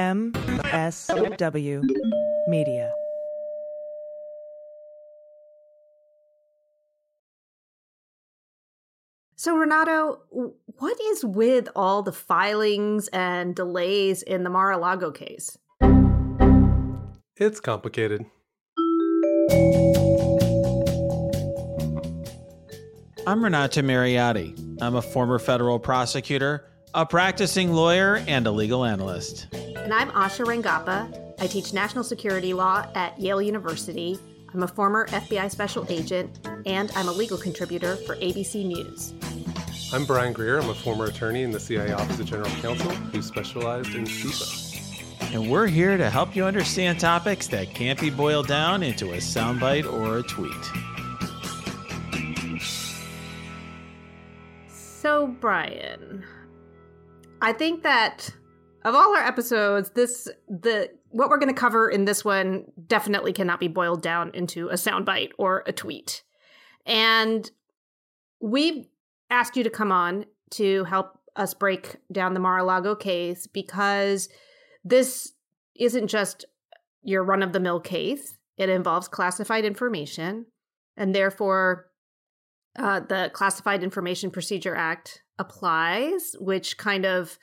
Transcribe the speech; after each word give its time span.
MSW 0.00 1.84
Media. 2.48 2.90
So, 9.36 9.56
Renato, 9.58 10.20
what 10.30 10.98
is 11.12 11.22
with 11.22 11.68
all 11.76 12.02
the 12.02 12.12
filings 12.12 13.08
and 13.08 13.54
delays 13.54 14.22
in 14.22 14.42
the 14.42 14.48
Mar 14.48 14.72
a 14.72 14.78
Lago 14.78 15.10
case? 15.10 15.58
It's 17.36 17.60
complicated. 17.60 18.24
I'm 23.26 23.44
Renato 23.44 23.82
Mariotti. 23.82 24.78
I'm 24.80 24.94
a 24.94 25.02
former 25.02 25.38
federal 25.38 25.78
prosecutor, 25.78 26.69
a 26.94 27.06
practicing 27.06 27.72
lawyer, 27.72 28.22
and 28.26 28.46
a 28.46 28.50
legal 28.50 28.84
analyst. 28.84 29.46
And 29.52 29.94
I'm 29.94 30.10
Asha 30.10 30.44
Rangappa. 30.44 31.34
I 31.40 31.46
teach 31.46 31.72
national 31.72 32.02
security 32.02 32.52
law 32.52 32.84
at 32.94 33.18
Yale 33.18 33.40
University. 33.40 34.18
I'm 34.52 34.64
a 34.64 34.68
former 34.68 35.06
FBI 35.06 35.50
special 35.50 35.86
agent, 35.88 36.48
and 36.66 36.90
I'm 36.96 37.06
a 37.06 37.12
legal 37.12 37.38
contributor 37.38 37.94
for 37.96 38.16
ABC 38.16 38.64
News. 38.66 39.14
I'm 39.92 40.04
Brian 40.04 40.32
Greer. 40.32 40.58
I'm 40.58 40.68
a 40.68 40.74
former 40.74 41.06
attorney 41.06 41.42
in 41.42 41.52
the 41.52 41.60
CIA 41.60 41.92
Office 41.92 42.18
of 42.18 42.26
General 42.26 42.50
Counsel 42.60 42.90
who 42.90 43.22
specialized 43.22 43.94
in 43.94 44.04
CIPA. 44.04 45.32
And 45.32 45.48
we're 45.48 45.68
here 45.68 45.96
to 45.96 46.10
help 46.10 46.34
you 46.34 46.44
understand 46.44 46.98
topics 46.98 47.46
that 47.48 47.72
can't 47.72 48.00
be 48.00 48.10
boiled 48.10 48.48
down 48.48 48.82
into 48.82 49.12
a 49.12 49.18
soundbite 49.18 49.90
or 49.90 50.18
a 50.18 50.22
tweet. 50.24 50.52
So, 54.72 55.28
Brian, 55.28 56.24
I 57.42 57.52
think 57.52 57.82
that 57.82 58.30
of 58.84 58.94
all 58.94 59.16
our 59.16 59.24
episodes, 59.24 59.90
this 59.90 60.28
the 60.48 60.90
what 61.10 61.28
we're 61.28 61.38
going 61.38 61.52
to 61.52 61.60
cover 61.60 61.88
in 61.88 62.04
this 62.04 62.24
one 62.24 62.64
definitely 62.86 63.32
cannot 63.32 63.60
be 63.60 63.68
boiled 63.68 64.02
down 64.02 64.30
into 64.34 64.68
a 64.68 64.74
soundbite 64.74 65.30
or 65.38 65.64
a 65.66 65.72
tweet. 65.72 66.22
And 66.86 67.50
we 68.40 68.90
asked 69.28 69.56
you 69.56 69.64
to 69.64 69.70
come 69.70 69.92
on 69.92 70.24
to 70.52 70.84
help 70.84 71.18
us 71.36 71.54
break 71.54 71.96
down 72.12 72.34
the 72.34 72.40
Mar-a-Lago 72.40 72.94
case 72.94 73.46
because 73.46 74.28
this 74.84 75.32
isn't 75.76 76.08
just 76.08 76.44
your 77.02 77.24
run 77.24 77.42
of 77.42 77.52
the 77.52 77.60
mill 77.60 77.80
case, 77.80 78.38
it 78.56 78.68
involves 78.68 79.08
classified 79.08 79.64
information. 79.64 80.46
And 80.96 81.14
therefore, 81.14 81.86
uh, 82.78 83.00
the 83.00 83.30
Classified 83.32 83.82
Information 83.82 84.30
Procedure 84.30 84.76
Act 84.76 85.22
applies, 85.40 86.36
which 86.38 86.78
kind 86.78 87.04
of 87.04 87.38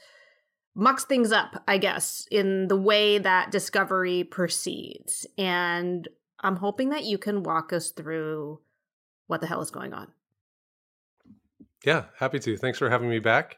mucks 0.76 1.03
things 1.03 1.31
up, 1.31 1.64
I 1.67 1.80
guess, 1.80 2.28
in 2.31 2.67
the 2.67 2.78
way 2.78 3.17
that 3.17 3.52
discovery 3.52 4.23
proceeds. 4.23 5.26
And 5.38 6.08
I'm 6.39 6.56
hoping 6.58 6.89
that 6.89 7.04
you 7.04 7.17
can 7.17 7.44
walk 7.44 7.73
us 7.73 7.89
through 7.89 8.59
what 9.26 9.42
the 9.42 9.48
hell 9.48 9.62
is 9.62 9.72
going 9.72 9.94
on. 9.94 10.08
Yeah, 11.84 12.06
happy 12.17 12.39
to. 12.39 12.56
Thanks 12.58 12.78
for 12.78 12.89
having 12.89 13.09
me 13.09 13.20
back. 13.20 13.58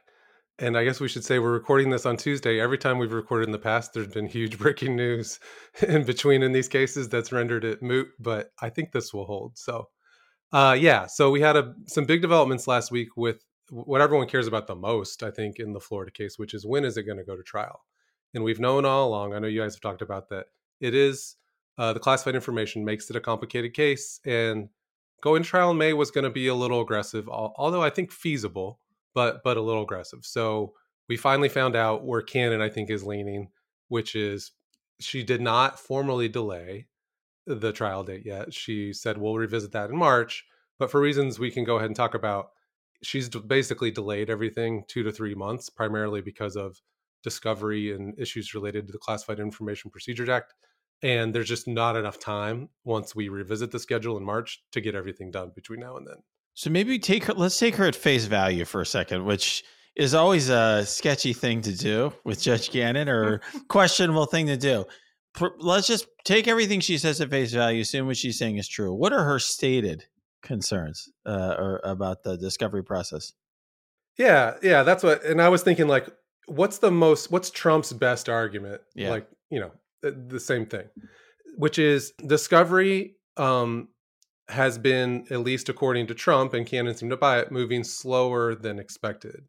And 0.59 0.78
I 0.78 0.84
guess 0.84 1.00
we 1.00 1.08
should 1.08 1.24
say 1.24 1.40
we're 1.40 1.52
recording 1.52 1.90
this 1.90 2.06
on 2.06 2.18
Tuesday. 2.18 2.59
Every 2.59 2.78
time 2.78 2.98
we've 2.98 3.14
recorded 3.14 3.46
in 3.48 3.52
the 3.52 3.59
past, 3.59 3.94
there's 3.94 4.08
been 4.08 4.28
huge 4.28 4.58
breaking 4.58 4.96
news 4.96 5.40
in 5.88 6.03
between 6.06 6.42
in 6.42 6.53
these 6.53 6.68
cases 6.68 7.09
that's 7.09 7.31
rendered 7.31 7.66
it 7.66 7.84
moot, 7.84 8.08
but 8.20 8.52
I 8.62 8.70
think 8.70 8.92
this 8.92 9.14
will 9.14 9.26
hold. 9.26 9.58
So, 9.58 9.90
uh, 10.52 10.76
yeah, 10.80 11.06
so 11.06 11.31
we 11.31 11.42
had 11.42 11.56
a, 11.56 11.74
some 11.88 12.06
big 12.06 12.22
developments 12.22 12.68
last 12.68 12.92
week 12.92 13.09
with 13.16 13.44
what 13.72 14.02
everyone 14.02 14.28
cares 14.28 14.48
about 14.48 14.67
the 14.67 14.75
most, 14.75 15.23
I 15.23 15.31
think, 15.31 15.59
in 15.59 15.73
the 15.73 15.80
Florida 15.80 16.12
case, 16.12 16.38
which 16.38 16.53
is 16.53 16.66
when 16.66 16.86
is 16.86 16.98
it 16.98 17.03
going 17.03 17.17
to 17.17 17.23
go 17.23 17.36
to 17.36 17.44
trial? 17.44 17.86
And 18.34 18.44
we've 18.44 18.59
known 18.59 18.86
all 18.86 19.08
along, 19.08 19.34
I 19.34 19.39
know 19.39 19.48
you 19.48 19.62
guys 19.62 19.75
have 19.75 19.81
talked 19.81 20.02
about 20.02 20.30
that, 20.30 20.48
it 20.80 20.94
is 20.94 21.36
uh, 21.78 21.94
the 21.94 22.00
classified 22.00 22.36
information 22.36 22.86
makes 22.86 23.09
it 23.09 23.16
a 23.16 23.22
complicated 23.22 23.73
case. 23.73 24.20
And 24.25 24.70
going 25.22 25.44
to 25.44 25.50
trial 25.50 25.72
in 25.72 25.78
May 25.78 25.94
was 25.94 26.12
going 26.12 26.25
to 26.25 26.30
be 26.30 26.47
a 26.47 26.56
little 26.56 26.81
aggressive, 26.81 27.28
although 27.30 27.81
I 27.81 27.90
think 27.90 28.12
feasible 28.12 28.80
but 29.13 29.44
but 29.44 29.57
a 29.57 29.62
little 29.62 29.84
aggressive. 29.84 30.25
So 30.25 30.74
we 31.07 31.18
finally 31.18 31.50
found 31.50 31.75
out 31.75 32.06
where 32.06 32.22
Cannon 32.22 32.62
I 32.62 32.69
think 32.69 32.90
is 32.90 33.03
leaning, 33.03 33.50
which 33.88 34.16
is 34.16 34.51
she 35.00 35.24
did 35.24 35.41
not 35.41 35.80
formally 35.80 36.28
delay 36.28 36.88
the 37.47 37.72
trial 37.72 38.03
date 38.03 38.25
yet. 38.25 38.53
She 38.53 38.94
said 38.94 39.18
we'll 39.18 39.36
revisit 39.36 39.72
that 39.72 39.90
in 39.90 39.97
March, 39.97 40.46
but 40.78 40.91
for 40.91 41.01
reasons 41.01 41.40
we 41.40 41.51
can 41.51 41.63
go 41.63 41.78
ahead 41.78 41.88
and 41.88 41.96
talk 41.96 42.13
about, 42.13 42.51
she's 43.02 43.30
basically 43.30 43.92
delayed 43.92 44.30
everything 44.30 44.84
2 44.88 45.04
to 45.04 45.12
3 45.12 45.36
months 45.36 45.70
primarily 45.70 46.22
because 46.22 46.56
of 46.56 46.82
discovery 47.24 47.94
and 47.94 48.18
issues 48.20 48.54
related 48.54 48.88
to 48.88 48.94
the 48.94 49.00
Classified 49.00 49.40
Information 49.40 49.92
Procedures 49.92 50.30
Act. 50.30 50.54
And 51.02 51.34
there's 51.34 51.48
just 51.48 51.68
not 51.68 51.96
enough 51.96 52.20
time 52.20 52.70
once 52.84 53.16
we 53.16 53.30
revisit 53.30 53.72
the 53.72 53.80
schedule 53.80 54.18
in 54.18 54.24
March 54.24 54.64
to 54.74 54.82
get 54.82 54.96
everything 54.96 55.32
done 55.32 55.52
between 55.56 55.80
now 55.80 55.96
and 55.96 56.06
then. 56.06 56.18
So 56.56 56.70
maybe 56.70 57.00
take 57.00 57.26
her. 57.26 57.34
Let's 57.34 57.58
take 57.58 57.76
her 57.76 57.86
at 57.86 57.96
face 57.96 58.26
value 58.26 58.66
for 58.66 58.82
a 58.82 58.86
second, 58.86 59.24
which 59.24 59.64
is 59.96 60.14
always 60.14 60.50
a 60.50 60.86
sketchy 60.86 61.31
thing 61.31 61.62
to 61.62 61.76
do 61.76 62.12
with 62.26 62.42
Judge 62.42 62.70
Cannon 62.70 63.08
or 63.08 63.42
questionable 63.70 64.26
thing 64.26 64.48
to 64.48 64.58
do. 64.58 64.86
Let's 65.60 65.88
just 65.88 66.08
take 66.26 66.48
everything 66.48 66.81
she 66.81 66.98
says 66.98 67.22
at 67.22 67.30
face 67.30 67.54
value, 67.54 67.81
assume 67.81 68.08
what 68.08 68.18
she's 68.18 68.38
saying 68.38 68.58
is 68.58 68.68
true. 68.68 68.94
What 68.94 69.14
are 69.14 69.24
her 69.24 69.40
stated 69.40 70.06
concerns 70.41 71.09
uh, 71.25 71.55
or 71.57 71.81
about 71.83 72.23
the 72.23 72.38
discovery 72.38 72.83
process? 72.83 73.33
Yeah, 74.17 74.55
yeah, 74.61 74.83
that's 74.83 75.03
what. 75.03 75.23
And 75.23 75.41
I 75.41 75.50
was 75.50 75.63
thinking, 75.63 75.88
like, 75.88 76.07
what's 76.47 76.79
the 76.79 76.91
most? 76.91 77.31
What's 77.31 77.50
Trump's 77.50 77.94
best 77.94 78.27
argument? 78.27 78.81
Yeah. 78.94 79.11
Like, 79.11 79.27
you 79.50 79.59
know, 79.59 79.72
the 80.01 80.39
same 80.39 80.66
thing, 80.66 80.88
which 81.55 81.79
is 81.79 82.11
discovery 82.25 83.16
um, 83.38 83.89
has 84.50 84.77
been, 84.77 85.25
at 85.29 85.39
least 85.39 85.69
according 85.69 86.07
to 86.07 86.13
Trump, 86.13 86.53
and 86.53 86.66
Cannon 86.66 86.95
seemed 86.95 87.11
to 87.11 87.17
buy 87.17 87.39
it, 87.39 87.51
moving 87.51 87.83
slower 87.83 88.56
than 88.56 88.79
expected. 88.79 89.44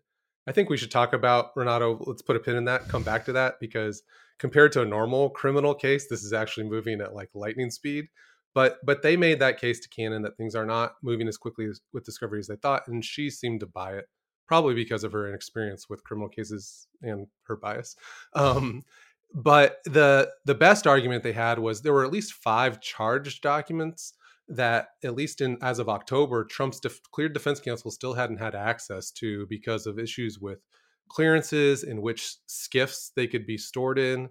I 0.46 0.52
think 0.52 0.70
we 0.70 0.76
should 0.76 0.90
talk 0.90 1.12
about 1.12 1.50
Renato. 1.56 2.02
Let's 2.06 2.22
put 2.22 2.36
a 2.36 2.40
pin 2.40 2.56
in 2.56 2.64
that, 2.64 2.88
come 2.88 3.02
back 3.02 3.24
to 3.26 3.32
that, 3.32 3.60
because 3.60 4.02
compared 4.38 4.72
to 4.72 4.82
a 4.82 4.86
normal 4.86 5.30
criminal 5.30 5.74
case, 5.74 6.06
this 6.08 6.24
is 6.24 6.32
actually 6.32 6.68
moving 6.68 7.00
at 7.00 7.14
like 7.14 7.28
lightning 7.34 7.70
speed. 7.70 8.08
But 8.54 8.78
but 8.84 9.02
they 9.02 9.16
made 9.16 9.38
that 9.40 9.60
case 9.60 9.80
to 9.80 9.88
Cannon 9.88 10.22
that 10.22 10.36
things 10.36 10.54
are 10.54 10.66
not 10.66 10.94
moving 11.02 11.28
as 11.28 11.36
quickly 11.36 11.66
as, 11.66 11.80
with 11.92 12.04
discovery 12.04 12.40
as 12.40 12.48
they 12.48 12.56
thought, 12.56 12.88
and 12.88 13.04
she 13.04 13.30
seemed 13.30 13.60
to 13.60 13.66
buy 13.66 13.92
it, 13.92 14.06
probably 14.48 14.74
because 14.74 15.04
of 15.04 15.12
her 15.12 15.28
inexperience 15.28 15.88
with 15.88 16.04
criminal 16.04 16.28
cases 16.28 16.88
and 17.02 17.28
her 17.44 17.56
bias. 17.56 17.96
Um, 18.34 18.82
but 19.32 19.78
the 19.84 20.30
the 20.44 20.54
best 20.54 20.86
argument 20.86 21.22
they 21.22 21.32
had 21.32 21.58
was 21.58 21.82
there 21.82 21.92
were 21.92 22.04
at 22.04 22.12
least 22.12 22.32
five 22.32 22.80
charged 22.80 23.42
documents 23.42 24.14
that 24.48 24.88
at 25.04 25.14
least 25.14 25.40
in 25.40 25.56
as 25.62 25.78
of 25.78 25.88
October, 25.88 26.44
Trump's 26.44 26.80
def- 26.80 27.00
cleared 27.12 27.32
defense 27.32 27.60
counsel 27.60 27.90
still 27.92 28.14
hadn't 28.14 28.38
had 28.38 28.56
access 28.56 29.12
to 29.12 29.46
because 29.46 29.86
of 29.86 29.98
issues 29.98 30.40
with 30.40 30.58
clearances 31.08 31.84
in 31.84 32.02
which 32.02 32.34
SCIFs 32.48 33.10
they 33.14 33.26
could 33.26 33.46
be 33.46 33.56
stored 33.56 33.98
in 33.98 34.28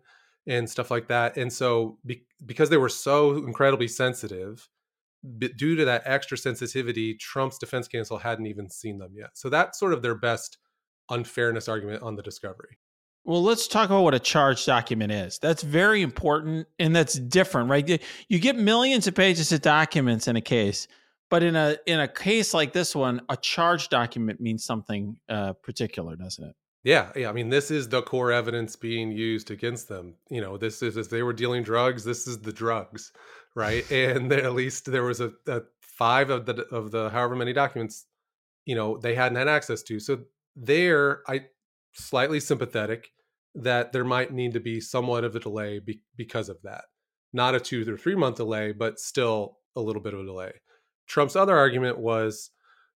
and 0.50 0.70
stuff 0.70 0.92
like 0.92 1.08
that. 1.08 1.38
And 1.38 1.54
so 1.54 2.00
be- 2.06 2.26
because 2.46 2.70
they 2.70 2.78
were 2.78 2.90
so 2.90 3.38
incredibly 3.38 3.88
sensitive, 3.88 4.68
due 5.38 5.76
to 5.76 5.86
that 5.86 6.02
extra 6.06 6.38
sensitivity, 6.38 7.14
Trump's 7.14 7.58
defense 7.58 7.88
counsel 7.88 8.18
hadn't 8.18 8.48
even 8.48 8.70
seen 8.70 8.98
them 8.98 9.14
yet. 9.16 9.32
So 9.34 9.50
that's 9.50 9.80
sort 9.80 9.94
of 9.94 10.02
their 10.02 10.16
best 10.16 10.58
unfairness 11.10 11.68
argument 11.68 12.02
on 12.02 12.16
the 12.16 12.24
discovery. 12.24 12.80
Well, 13.26 13.44
let's 13.44 13.68
talk 13.68 13.90
about 13.90 14.02
what 14.02 14.16
a 14.16 14.20
charge 14.20 14.66
document 14.66 15.12
is. 15.12 15.38
That's 15.40 15.62
very 15.62 16.02
important 16.02 16.68
and 16.80 16.96
that's 16.96 17.14
different, 17.14 17.70
right? 17.70 18.02
You 18.28 18.40
get 18.40 18.56
millions 18.56 19.08
of 19.08 19.14
pages 19.14 19.52
of 19.52 19.62
documents 19.62 20.28
in 20.28 20.36
a 20.36 20.42
case, 20.42 20.88
but 21.30 21.44
in 21.44 21.56
a 21.56 21.78
in 21.86 22.00
a 22.00 22.08
case 22.08 22.54
like 22.54 22.74
this 22.74 22.96
one, 22.96 23.22
a 23.30 23.38
charge 23.38 23.90
document 23.90 24.40
means 24.40 24.64
something 24.64 25.18
uh, 25.28 25.54
particular, 25.54 26.16
doesn't 26.16 26.44
it? 26.44 26.56
Yeah, 26.84 27.12
yeah. 27.16 27.30
I 27.30 27.34
mean, 27.34 27.50
this 27.50 27.72
is 27.72 27.90
the 27.90 28.02
core 28.02 28.32
evidence 28.32 28.76
being 28.76 29.12
used 29.12 29.52
against 29.52 29.90
them. 29.90 30.16
You 30.30 30.42
know, 30.42 30.58
this 30.58 30.82
is 30.82 30.96
if 30.96 31.10
they 31.10 31.24
were 31.24 31.34
dealing 31.34 31.64
drugs, 31.64 32.04
this 32.04 32.26
is 32.26 32.40
the 32.40 32.54
drugs, 32.54 33.12
right? 33.56 33.90
and 33.92 34.32
at 34.32 34.54
least 34.54 34.86
there 34.86 35.04
was 35.04 35.20
a, 35.20 35.32
a 35.48 35.62
five 35.82 36.30
of 36.30 36.46
the 36.46 36.66
of 36.72 36.92
the 36.92 37.10
however 37.10 37.36
many 37.36 37.54
documents, 37.54 38.06
you 38.66 38.76
know, 38.76 38.98
they 38.98 39.16
hadn't 39.16 39.38
had 39.38 39.50
access 39.50 39.84
to. 39.84 40.00
So 40.00 40.20
there, 40.56 41.22
I 41.28 41.46
slightly 41.94 42.40
sympathetic 42.40 43.10
that 43.56 43.92
there 43.92 44.06
might 44.06 44.32
need 44.32 44.54
to 44.54 44.60
be 44.60 44.80
somewhat 44.80 45.24
of 45.24 45.36
a 45.36 45.40
delay 45.40 45.80
be- 45.80 46.02
because 46.16 46.50
of 46.50 46.62
that. 46.64 46.86
Not 47.34 47.56
a 47.56 47.60
two 47.60 47.92
or 47.92 47.98
three 47.98 48.16
month 48.16 48.38
delay, 48.38 48.72
but 48.72 49.00
still 49.00 49.58
a 49.76 49.82
little 49.82 50.02
bit 50.02 50.14
of 50.14 50.22
a 50.22 50.26
delay. 50.26 50.54
Trump's 51.08 51.36
other 51.36 51.58
argument 51.58 51.98
was 51.98 52.52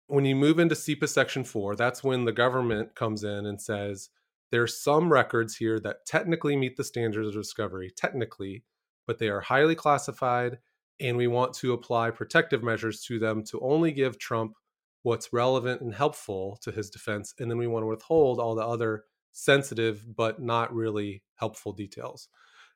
when 0.07 0.25
you 0.25 0.35
move 0.35 0.59
into 0.59 0.75
CIPA 0.75 1.09
Section 1.09 1.43
4, 1.43 1.75
that's 1.75 2.03
when 2.03 2.25
the 2.25 2.31
government 2.31 2.95
comes 2.95 3.23
in 3.23 3.45
and 3.45 3.61
says, 3.61 4.09
there's 4.51 4.79
some 4.79 5.11
records 5.11 5.55
here 5.55 5.79
that 5.79 6.05
technically 6.05 6.55
meet 6.55 6.77
the 6.77 6.83
standards 6.83 7.27
of 7.27 7.33
discovery, 7.33 7.91
technically, 7.95 8.63
but 9.07 9.17
they 9.17 9.29
are 9.29 9.41
highly 9.41 9.75
classified, 9.75 10.59
and 10.99 11.17
we 11.17 11.27
want 11.27 11.53
to 11.55 11.73
apply 11.73 12.11
protective 12.11 12.61
measures 12.63 13.01
to 13.05 13.17
them 13.17 13.43
to 13.45 13.59
only 13.61 13.91
give 13.91 14.19
Trump 14.19 14.53
what's 15.01 15.33
relevant 15.33 15.81
and 15.81 15.93
helpful 15.93 16.59
to 16.61 16.71
his 16.71 16.89
defense. 16.89 17.33
And 17.39 17.49
then 17.49 17.57
we 17.57 17.67
want 17.67 17.83
to 17.83 17.87
withhold 17.87 18.39
all 18.39 18.55
the 18.55 18.65
other 18.65 19.03
sensitive 19.31 20.05
but 20.15 20.41
not 20.41 20.73
really 20.73 21.23
helpful 21.35 21.73
details. 21.73 22.29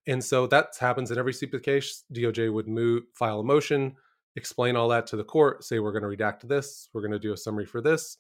And 0.08 0.24
so 0.24 0.48
that 0.48 0.70
happens 0.80 1.12
in 1.12 1.18
every 1.18 1.34
CIPA 1.34 1.64
case. 1.64 2.04
DOJ 2.14 2.52
would 2.52 2.68
move, 2.68 3.04
file 3.14 3.42
a 3.42 3.44
motion, 3.44 3.96
explain 4.38 4.76
all 4.76 4.88
that 4.90 5.08
to 5.08 5.18
the 5.18 5.24
court, 5.24 5.64
say 5.64 5.80
we're 5.80 5.92
going 5.92 6.04
to 6.04 6.24
redact 6.24 6.48
this, 6.48 6.90
we're 6.94 7.02
going 7.02 7.12
to 7.12 7.20
do 7.20 7.34
a 7.34 7.38
summary 7.38 7.66
for 7.66 7.82
this, 7.82 8.18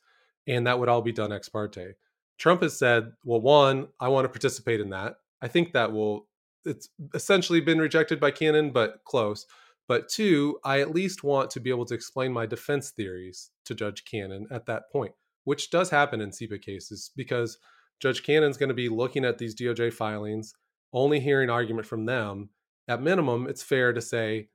and 0.48 0.68
that 0.68 0.80
would 0.80 0.90
all 0.90 1.02
be 1.02 1.12
done 1.12 1.32
ex 1.32 1.48
parte. 1.48 1.94
Trump 2.38 2.62
has 2.62 2.78
said, 2.78 3.14
well, 3.24 3.40
one, 3.40 3.88
I 4.00 4.10
want 4.10 4.26
to 4.26 4.30
participate 4.30 4.82
in 4.82 4.90
that. 4.90 5.16
I 5.42 5.48
think 5.48 5.74
that 5.74 5.92
will, 5.92 6.28
it's 6.66 6.90
essentially 7.14 7.62
been 7.62 7.80
rejected 7.80 8.20
by 8.20 8.32
Cannon, 8.32 8.72
but 8.72 9.02
close. 9.06 9.46
But 9.88 10.10
two, 10.10 10.60
I 10.66 10.82
at 10.82 10.94
least 10.94 11.24
want 11.24 11.50
to 11.52 11.60
be 11.60 11.70
able 11.70 11.86
to 11.86 11.94
explain 11.94 12.34
my 12.34 12.46
defense 12.46 12.92
theories 12.92 13.52
to 13.66 13.76
Judge 13.76 14.04
Cannon 14.04 14.48
at 14.52 14.66
that 14.66 14.92
point, 14.92 15.14
which 15.46 15.70
does 15.70 15.90
happen 15.90 16.20
in 16.20 16.32
CIPA 16.32 16.62
cases 16.62 17.12
because 17.16 17.58
Judge 18.00 18.24
Cannon's 18.24 18.58
going 18.58 18.70
to 18.70 18.76
be 18.76 18.90
looking 18.90 19.24
at 19.24 19.38
these 19.38 19.56
DOJ 19.56 19.94
filings, 19.94 20.54
only 20.94 21.20
hearing 21.20 21.50
argument 21.50 21.88
from 21.88 22.06
them. 22.06 22.50
At 22.88 23.02
minimum, 23.02 23.48
it's 23.48 23.64
fair 23.64 23.94
to 23.94 24.02
say 24.02 24.50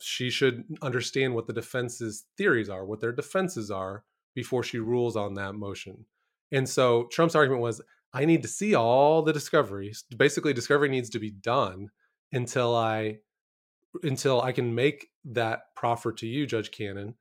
she 0.00 0.30
should 0.30 0.64
understand 0.82 1.34
what 1.34 1.46
the 1.46 1.52
defense's 1.52 2.24
theories 2.36 2.68
are, 2.68 2.84
what 2.84 3.00
their 3.00 3.12
defenses 3.12 3.70
are, 3.70 4.04
before 4.34 4.62
she 4.62 4.78
rules 4.78 5.16
on 5.16 5.34
that 5.34 5.54
motion. 5.54 6.04
And 6.52 6.68
so 6.68 7.04
Trump's 7.10 7.34
argument 7.34 7.62
was 7.62 7.80
I 8.12 8.24
need 8.24 8.42
to 8.42 8.48
see 8.48 8.74
all 8.74 9.22
the 9.22 9.32
discoveries. 9.32 10.04
Basically, 10.16 10.52
discovery 10.52 10.88
needs 10.88 11.10
to 11.10 11.18
be 11.18 11.30
done 11.30 11.90
until 12.32 12.74
I 12.74 13.18
until 14.02 14.42
I 14.42 14.52
can 14.52 14.74
make 14.74 15.08
that 15.24 15.74
proffer 15.74 16.12
to 16.12 16.26
you, 16.26 16.46
Judge 16.46 16.70
Cannon, 16.70 17.14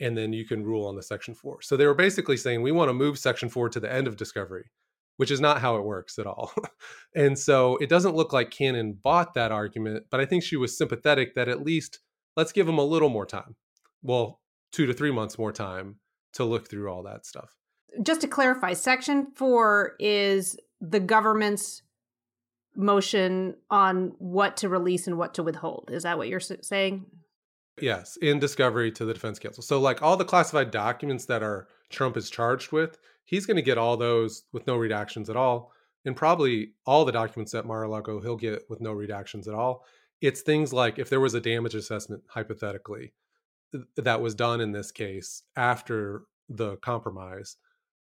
and 0.00 0.16
then 0.16 0.32
you 0.32 0.46
can 0.46 0.64
rule 0.64 0.86
on 0.86 0.96
the 0.96 1.02
section 1.02 1.34
four. 1.34 1.62
So 1.62 1.76
they 1.76 1.86
were 1.86 1.94
basically 1.94 2.36
saying 2.36 2.62
we 2.62 2.72
want 2.72 2.88
to 2.88 2.94
move 2.94 3.18
section 3.18 3.48
four 3.48 3.68
to 3.68 3.80
the 3.80 3.92
end 3.92 4.06
of 4.06 4.16
discovery, 4.16 4.70
which 5.18 5.30
is 5.30 5.40
not 5.40 5.60
how 5.60 5.76
it 5.76 5.84
works 5.84 6.18
at 6.18 6.26
all. 6.26 6.52
and 7.14 7.38
so 7.38 7.76
it 7.76 7.88
doesn't 7.88 8.16
look 8.16 8.32
like 8.32 8.50
Cannon 8.50 8.98
bought 9.02 9.34
that 9.34 9.52
argument, 9.52 10.06
but 10.10 10.20
I 10.20 10.26
think 10.26 10.42
she 10.42 10.56
was 10.56 10.76
sympathetic 10.76 11.34
that 11.34 11.48
at 11.48 11.62
least 11.62 12.00
let's 12.36 12.52
give 12.52 12.66
them 12.66 12.78
a 12.78 12.84
little 12.84 13.08
more 13.08 13.26
time. 13.26 13.56
Well, 14.02 14.40
two 14.72 14.86
to 14.86 14.94
three 14.94 15.12
months 15.12 15.38
more 15.38 15.52
time 15.52 15.96
to 16.34 16.44
look 16.44 16.68
through 16.68 16.90
all 16.90 17.02
that 17.04 17.26
stuff. 17.26 17.56
Just 18.02 18.22
to 18.22 18.28
clarify, 18.28 18.72
section 18.72 19.26
four 19.34 19.94
is 19.98 20.56
the 20.80 21.00
government's 21.00 21.82
motion 22.74 23.54
on 23.70 24.14
what 24.18 24.56
to 24.58 24.68
release 24.68 25.06
and 25.06 25.18
what 25.18 25.34
to 25.34 25.42
withhold. 25.42 25.90
Is 25.92 26.04
that 26.04 26.16
what 26.16 26.28
you're 26.28 26.40
saying? 26.40 27.04
Yes, 27.80 28.16
in 28.20 28.38
discovery 28.38 28.90
to 28.92 29.04
the 29.04 29.14
defense 29.14 29.38
counsel. 29.38 29.62
So, 29.62 29.80
like 29.80 30.02
all 30.02 30.16
the 30.16 30.24
classified 30.24 30.70
documents 30.70 31.26
that 31.26 31.42
are 31.42 31.68
Trump 31.90 32.16
is 32.16 32.30
charged 32.30 32.72
with, 32.72 32.98
he's 33.24 33.46
going 33.46 33.56
to 33.56 33.62
get 33.62 33.78
all 33.78 33.96
those 33.96 34.44
with 34.52 34.66
no 34.66 34.76
redactions 34.76 35.28
at 35.28 35.36
all, 35.36 35.72
and 36.04 36.16
probably 36.16 36.72
all 36.86 37.04
the 37.04 37.12
documents 37.12 37.54
at 37.54 37.66
Mar-a-Lago 37.66 38.20
he'll 38.20 38.36
get 38.36 38.62
with 38.68 38.80
no 38.80 38.94
redactions 38.94 39.48
at 39.48 39.54
all. 39.54 39.84
It's 40.22 40.40
things 40.40 40.72
like 40.72 40.98
if 40.98 41.10
there 41.10 41.20
was 41.20 41.34
a 41.34 41.40
damage 41.40 41.74
assessment, 41.74 42.22
hypothetically, 42.28 43.12
that 43.96 44.22
was 44.22 44.34
done 44.34 44.60
in 44.60 44.72
this 44.72 44.90
case 44.90 45.42
after 45.56 46.22
the 46.48 46.76
compromise, 46.76 47.56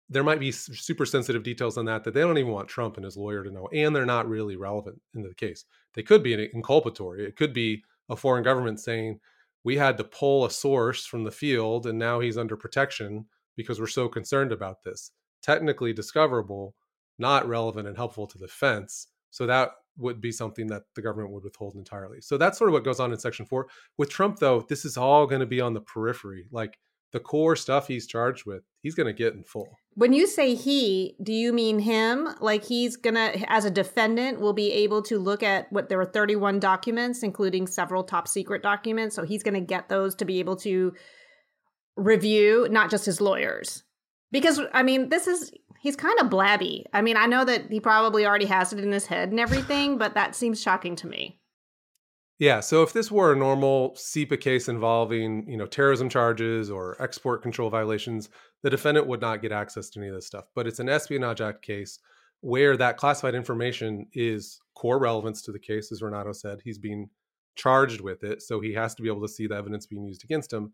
there 0.10 0.24
might 0.24 0.40
be 0.40 0.52
super 0.52 1.06
sensitive 1.06 1.44
details 1.44 1.78
on 1.78 1.86
that 1.86 2.04
that 2.04 2.14
they 2.14 2.22
don't 2.22 2.38
even 2.38 2.52
want 2.52 2.68
Trump 2.68 2.98
and 2.98 3.06
his 3.06 3.16
lawyer 3.16 3.44
to 3.44 3.52
know, 3.52 3.70
and 3.74 3.96
they're 3.96 4.06
not 4.06 4.28
really 4.28 4.56
relevant 4.56 5.00
in 5.16 5.22
the 5.22 5.34
case. 5.36 5.66
They 5.94 6.04
could 6.04 6.22
be 6.24 6.36
inculpatory. 6.36 7.20
It 7.20 7.36
could 7.36 7.54
be 7.54 7.84
a 8.10 8.16
foreign 8.16 8.44
government 8.44 8.80
saying 8.80 9.20
we 9.64 9.78
had 9.78 9.98
to 9.98 10.04
pull 10.04 10.46
a 10.46 10.52
source 10.52 11.06
from 11.06 11.24
the 11.24 11.32
field, 11.32 11.86
and 11.86 12.00
now 12.00 12.20
he's 12.20 12.38
under 12.38 12.58
protection 12.58 13.26
because 13.56 13.80
we're 13.80 13.88
so 13.88 14.10
concerned 14.10 14.52
about 14.52 14.84
this. 14.84 15.12
Technically 15.44 15.94
discoverable, 15.94 16.76
not 17.20 17.48
relevant 17.48 17.88
and 17.88 17.96
helpful 17.96 18.26
to 18.28 18.38
the 18.38 18.48
defense. 18.48 19.08
So 19.30 19.46
that 19.46 19.72
would 19.98 20.22
be 20.22 20.32
something 20.32 20.68
that 20.68 20.84
the 20.96 21.02
government 21.02 21.32
would 21.32 21.44
withhold 21.44 21.76
entirely. 21.76 22.22
So 22.22 22.38
that's 22.38 22.58
sort 22.58 22.70
of 22.70 22.74
what 22.74 22.84
goes 22.84 23.00
on 23.00 23.12
in 23.12 23.20
Section 23.20 23.46
Four. 23.46 23.68
With 23.98 24.10
Trump, 24.10 24.40
though, 24.40 24.66
this 24.68 24.86
is 24.86 24.98
all 24.98 25.28
going 25.28 25.42
to 25.42 25.46
be 25.46 25.62
on 25.62 25.74
the 25.74 25.82
periphery, 25.82 26.46
like 26.52 26.78
the 27.12 27.20
core 27.20 27.56
stuff 27.56 27.88
he's 27.88 28.08
charged 28.08 28.46
with. 28.46 28.64
He's 28.82 28.96
going 28.96 29.08
to 29.08 29.14
get 29.14 29.34
in 29.34 29.44
full. 29.44 29.68
When 29.96 30.14
you 30.14 30.28
say 30.28 30.56
he, 30.56 31.16
do 31.22 31.34
you 31.34 31.52
mean 31.52 31.80
him? 31.80 32.30
Like 32.40 32.64
he's 32.64 32.96
gonna, 32.96 33.34
as 33.48 33.66
a 33.66 33.72
defendant, 33.72 34.40
will 34.40 34.54
be 34.54 34.72
able 34.72 35.02
to 35.04 35.20
look 35.20 35.44
at 35.44 35.70
what 35.74 35.90
there 35.90 35.98
were 35.98 36.06
31 36.06 36.60
documents, 36.60 37.22
including 37.22 37.68
several 37.68 38.04
top 38.04 38.28
secret 38.28 38.64
documents. 38.64 39.16
So 39.16 39.24
he's 39.24 39.44
gonna 39.44 39.60
get 39.60 39.90
those 39.90 40.16
to 40.16 40.26
be 40.26 40.40
able 40.40 40.56
to 40.58 40.94
review, 41.98 42.68
not 42.72 42.90
just 42.90 43.06
his 43.06 43.20
lawyers. 43.20 43.84
Because 44.32 44.62
I 44.74 44.84
mean, 44.84 45.10
this 45.10 45.28
is 45.28 45.52
he's 45.80 45.96
kind 45.96 46.20
of 46.20 46.30
blabby. 46.30 46.86
I 46.94 47.02
mean, 47.02 47.18
I 47.18 47.26
know 47.26 47.46
that 47.46 47.72
he 47.72 47.80
probably 47.80 48.26
already 48.26 48.46
has 48.46 48.74
it 48.74 48.80
in 48.80 48.92
his 48.92 49.06
head 49.06 49.30
and 49.30 49.40
everything, 49.40 49.98
but 49.98 50.14
that 50.14 50.36
seems 50.36 50.62
shocking 50.62 50.96
to 50.98 51.08
me. 51.08 51.40
Yeah, 52.38 52.62
so 52.62 52.84
if 52.84 52.94
this 52.94 53.12
were 53.12 53.34
a 53.34 53.36
normal 53.36 53.92
CIPA 53.96 54.40
case 54.40 54.70
involving, 54.70 55.46
you 55.50 55.58
know, 55.58 55.66
terrorism 55.66 56.08
charges 56.08 56.72
or 56.72 56.96
export 57.02 57.42
control 57.42 57.70
violations, 57.70 58.30
the 58.64 58.70
defendant 58.70 59.08
would 59.08 59.20
not 59.20 59.42
get 59.42 59.52
access 59.52 59.90
to 59.90 60.00
any 60.00 60.08
of 60.08 60.16
this 60.16 60.28
stuff. 60.28 60.46
But 60.56 60.66
it's 60.66 60.80
an 60.80 60.88
Espionage 60.88 61.42
Act 61.42 61.62
case 61.62 62.00
where 62.40 62.78
that 62.78 62.96
classified 62.96 63.36
information 63.36 64.08
is 64.14 64.60
core 64.74 65.00
relevance 65.00 65.42
to 65.42 65.52
the 65.52 65.60
case, 65.60 65.92
as 65.92 66.02
Renato 66.02 66.32
said. 66.32 66.60
He's 66.64 66.78
being 66.78 67.10
charged 67.56 68.00
with 68.00 68.24
it, 68.24 68.42
so 68.42 68.62
he 68.62 68.74
has 68.74 68.96
to 68.96 69.04
be 69.04 69.10
able 69.10 69.22
to 69.22 69.28
see 69.28 69.48
the 69.48 69.56
evidence 69.56 69.86
being 69.86 70.06
used 70.06 70.24
against 70.24 70.54
him. 70.54 70.72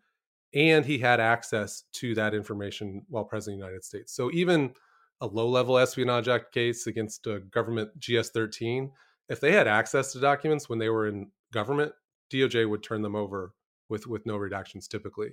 And 0.53 0.85
he 0.85 0.99
had 0.99 1.19
access 1.19 1.83
to 1.93 2.13
that 2.13 2.35
information 2.35 3.01
while 3.09 3.23
president 3.23 3.55
of 3.55 3.59
the 3.61 3.65
United 3.65 3.83
States. 3.83 4.15
So 4.15 4.29
even 4.31 4.75
a 5.21 5.27
low 5.27 5.47
level 5.47 5.77
Espionage 5.77 6.27
Act 6.27 6.53
case 6.53 6.87
against 6.87 7.25
a 7.27 7.39
government 7.39 7.89
GS 7.99 8.29
13, 8.29 8.91
if 9.29 9.39
they 9.39 9.51
had 9.51 9.67
access 9.67 10.11
to 10.13 10.19
documents 10.19 10.69
when 10.69 10.79
they 10.79 10.89
were 10.89 11.07
in 11.07 11.31
government, 11.51 11.93
DOJ 12.31 12.69
would 12.69 12.83
turn 12.83 13.01
them 13.01 13.15
over 13.15 13.53
with 13.89 14.07
with 14.07 14.25
no 14.25 14.35
redactions 14.37 14.87
typically. 14.87 15.31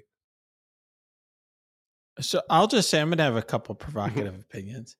So 2.20 2.43
I'll 2.50 2.67
just 2.67 2.90
say 2.90 3.00
I'm 3.00 3.08
going 3.08 3.19
to 3.19 3.25
have 3.25 3.37
a 3.37 3.43
couple 3.43 3.75
provocative 3.75 4.34
opinions. 4.38 4.96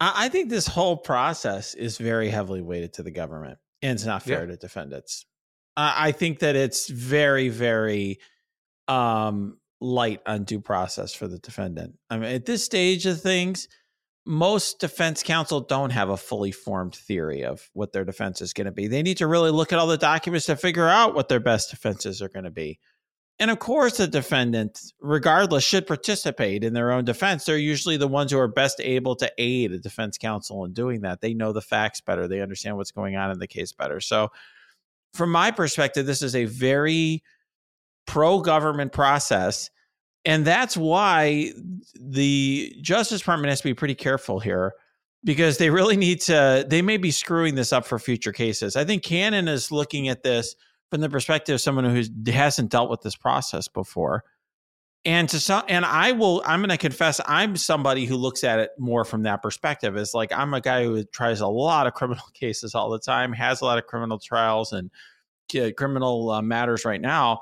I, 0.00 0.26
I, 0.26 0.28
think 0.28 0.48
this 0.48 0.66
whole 0.66 0.96
process 0.96 1.74
is 1.74 1.98
very 1.98 2.30
heavily 2.30 2.62
weighted 2.62 2.94
to 2.94 3.02
the 3.02 3.10
government, 3.10 3.58
and 3.82 3.92
it's 3.92 4.04
not 4.04 4.22
fair 4.22 4.40
yeah. 4.40 4.46
to 4.46 4.56
defendants. 4.56 5.26
I, 5.76 6.08
I 6.08 6.12
think 6.12 6.38
that 6.40 6.56
it's 6.56 6.88
very, 6.88 7.50
very 7.50 8.18
um, 8.88 9.58
light 9.80 10.20
on 10.26 10.44
due 10.44 10.60
process 10.60 11.12
for 11.12 11.28
the 11.28 11.38
defendant. 11.38 11.94
I 12.08 12.16
mean, 12.16 12.34
at 12.34 12.46
this 12.46 12.64
stage 12.64 13.04
of 13.06 13.20
things, 13.20 13.68
most 14.26 14.80
defense 14.80 15.22
counsel 15.22 15.60
don't 15.60 15.90
have 15.90 16.08
a 16.08 16.16
fully 16.16 16.50
formed 16.50 16.96
theory 16.96 17.44
of 17.44 17.70
what 17.74 17.92
their 17.92 18.04
defense 18.04 18.42
is 18.42 18.52
going 18.52 18.64
to 18.64 18.72
be. 18.72 18.88
They 18.88 19.02
need 19.02 19.18
to 19.18 19.28
really 19.28 19.52
look 19.52 19.72
at 19.72 19.78
all 19.78 19.86
the 19.86 19.96
documents 19.96 20.46
to 20.46 20.56
figure 20.56 20.88
out 20.88 21.14
what 21.14 21.28
their 21.28 21.40
best 21.40 21.70
defenses 21.70 22.20
are 22.20 22.28
going 22.28 22.44
to 22.44 22.50
be. 22.50 22.80
And 23.38 23.50
of 23.50 23.58
course, 23.60 23.98
the 23.98 24.08
defendant, 24.08 24.80
regardless, 24.98 25.62
should 25.62 25.86
participate 25.86 26.64
in 26.64 26.72
their 26.72 26.90
own 26.90 27.04
defense. 27.04 27.44
They're 27.44 27.56
usually 27.56 27.98
the 27.98 28.08
ones 28.08 28.32
who 28.32 28.38
are 28.38 28.48
best 28.48 28.80
able 28.80 29.14
to 29.16 29.30
aid 29.38 29.72
a 29.72 29.78
defense 29.78 30.18
counsel 30.18 30.64
in 30.64 30.72
doing 30.72 31.02
that. 31.02 31.20
They 31.20 31.34
know 31.34 31.52
the 31.52 31.60
facts 31.60 32.00
better, 32.00 32.26
they 32.26 32.40
understand 32.40 32.76
what's 32.76 32.90
going 32.90 33.14
on 33.14 33.30
in 33.30 33.38
the 33.38 33.46
case 33.46 33.72
better. 33.72 34.00
So, 34.00 34.30
from 35.14 35.30
my 35.30 35.50
perspective, 35.50 36.04
this 36.04 36.22
is 36.22 36.34
a 36.34 36.46
very 36.46 37.22
pro 38.06 38.40
government 38.40 38.92
process 38.92 39.70
and 40.26 40.44
that's 40.44 40.76
why 40.76 41.52
the 41.94 42.76
Justice 42.82 43.20
Department 43.20 43.48
has 43.50 43.60
to 43.60 43.64
be 43.64 43.74
pretty 43.74 43.94
careful 43.94 44.40
here 44.40 44.74
because 45.22 45.58
they 45.58 45.70
really 45.70 45.96
need 45.96 46.20
to, 46.22 46.66
they 46.68 46.82
may 46.82 46.96
be 46.96 47.12
screwing 47.12 47.54
this 47.54 47.72
up 47.72 47.86
for 47.86 47.98
future 48.00 48.32
cases. 48.32 48.74
I 48.74 48.84
think 48.84 49.04
Cannon 49.04 49.46
is 49.46 49.70
looking 49.70 50.08
at 50.08 50.24
this 50.24 50.56
from 50.90 51.00
the 51.00 51.08
perspective 51.08 51.54
of 51.54 51.60
someone 51.60 51.84
who 51.84 52.02
hasn't 52.30 52.70
dealt 52.70 52.90
with 52.90 53.02
this 53.02 53.14
process 53.14 53.68
before. 53.68 54.24
And 55.04 55.28
to 55.28 55.38
some, 55.38 55.62
and 55.68 55.84
I 55.84 56.10
will, 56.10 56.42
I'm 56.44 56.58
going 56.58 56.70
to 56.70 56.76
confess, 56.76 57.20
I'm 57.26 57.56
somebody 57.56 58.04
who 58.04 58.16
looks 58.16 58.42
at 58.42 58.58
it 58.58 58.70
more 58.80 59.04
from 59.04 59.22
that 59.22 59.40
perspective. 59.42 59.96
Is 59.96 60.12
like 60.12 60.32
I'm 60.32 60.52
a 60.54 60.60
guy 60.60 60.82
who 60.82 61.04
tries 61.04 61.40
a 61.40 61.46
lot 61.46 61.86
of 61.86 61.94
criminal 61.94 62.24
cases 62.34 62.74
all 62.74 62.90
the 62.90 62.98
time, 62.98 63.32
has 63.32 63.60
a 63.60 63.64
lot 63.64 63.78
of 63.78 63.86
criminal 63.86 64.18
trials 64.18 64.72
and 64.72 64.90
uh, 65.56 65.70
criminal 65.76 66.30
uh, 66.30 66.42
matters 66.42 66.84
right 66.84 67.00
now 67.00 67.40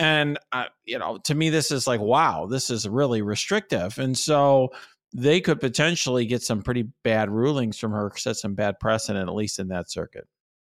and 0.00 0.38
uh, 0.50 0.64
you 0.84 0.98
know 0.98 1.18
to 1.18 1.34
me 1.34 1.50
this 1.50 1.70
is 1.70 1.86
like 1.86 2.00
wow 2.00 2.46
this 2.46 2.70
is 2.70 2.88
really 2.88 3.22
restrictive. 3.22 3.98
And 3.98 4.18
so 4.18 4.70
they 5.14 5.40
could 5.40 5.60
potentially 5.60 6.24
get 6.24 6.42
some 6.42 6.62
pretty 6.62 6.88
bad 7.04 7.30
rulings 7.30 7.78
from 7.78 7.92
her 7.92 8.10
set 8.16 8.36
some 8.36 8.54
bad 8.54 8.80
precedent 8.80 9.28
at 9.28 9.34
least 9.34 9.58
in 9.58 9.68
that 9.68 9.90
circuit. 9.90 10.26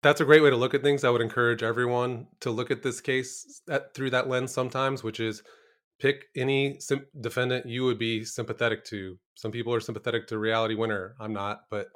That's 0.03 0.23
a 0.23 0.25
great 0.25 0.43
way 0.43 0.49
to 0.49 0.57
look 0.57 0.73
at 0.73 0.83
things. 0.83 1.05
I 1.05 1.11
would 1.11 1.21
encourage 1.21 1.63
everyone 1.63 2.27
to 2.41 2.51
look 2.51 2.71
at 2.71 2.83
this 2.83 3.03
case 3.03 3.61
at, 3.69 3.93
through 3.95 4.11
that 4.11 4.29
lens 4.29 4.53
sometimes 4.53 5.05
which 5.05 5.21
is 5.21 5.43
pick 6.01 6.25
any 6.35 6.81
sim- 6.81 7.07
defendant 7.21 7.67
you 7.67 7.85
would 7.85 7.99
be 7.99 8.25
sympathetic 8.25 8.85
to. 8.87 9.19
Some 9.35 9.51
people 9.51 9.75
are 9.75 9.81
sympathetic 9.81 10.27
to 10.29 10.39
reality 10.39 10.75
winner 10.75 11.15
i'm 11.21 11.35
not 11.35 11.61
but 11.71 11.89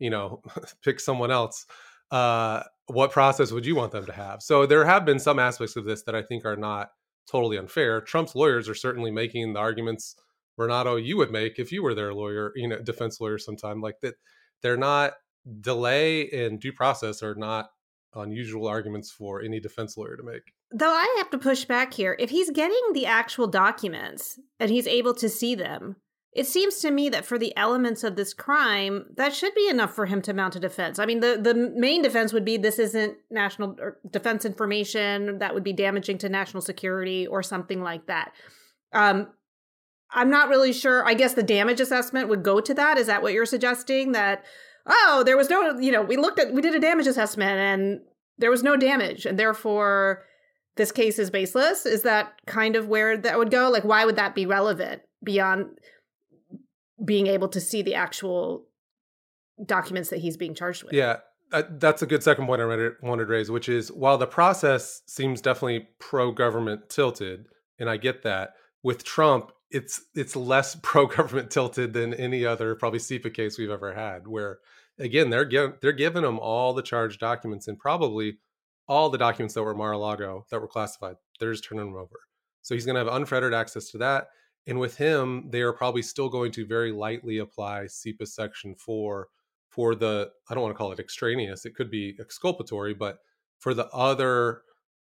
you 0.00 0.10
know 0.10 0.42
pick 0.84 0.98
someone 0.98 1.30
else 1.30 1.66
uh, 2.12 2.62
what 2.86 3.10
process 3.10 3.50
would 3.50 3.66
you 3.66 3.74
want 3.74 3.90
them 3.90 4.06
to 4.06 4.12
have? 4.12 4.42
So 4.42 4.66
there 4.66 4.84
have 4.84 5.04
been 5.04 5.18
some 5.18 5.38
aspects 5.38 5.76
of 5.76 5.84
this 5.84 6.02
that 6.04 6.14
I 6.14 6.22
think 6.22 6.44
are 6.44 6.56
not 6.56 6.90
totally 7.28 7.56
unfair. 7.56 8.00
Trump's 8.00 8.34
lawyers 8.34 8.68
are 8.68 8.74
certainly 8.74 9.10
making 9.10 9.54
the 9.54 9.60
arguments 9.60 10.14
Renato 10.58 10.96
you 10.96 11.16
would 11.16 11.32
make 11.32 11.58
if 11.58 11.72
you 11.72 11.82
were 11.82 11.94
their 11.94 12.12
lawyer, 12.12 12.52
you 12.54 12.68
know, 12.68 12.78
defense 12.78 13.20
lawyer 13.20 13.38
sometime 13.38 13.80
like 13.80 14.00
that. 14.02 14.14
they're 14.60 14.76
not 14.76 15.14
delay 15.60 16.28
and 16.30 16.60
due 16.60 16.72
process 16.72 17.22
are 17.22 17.34
not 17.34 17.70
unusual 18.14 18.68
arguments 18.68 19.10
for 19.10 19.42
any 19.42 19.58
defense 19.58 19.96
lawyer 19.96 20.16
to 20.16 20.22
make. 20.22 20.52
Though 20.70 20.92
I 20.92 21.14
have 21.18 21.30
to 21.30 21.38
push 21.38 21.64
back 21.64 21.94
here. 21.94 22.16
If 22.18 22.30
he's 22.30 22.50
getting 22.50 22.92
the 22.92 23.06
actual 23.06 23.46
documents 23.46 24.38
and 24.60 24.70
he's 24.70 24.86
able 24.86 25.14
to 25.14 25.28
see 25.28 25.54
them, 25.54 25.96
it 26.32 26.46
seems 26.46 26.78
to 26.78 26.90
me 26.90 27.10
that 27.10 27.26
for 27.26 27.36
the 27.38 27.54
elements 27.56 28.02
of 28.04 28.16
this 28.16 28.32
crime, 28.32 29.04
that 29.16 29.34
should 29.34 29.54
be 29.54 29.68
enough 29.68 29.94
for 29.94 30.06
him 30.06 30.22
to 30.22 30.32
mount 30.32 30.56
a 30.56 30.60
defense. 30.60 30.98
I 30.98 31.04
mean, 31.04 31.20
the, 31.20 31.38
the 31.40 31.54
main 31.54 32.00
defense 32.00 32.32
would 32.32 32.44
be 32.44 32.56
this 32.56 32.78
isn't 32.78 33.16
national 33.30 33.76
defense 34.10 34.46
information 34.46 35.38
that 35.38 35.52
would 35.52 35.64
be 35.64 35.74
damaging 35.74 36.16
to 36.18 36.30
national 36.30 36.62
security 36.62 37.26
or 37.26 37.42
something 37.42 37.82
like 37.82 38.06
that. 38.06 38.32
Um, 38.94 39.28
I'm 40.10 40.30
not 40.30 40.48
really 40.48 40.72
sure. 40.72 41.06
I 41.06 41.14
guess 41.14 41.34
the 41.34 41.42
damage 41.42 41.80
assessment 41.80 42.28
would 42.28 42.42
go 42.42 42.60
to 42.60 42.74
that. 42.74 42.96
Is 42.96 43.08
that 43.08 43.22
what 43.22 43.34
you're 43.34 43.46
suggesting? 43.46 44.12
That 44.12 44.44
oh, 44.86 45.22
there 45.24 45.36
was 45.36 45.50
no, 45.50 45.78
you 45.78 45.92
know, 45.92 46.02
we 46.02 46.16
looked 46.16 46.38
at, 46.38 46.52
we 46.52 46.62
did 46.62 46.74
a 46.74 46.80
damage 46.80 47.06
assessment 47.06 47.58
and 47.58 48.00
there 48.38 48.50
was 48.50 48.62
no 48.62 48.76
damage, 48.76 49.26
and 49.26 49.38
therefore 49.38 50.24
this 50.76 50.92
case 50.92 51.18
is 51.18 51.30
baseless. 51.30 51.84
Is 51.84 52.02
that 52.02 52.32
kind 52.46 52.76
of 52.76 52.88
where 52.88 53.16
that 53.18 53.38
would 53.38 53.50
go? 53.50 53.70
Like, 53.70 53.84
why 53.84 54.04
would 54.04 54.16
that 54.16 54.34
be 54.34 54.46
relevant 54.46 55.02
beyond 55.22 55.78
being 57.04 57.26
able 57.26 57.48
to 57.48 57.60
see 57.60 57.82
the 57.82 57.94
actual 57.94 58.66
documents 59.64 60.10
that 60.10 60.20
he's 60.20 60.36
being 60.36 60.54
charged 60.54 60.82
with? 60.84 60.92
Yeah, 60.92 61.18
uh, 61.52 61.62
that's 61.70 62.02
a 62.02 62.06
good 62.06 62.22
second 62.22 62.46
point 62.46 62.62
I 62.62 62.66
wanted 62.66 63.24
to 63.24 63.30
raise, 63.30 63.50
which 63.50 63.68
is 63.68 63.92
while 63.92 64.18
the 64.18 64.26
process 64.26 65.02
seems 65.06 65.40
definitely 65.40 65.88
pro 65.98 66.32
government 66.32 66.88
tilted, 66.88 67.46
and 67.78 67.90
I 67.90 67.96
get 67.96 68.22
that 68.22 68.54
with 68.82 69.04
Trump, 69.04 69.52
it's 69.70 70.02
it's 70.14 70.36
less 70.36 70.74
pro 70.82 71.06
government 71.06 71.50
tilted 71.50 71.92
than 71.92 72.14
any 72.14 72.44
other 72.44 72.74
probably 72.74 72.98
CIPA 72.98 73.34
case 73.34 73.58
we've 73.58 73.70
ever 73.70 73.94
had. 73.94 74.26
Where 74.26 74.58
again, 74.98 75.30
they're 75.30 75.44
gi- 75.44 75.74
they're 75.80 75.92
giving 75.92 76.22
them 76.22 76.38
all 76.38 76.72
the 76.72 76.82
charged 76.82 77.20
documents 77.20 77.68
and 77.68 77.78
probably 77.78 78.38
all 78.88 79.10
the 79.10 79.18
documents 79.18 79.54
that 79.54 79.62
were 79.62 79.74
Mar-a-Lago 79.74 80.46
that 80.50 80.60
were 80.60 80.68
classified. 80.68 81.16
They're 81.38 81.52
just 81.52 81.64
turning 81.64 81.86
them 81.86 81.96
over. 81.96 82.20
So 82.62 82.74
he's 82.74 82.84
going 82.84 82.94
to 82.94 83.04
have 83.04 83.14
unfettered 83.14 83.54
access 83.54 83.90
to 83.90 83.98
that. 83.98 84.28
And 84.66 84.78
with 84.78 84.96
him, 84.96 85.48
they 85.50 85.60
are 85.62 85.72
probably 85.72 86.02
still 86.02 86.28
going 86.28 86.52
to 86.52 86.66
very 86.66 86.92
lightly 86.92 87.38
apply 87.38 87.84
CIPA 87.84 88.28
Section 88.28 88.74
4 88.76 89.28
for 89.68 89.94
the, 89.94 90.30
I 90.48 90.54
don't 90.54 90.62
want 90.62 90.74
to 90.74 90.78
call 90.78 90.92
it 90.92 91.00
extraneous, 91.00 91.64
it 91.64 91.74
could 91.74 91.90
be 91.90 92.14
exculpatory, 92.20 92.94
but 92.94 93.18
for 93.58 93.74
the 93.74 93.88
other 93.88 94.62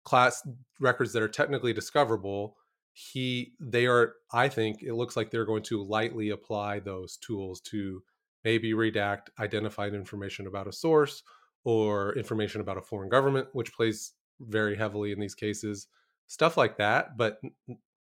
class 0.05 0.47
records 0.79 1.13
that 1.13 1.23
are 1.23 1.29
technically 1.29 1.73
discoverable, 1.73 2.57
he 2.93 3.53
they 3.61 3.87
are 3.87 4.15
i 4.33 4.49
think 4.49 4.83
it 4.83 4.95
looks 4.95 5.17
like 5.17 5.31
they're 5.31 5.47
going 5.47 5.63
to 5.63 5.83
lightly 5.83 6.31
apply 6.31 6.79
those 6.81 7.17
tools 7.19 7.61
to 7.61 8.03
maybe 8.45 8.73
redact 8.73 9.29
identified 9.39 9.95
information 9.95 10.47
about 10.47 10.67
a 10.67 10.73
source 10.73 11.23
or 11.65 12.17
information 12.17 12.61
about 12.61 12.79
a 12.79 12.83
foreign 12.83 13.09
government 13.09 13.47
which 13.53 13.73
plays 13.73 14.13
very 14.41 14.77
heavily 14.77 15.13
in 15.13 15.21
these 15.21 15.35
cases 15.35 15.87
stuff 16.27 16.57
like 16.57 16.77
that 16.77 17.17
but 17.17 17.41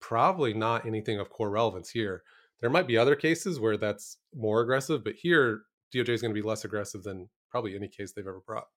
probably 0.03 0.53
not 0.53 0.85
anything 0.85 1.17
of 1.17 1.29
core 1.29 1.49
relevance 1.49 1.89
here. 1.89 2.23
There 2.59 2.69
might 2.69 2.87
be 2.87 2.97
other 2.97 3.15
cases 3.15 3.57
where 3.59 3.77
that's 3.77 4.17
more 4.35 4.61
aggressive 4.61 5.03
but 5.03 5.15
here 5.15 5.61
doj 5.95 6.09
is 6.09 6.21
going 6.21 6.33
to 6.33 6.39
be 6.39 6.45
less 6.45 6.65
aggressive 6.65 7.03
than 7.03 7.29
probably 7.49 7.75
any 7.75 7.87
case 7.87 8.11
they've 8.11 8.27
ever 8.27 8.41
brought. 8.45 8.67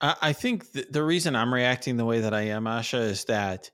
I 0.00 0.34
think 0.34 0.72
the 0.72 1.02
reason 1.02 1.34
i'm 1.34 1.54
reacting 1.54 1.96
the 1.96 2.04
way 2.04 2.20
that 2.20 2.34
i 2.34 2.42
am 2.42 2.64
asha 2.64 3.00
is 3.00 3.24
that 3.26 3.70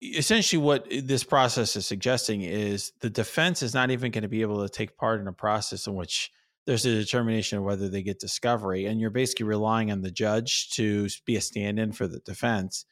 essentially 0.00 0.62
what 0.62 0.86
this 0.88 1.24
process 1.24 1.74
is 1.74 1.86
suggesting 1.86 2.42
is 2.42 2.92
the 3.00 3.10
defense 3.10 3.62
is 3.62 3.74
not 3.74 3.90
even 3.90 4.12
going 4.12 4.22
to 4.22 4.28
be 4.28 4.42
able 4.42 4.62
to 4.62 4.68
take 4.68 4.96
part 4.96 5.20
in 5.20 5.26
a 5.26 5.32
process 5.32 5.88
in 5.88 5.94
which 5.94 6.30
there's 6.66 6.86
a 6.86 6.94
determination 6.94 7.58
of 7.58 7.64
whether 7.64 7.88
they 7.88 8.02
get 8.02 8.20
discovery 8.20 8.86
and 8.86 9.00
you're 9.00 9.10
basically 9.10 9.44
relying 9.44 9.90
on 9.90 10.02
the 10.02 10.10
judge 10.10 10.70
to 10.70 11.08
be 11.26 11.34
a 11.34 11.40
stand-in 11.40 11.90
for 11.90 12.06
the 12.06 12.20
defense 12.20 12.84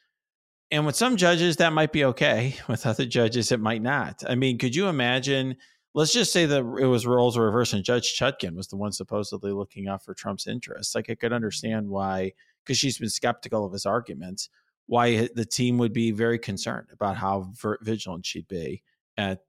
and 0.71 0.85
with 0.87 0.97
some 0.97 1.17
judges 1.17 1.57
that 1.57 1.73
might 1.73 1.93
be 1.93 2.05
okay. 2.05 2.57
With 2.69 2.87
other 2.87 3.07
judges 3.07 3.53
it 3.53 3.61
might 3.61 3.83
not. 3.83 4.23
I 4.29 4.35
mean 4.35 4.59
could 4.59 4.75
you 4.75 4.89
imagine 4.89 5.57
let's 5.95 6.13
just 6.13 6.33
say 6.33 6.47
that 6.47 6.59
it 6.59 6.87
was 6.87 7.07
roles 7.07 7.39
reversed 7.39 7.73
and 7.73 7.85
judge 7.85 8.19
Chutkan 8.19 8.55
was 8.55 8.69
the 8.69 8.77
one 8.77 8.93
supposedly 8.93 9.53
looking 9.53 9.89
out 9.89 10.05
for 10.05 10.15
trump's 10.15 10.47
interests. 10.47 10.95
Like 10.95 11.11
i 11.11 11.15
could 11.15 11.33
understand 11.33 11.89
why 11.89 12.33
because 12.65 12.79
she's 12.79 12.99
been 12.99 13.09
skeptical 13.09 13.65
of 13.65 13.73
his 13.73 13.87
arguments 13.87 14.51
why 14.87 15.29
the 15.35 15.45
team 15.45 15.77
would 15.79 15.93
be 15.93 16.11
very 16.11 16.39
concerned 16.39 16.89
about 16.93 17.17
how 17.17 17.53
vigilant 17.83 18.25
she'd 18.25 18.49
be 18.49 18.83
at 19.19 19.41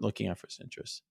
looking 0.00 0.28
out 0.28 0.38
for 0.38 0.48
his 0.48 0.58
interests. 0.60 1.02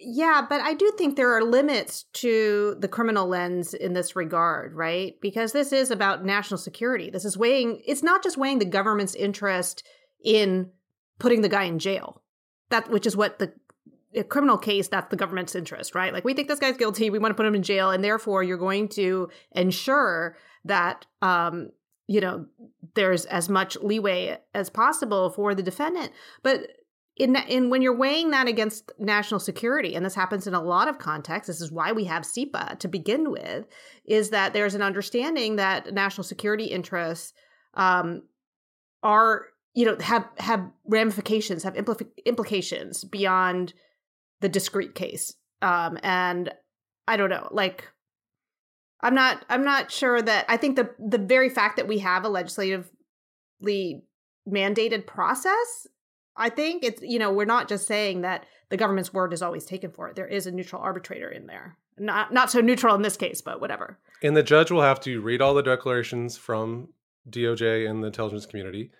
Yeah, 0.00 0.46
but 0.48 0.60
I 0.60 0.74
do 0.74 0.92
think 0.96 1.16
there 1.16 1.32
are 1.36 1.42
limits 1.42 2.04
to 2.14 2.76
the 2.78 2.86
criminal 2.86 3.26
lens 3.26 3.74
in 3.74 3.94
this 3.94 4.14
regard, 4.14 4.74
right? 4.74 5.20
Because 5.20 5.52
this 5.52 5.72
is 5.72 5.90
about 5.90 6.24
national 6.24 6.58
security. 6.58 7.10
This 7.10 7.24
is 7.24 7.36
weighing, 7.36 7.82
it's 7.84 8.02
not 8.02 8.22
just 8.22 8.36
weighing 8.36 8.60
the 8.60 8.64
government's 8.64 9.16
interest 9.16 9.82
in 10.24 10.70
putting 11.18 11.42
the 11.42 11.48
guy 11.48 11.64
in 11.64 11.80
jail. 11.80 12.22
That 12.70 12.90
which 12.90 13.06
is 13.06 13.16
what 13.16 13.38
the 13.38 13.52
a 14.14 14.24
criminal 14.24 14.56
case 14.56 14.88
that's 14.88 15.10
the 15.10 15.16
government's 15.16 15.54
interest, 15.54 15.94
right? 15.94 16.12
Like 16.12 16.24
we 16.24 16.32
think 16.32 16.48
this 16.48 16.58
guy's 16.58 16.76
guilty, 16.76 17.10
we 17.10 17.18
want 17.18 17.32
to 17.32 17.34
put 17.34 17.46
him 17.46 17.54
in 17.54 17.62
jail 17.62 17.90
and 17.90 18.02
therefore 18.02 18.42
you're 18.42 18.56
going 18.56 18.88
to 18.90 19.28
ensure 19.52 20.36
that 20.64 21.06
um 21.22 21.70
you 22.06 22.20
know 22.20 22.46
there's 22.94 23.26
as 23.26 23.48
much 23.48 23.76
leeway 23.76 24.38
as 24.54 24.70
possible 24.70 25.30
for 25.30 25.54
the 25.54 25.62
defendant 25.62 26.10
but 26.42 26.68
in 27.18 27.36
in 27.48 27.70
when 27.70 27.82
you're 27.82 27.96
weighing 27.96 28.30
that 28.30 28.46
against 28.46 28.92
national 28.98 29.40
security 29.40 29.94
and 29.94 30.04
this 30.04 30.14
happens 30.14 30.46
in 30.46 30.54
a 30.54 30.62
lot 30.62 30.88
of 30.88 30.98
contexts 30.98 31.48
this 31.48 31.60
is 31.60 31.72
why 31.72 31.92
we 31.92 32.04
have 32.04 32.22
CIPA 32.22 32.78
to 32.78 32.88
begin 32.88 33.30
with 33.30 33.66
is 34.04 34.30
that 34.30 34.52
there's 34.52 34.74
an 34.74 34.82
understanding 34.82 35.56
that 35.56 35.92
national 35.92 36.24
security 36.24 36.66
interests 36.66 37.32
um, 37.74 38.22
are 39.02 39.46
you 39.74 39.84
know 39.84 39.96
have 40.00 40.26
have 40.38 40.64
ramifications 40.86 41.62
have 41.62 41.74
impl- 41.74 42.08
implications 42.24 43.04
beyond 43.04 43.74
the 44.40 44.48
discrete 44.48 44.94
case. 44.94 45.34
Um, 45.60 45.98
and 46.04 46.52
i 47.08 47.16
don't 47.16 47.30
know 47.30 47.48
like 47.50 47.88
I'm 49.00 49.14
not 49.14 49.44
I'm 49.48 49.64
not 49.64 49.92
sure 49.92 50.20
that 50.20 50.44
I 50.48 50.56
think 50.56 50.76
the 50.76 50.90
the 50.98 51.18
very 51.18 51.48
fact 51.48 51.76
that 51.76 51.86
we 51.86 51.98
have 51.98 52.24
a 52.24 52.28
legislatively 52.28 54.02
mandated 54.48 55.06
process, 55.06 55.86
I 56.38 56.48
think 56.50 56.84
it's 56.84 57.02
you 57.02 57.18
know, 57.18 57.32
we're 57.32 57.44
not 57.44 57.68
just 57.68 57.86
saying 57.86 58.22
that 58.22 58.46
the 58.70 58.76
government's 58.76 59.12
word 59.12 59.32
is 59.32 59.42
always 59.42 59.64
taken 59.64 59.90
for 59.90 60.08
it. 60.08 60.16
There 60.16 60.26
is 60.26 60.46
a 60.46 60.50
neutral 60.50 60.80
arbitrator 60.82 61.28
in 61.28 61.46
there. 61.46 61.76
Not 61.98 62.32
not 62.32 62.50
so 62.50 62.60
neutral 62.60 62.94
in 62.94 63.02
this 63.02 63.16
case, 63.16 63.40
but 63.40 63.60
whatever. 63.60 63.98
And 64.22 64.36
the 64.36 64.42
judge 64.42 64.70
will 64.70 64.82
have 64.82 65.00
to 65.00 65.20
read 65.20 65.42
all 65.42 65.54
the 65.54 65.62
declarations 65.62 66.36
from 66.36 66.88
DOJ 67.28 67.88
and 67.88 68.02
the 68.02 68.08
intelligence 68.08 68.46
community. 68.46 68.90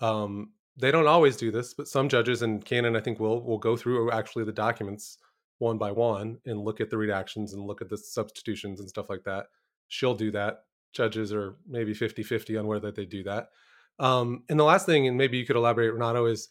Um, 0.00 0.50
they 0.78 0.90
don't 0.90 1.06
always 1.06 1.36
do 1.36 1.50
this, 1.50 1.72
but 1.72 1.88
some 1.88 2.08
judges 2.08 2.42
and 2.42 2.64
Cannon, 2.64 2.96
I 2.96 3.00
think, 3.00 3.20
will 3.20 3.42
will 3.42 3.58
go 3.58 3.76
through 3.76 4.10
actually 4.10 4.44
the 4.44 4.52
documents 4.52 5.18
one 5.58 5.78
by 5.78 5.90
one 5.90 6.38
and 6.44 6.60
look 6.60 6.80
at 6.80 6.90
the 6.90 6.96
redactions 6.96 7.52
and 7.52 7.62
look 7.62 7.80
at 7.80 7.88
the 7.88 7.96
substitutions 7.96 8.80
and 8.80 8.88
stuff 8.88 9.08
like 9.08 9.24
that. 9.24 9.46
She'll 9.88 10.14
do 10.14 10.30
that. 10.32 10.64
Judges 10.92 11.32
are 11.32 11.56
maybe 11.66 11.94
50 11.94 12.22
50 12.22 12.56
on 12.56 12.66
whether 12.66 12.90
they 12.90 13.06
do 13.06 13.22
that. 13.24 13.48
Um, 13.98 14.44
and 14.48 14.60
the 14.60 14.64
last 14.64 14.86
thing, 14.86 15.06
and 15.06 15.16
maybe 15.16 15.38
you 15.38 15.46
could 15.46 15.56
elaborate, 15.56 15.92
Renato, 15.92 16.26
is 16.26 16.48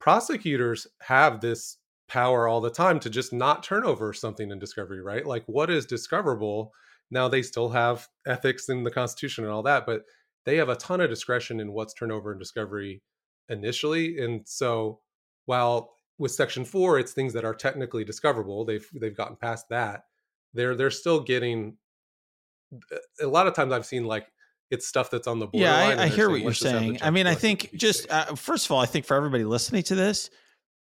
prosecutors 0.00 0.86
have 1.02 1.40
this 1.40 1.78
power 2.08 2.48
all 2.48 2.60
the 2.60 2.70
time 2.70 2.98
to 3.00 3.10
just 3.10 3.32
not 3.32 3.62
turn 3.62 3.84
over 3.84 4.12
something 4.12 4.50
in 4.50 4.58
discovery, 4.58 5.00
right? 5.00 5.26
Like 5.26 5.44
what 5.46 5.70
is 5.70 5.86
discoverable? 5.86 6.72
Now 7.10 7.28
they 7.28 7.42
still 7.42 7.68
have 7.70 8.08
ethics 8.26 8.68
in 8.68 8.82
the 8.84 8.90
Constitution 8.90 9.44
and 9.44 9.52
all 9.52 9.62
that, 9.64 9.86
but 9.86 10.02
they 10.44 10.56
have 10.56 10.68
a 10.68 10.76
ton 10.76 11.00
of 11.00 11.10
discretion 11.10 11.60
in 11.60 11.72
what's 11.72 11.94
turned 11.94 12.12
over 12.12 12.32
in 12.32 12.38
discovery 12.38 13.02
initially. 13.48 14.18
And 14.18 14.42
so 14.46 15.00
while 15.46 15.92
with 16.18 16.30
section 16.30 16.64
four 16.64 16.98
it's 16.98 17.12
things 17.12 17.32
that 17.32 17.44
are 17.44 17.54
technically 17.54 18.04
discoverable 18.04 18.64
they've 18.64 18.86
they've 19.00 19.16
gotten 19.16 19.36
past 19.36 19.68
that 19.70 20.04
they're 20.54 20.76
they're 20.76 20.90
still 20.90 21.18
getting 21.20 21.76
a 23.20 23.26
lot 23.26 23.46
of 23.46 23.54
times 23.54 23.72
i've 23.72 23.86
seen 23.86 24.04
like 24.04 24.26
it's 24.70 24.86
stuff 24.86 25.10
that's 25.10 25.26
on 25.26 25.38
the 25.38 25.46
board. 25.46 25.62
Yeah, 25.62 25.76
I, 25.76 26.04
I 26.04 26.08
hear 26.08 26.30
what 26.30 26.40
you're 26.42 26.54
saying. 26.54 26.98
I 27.02 27.10
mean, 27.10 27.26
I 27.26 27.34
think 27.34 27.70
just 27.74 28.10
uh, 28.10 28.36
first 28.36 28.66
of 28.66 28.72
all, 28.72 28.80
I 28.80 28.86
think 28.86 29.04
for 29.04 29.16
everybody 29.16 29.44
listening 29.44 29.82
to 29.84 29.94
this, 29.94 30.30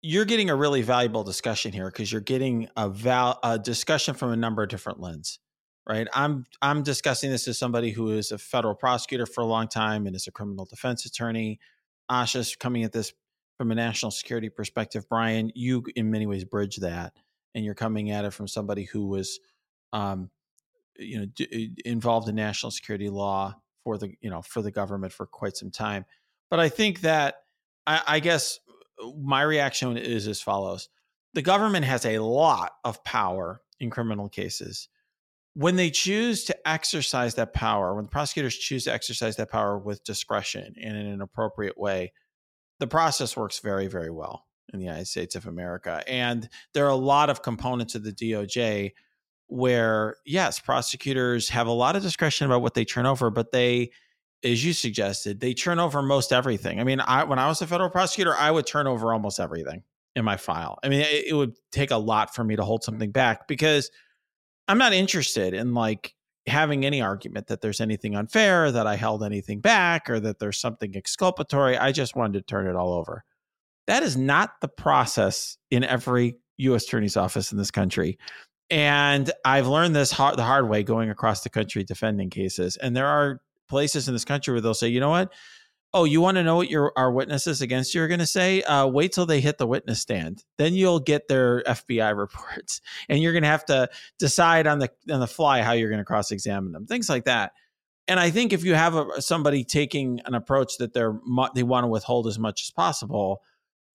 you're 0.02 0.26
getting 0.26 0.50
a 0.50 0.56
really 0.56 0.82
valuable 0.82 1.24
discussion 1.24 1.72
here 1.72 1.88
because 1.88 2.12
you're 2.12 2.22
getting 2.22 2.70
a 2.76 2.90
val 2.90 3.40
a 3.44 3.60
discussion 3.60 4.16
from 4.16 4.32
a 4.32 4.36
number 4.36 4.64
of 4.64 4.70
different 4.70 5.00
lens, 5.00 5.40
right? 5.88 6.08
I'm 6.14 6.46
I'm 6.62 6.84
discussing 6.84 7.30
this 7.30 7.48
as 7.48 7.58
somebody 7.58 7.92
who 7.92 8.12
is 8.12 8.32
a 8.32 8.38
federal 8.38 8.76
prosecutor 8.76 9.26
for 9.26 9.42
a 9.42 9.46
long 9.46 9.68
time 9.68 10.08
and 10.08 10.16
is 10.16 10.28
a 10.28 10.32
criminal 10.32 10.66
defense 10.66 11.06
attorney. 11.06 11.60
Asha's 12.10 12.56
coming 12.56 12.84
at 12.84 12.92
this 12.92 13.14
from 13.58 13.72
a 13.72 13.76
national 13.76 14.12
security 14.12 14.50
perspective, 14.50 15.06
Brian, 15.10 15.52
you 15.56 15.84
in 15.96 16.12
many 16.12 16.26
ways 16.26 16.44
bridge 16.44 16.78
that, 16.78 17.14
and 17.54 17.64
you're 17.64 17.74
coming 17.74 18.12
at 18.12 18.26
it 18.26 18.32
from 18.32 18.48
somebody 18.48 18.84
who 18.84 19.08
was, 19.08 19.40
um, 19.94 20.30
you 20.98 21.20
know, 21.20 21.26
d- 21.26 21.72
involved 21.86 22.28
in 22.28 22.36
national 22.36 22.72
security 22.72 23.10
law 23.10 23.56
for 23.86 23.98
the 23.98 24.12
you 24.20 24.30
know 24.30 24.42
for 24.42 24.62
the 24.62 24.72
government 24.72 25.14
for 25.14 25.26
quite 25.26 25.56
some 25.56 25.72
time. 25.72 26.04
But 26.50 26.60
I 26.60 26.68
think 26.68 27.02
that 27.02 27.36
I, 27.88 28.02
I 28.06 28.20
guess 28.20 28.60
uh, 29.02 29.12
my 29.18 29.44
reaction 29.44 29.96
is 29.96 30.28
as 30.28 30.42
follows: 30.42 30.90
the 31.34 31.42
government 31.42 31.86
has 31.86 32.06
a 32.06 32.20
lot 32.20 32.74
of 32.84 33.02
power 33.06 33.62
in 33.80 33.90
criminal 33.90 34.28
cases. 34.28 34.90
When 35.54 35.78
they 35.78 35.90
choose 35.90 36.44
to 36.46 36.68
exercise 36.68 37.36
that 37.36 37.54
power, 37.54 37.96
when 37.96 38.04
the 38.04 38.10
prosecutors 38.10 38.58
choose 38.58 38.84
to 38.86 38.94
exercise 38.94 39.38
that 39.38 39.50
power 39.50 39.78
with 39.78 40.04
discretion 40.04 40.76
and 40.82 40.98
in 40.98 41.06
an 41.06 41.22
appropriate 41.22 41.78
way, 41.78 42.12
the 42.80 42.88
process 42.88 43.38
works 43.38 43.60
very, 43.60 43.88
very 43.88 44.10
well 44.10 44.48
in 44.74 44.80
the 44.80 44.86
United 44.86 45.06
States 45.06 45.34
of 45.36 45.46
America. 45.46 46.04
And 46.08 46.50
there 46.74 46.86
are 46.86 46.90
a 46.90 46.96
lot 46.96 47.30
of 47.30 47.42
components 47.42 47.96
of 47.96 48.04
the 48.04 48.12
DOJ 48.12 48.92
where, 49.48 50.18
yes, 50.26 50.60
prosecutors 50.60 51.50
have 51.50 51.68
a 51.68 51.72
lot 51.72 51.96
of 51.96 52.04
discretion 52.04 52.46
about 52.46 52.62
what 52.62 52.74
they 52.74 52.86
turn 52.86 53.06
over, 53.06 53.30
but 53.30 53.52
they, 53.52 53.92
as 54.44 54.64
you 54.66 54.74
suggested, 54.74 55.40
they 55.40 55.54
turn 55.54 55.80
over 55.80 56.02
most 56.02 56.34
everything. 56.34 56.80
I 56.80 56.84
mean, 56.84 57.00
I, 57.00 57.24
when 57.24 57.40
I 57.40 57.48
was 57.48 57.62
a 57.62 57.68
federal 57.68 57.90
prosecutor, 57.90 58.36
I 58.36 58.52
would 58.52 58.66
turn 58.66 58.88
over 58.88 59.14
almost 59.14 59.40
everything 59.40 59.84
in 60.16 60.26
my 60.26 60.38
file. 60.38 60.80
I 60.84 60.90
mean, 60.90 61.02
it, 61.02 61.28
it 61.28 61.34
would 61.34 61.56
take 61.72 61.92
a 61.92 61.98
lot 61.98 62.34
for 62.34 62.44
me 62.44 62.56
to 62.56 62.64
hold 62.64 62.84
something 62.84 63.12
back 63.12 63.48
because 63.48 63.92
I'm 64.68 64.78
not 64.78 64.94
interested 64.94 65.54
in 65.54 65.74
like 65.74 66.16
having 66.48 66.86
any 66.86 67.02
argument 67.02 67.48
that 67.48 67.62
there's 67.62 67.82
anything 67.82 68.16
unfair, 68.16 68.72
that 68.72 68.88
I 68.88 68.96
held 68.96 69.24
anything 69.24 69.62
back, 69.62 70.10
or 70.10 70.20
that 70.20 70.40
there's 70.40 70.60
something 70.60 70.96
exculpatory. 70.96 71.78
I 71.78 71.92
just 71.92 72.16
wanted 72.16 72.40
to 72.40 72.42
turn 72.42 72.68
it 72.68 72.76
all 72.76 72.94
over. 72.94 73.24
That 73.88 74.04
is 74.04 74.16
not 74.18 74.62
the 74.62 74.68
process 74.68 75.58
in 75.70 75.84
every 75.84 76.38
U.S. 76.58 76.86
attorney's 76.86 77.18
office 77.18 77.52
in 77.52 77.58
this 77.58 77.72
country. 77.72 78.18
And 78.70 79.32
I've 79.44 79.68
learned 79.68 79.96
this 79.96 80.12
hard, 80.12 80.38
the 80.38 80.44
hard 80.44 80.68
way 80.70 80.84
going 80.84 81.10
across 81.10 81.42
the 81.42 81.50
country 81.50 81.84
defending 81.84 82.30
cases. 82.30 82.78
And 82.78 82.96
there 82.96 83.08
are 83.08 83.42
places 83.68 84.08
in 84.08 84.14
this 84.14 84.26
country 84.26 84.54
where 84.54 84.62
they'll 84.62 84.74
say, 84.74 84.88
you 84.88 85.00
know 85.00 85.10
what? 85.10 85.32
Oh, 85.94 86.04
you 86.04 86.20
want 86.20 86.36
to 86.36 86.44
know 86.44 86.58
what 86.58 86.70
your 86.70 86.92
our 86.98 87.10
witnesses 87.10 87.62
against 87.62 87.96
you 87.96 88.02
are 88.02 88.10
going 88.10 88.20
to 88.20 88.26
say? 88.26 88.62
Uh, 88.64 88.86
wait 88.86 89.14
till 89.14 89.26
they 89.26 89.40
hit 89.40 89.58
the 89.58 89.68
witness 89.68 90.02
stand. 90.02 90.44
Then 90.58 90.74
you'll 90.74 91.00
get 91.00 91.30
their 91.30 91.64
FBI 91.64 92.18
reports, 92.18 92.82
and 93.08 93.24
you're 93.24 93.32
going 93.32 93.44
to 93.44 93.50
have 93.50 93.66
to 93.68 93.90
decide 94.20 94.68
on 94.68 94.80
the 94.80 94.90
on 95.10 95.22
the 95.22 95.28
fly 95.28 95.62
how 95.62 95.72
you're 95.72 95.90
going 95.90 96.02
to 96.02 96.06
cross 96.06 96.32
examine 96.32 96.74
them. 96.74 96.86
Things 96.86 97.08
like 97.08 97.26
that. 97.26 97.54
And 98.08 98.20
I 98.20 98.30
think 98.30 98.52
if 98.52 98.64
you 98.64 98.76
have 98.76 98.96
a, 98.96 99.22
somebody 99.22 99.64
taking 99.64 100.20
an 100.26 100.34
approach 100.36 100.78
that 100.80 100.94
they're 100.94 101.18
they 101.56 101.64
want 101.64 101.86
to 101.86 101.88
withhold 101.88 102.28
as 102.28 102.38
much 102.38 102.64
as 102.64 102.72
possible, 102.72 103.42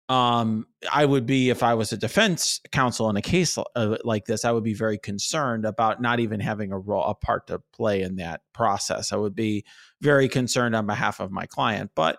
um, 0.08 0.66
I 0.90 1.04
would 1.04 1.26
be 1.26 1.50
if 1.50 1.62
I 1.62 1.74
was 1.74 1.92
a 1.92 1.96
defense 1.96 2.60
counsel 2.72 3.10
in 3.10 3.16
a 3.16 3.22
case 3.22 3.58
uh, 3.58 3.96
like 4.04 4.24
this, 4.24 4.44
I 4.44 4.52
would 4.52 4.64
be 4.64 4.74
very 4.74 4.96
concerned 4.96 5.66
about 5.66 6.00
not 6.00 6.18
even 6.18 6.40
having 6.40 6.72
a 6.72 6.78
role, 6.78 7.04
a 7.04 7.14
part 7.14 7.48
to 7.48 7.60
play 7.74 8.02
in 8.02 8.16
that 8.16 8.40
process. 8.54 9.12
I 9.12 9.16
would 9.16 9.34
be 9.34 9.64
very 10.00 10.28
concerned 10.28 10.74
on 10.74 10.86
behalf 10.86 11.20
of 11.20 11.30
my 11.30 11.44
client. 11.44 11.90
But 11.94 12.18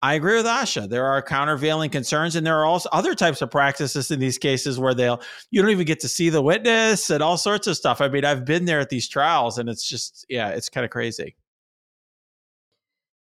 I 0.00 0.14
agree 0.14 0.36
with 0.36 0.46
Asha. 0.46 0.88
There 0.88 1.04
are 1.04 1.20
countervailing 1.20 1.90
concerns, 1.90 2.34
and 2.34 2.46
there 2.46 2.56
are 2.56 2.64
also 2.64 2.88
other 2.92 3.14
types 3.14 3.42
of 3.42 3.50
practices 3.50 4.10
in 4.10 4.20
these 4.20 4.38
cases 4.38 4.78
where 4.78 4.94
they'll 4.94 5.20
you 5.50 5.60
don't 5.60 5.70
even 5.70 5.86
get 5.86 6.00
to 6.00 6.08
see 6.08 6.30
the 6.30 6.40
witness 6.40 7.10
and 7.10 7.22
all 7.22 7.36
sorts 7.36 7.66
of 7.66 7.76
stuff. 7.76 8.00
I 8.00 8.08
mean, 8.08 8.24
I've 8.24 8.46
been 8.46 8.64
there 8.64 8.80
at 8.80 8.88
these 8.88 9.08
trials, 9.08 9.58
and 9.58 9.68
it's 9.68 9.86
just 9.86 10.24
yeah, 10.30 10.50
it's 10.50 10.68
kind 10.70 10.84
of 10.84 10.90
crazy. 10.90 11.36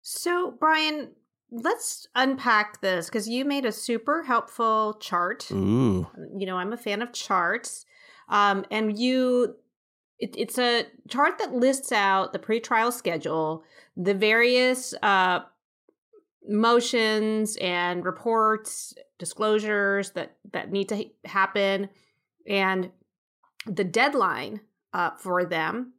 So, 0.00 0.50
Brian, 0.58 1.12
let's 1.52 2.06
unpack 2.14 2.80
this 2.80 3.06
because 3.06 3.28
you 3.28 3.44
made 3.44 3.66
a 3.66 3.72
super 3.72 4.22
helpful 4.22 4.96
chart. 5.00 5.50
Ooh. 5.52 6.08
You 6.36 6.46
know, 6.46 6.56
I'm 6.56 6.72
a 6.72 6.78
fan 6.78 7.02
of 7.02 7.12
charts. 7.12 7.84
Um, 8.28 8.64
and 8.70 8.98
you, 8.98 9.56
it, 10.18 10.34
it's 10.36 10.58
a 10.58 10.86
chart 11.08 11.38
that 11.38 11.52
lists 11.52 11.92
out 11.92 12.32
the 12.32 12.38
pretrial 12.38 12.92
schedule, 12.92 13.64
the 13.96 14.14
various 14.14 14.94
uh, 15.02 15.40
motions 16.48 17.56
and 17.60 18.04
reports, 18.04 18.94
disclosures 19.18 20.12
that 20.12 20.36
that 20.52 20.72
need 20.72 20.88
to 20.88 21.04
happen, 21.24 21.88
and 22.48 22.90
the 23.66 23.84
deadline 23.84 24.60
uh, 24.94 25.10
for 25.18 25.44
them. 25.44 25.92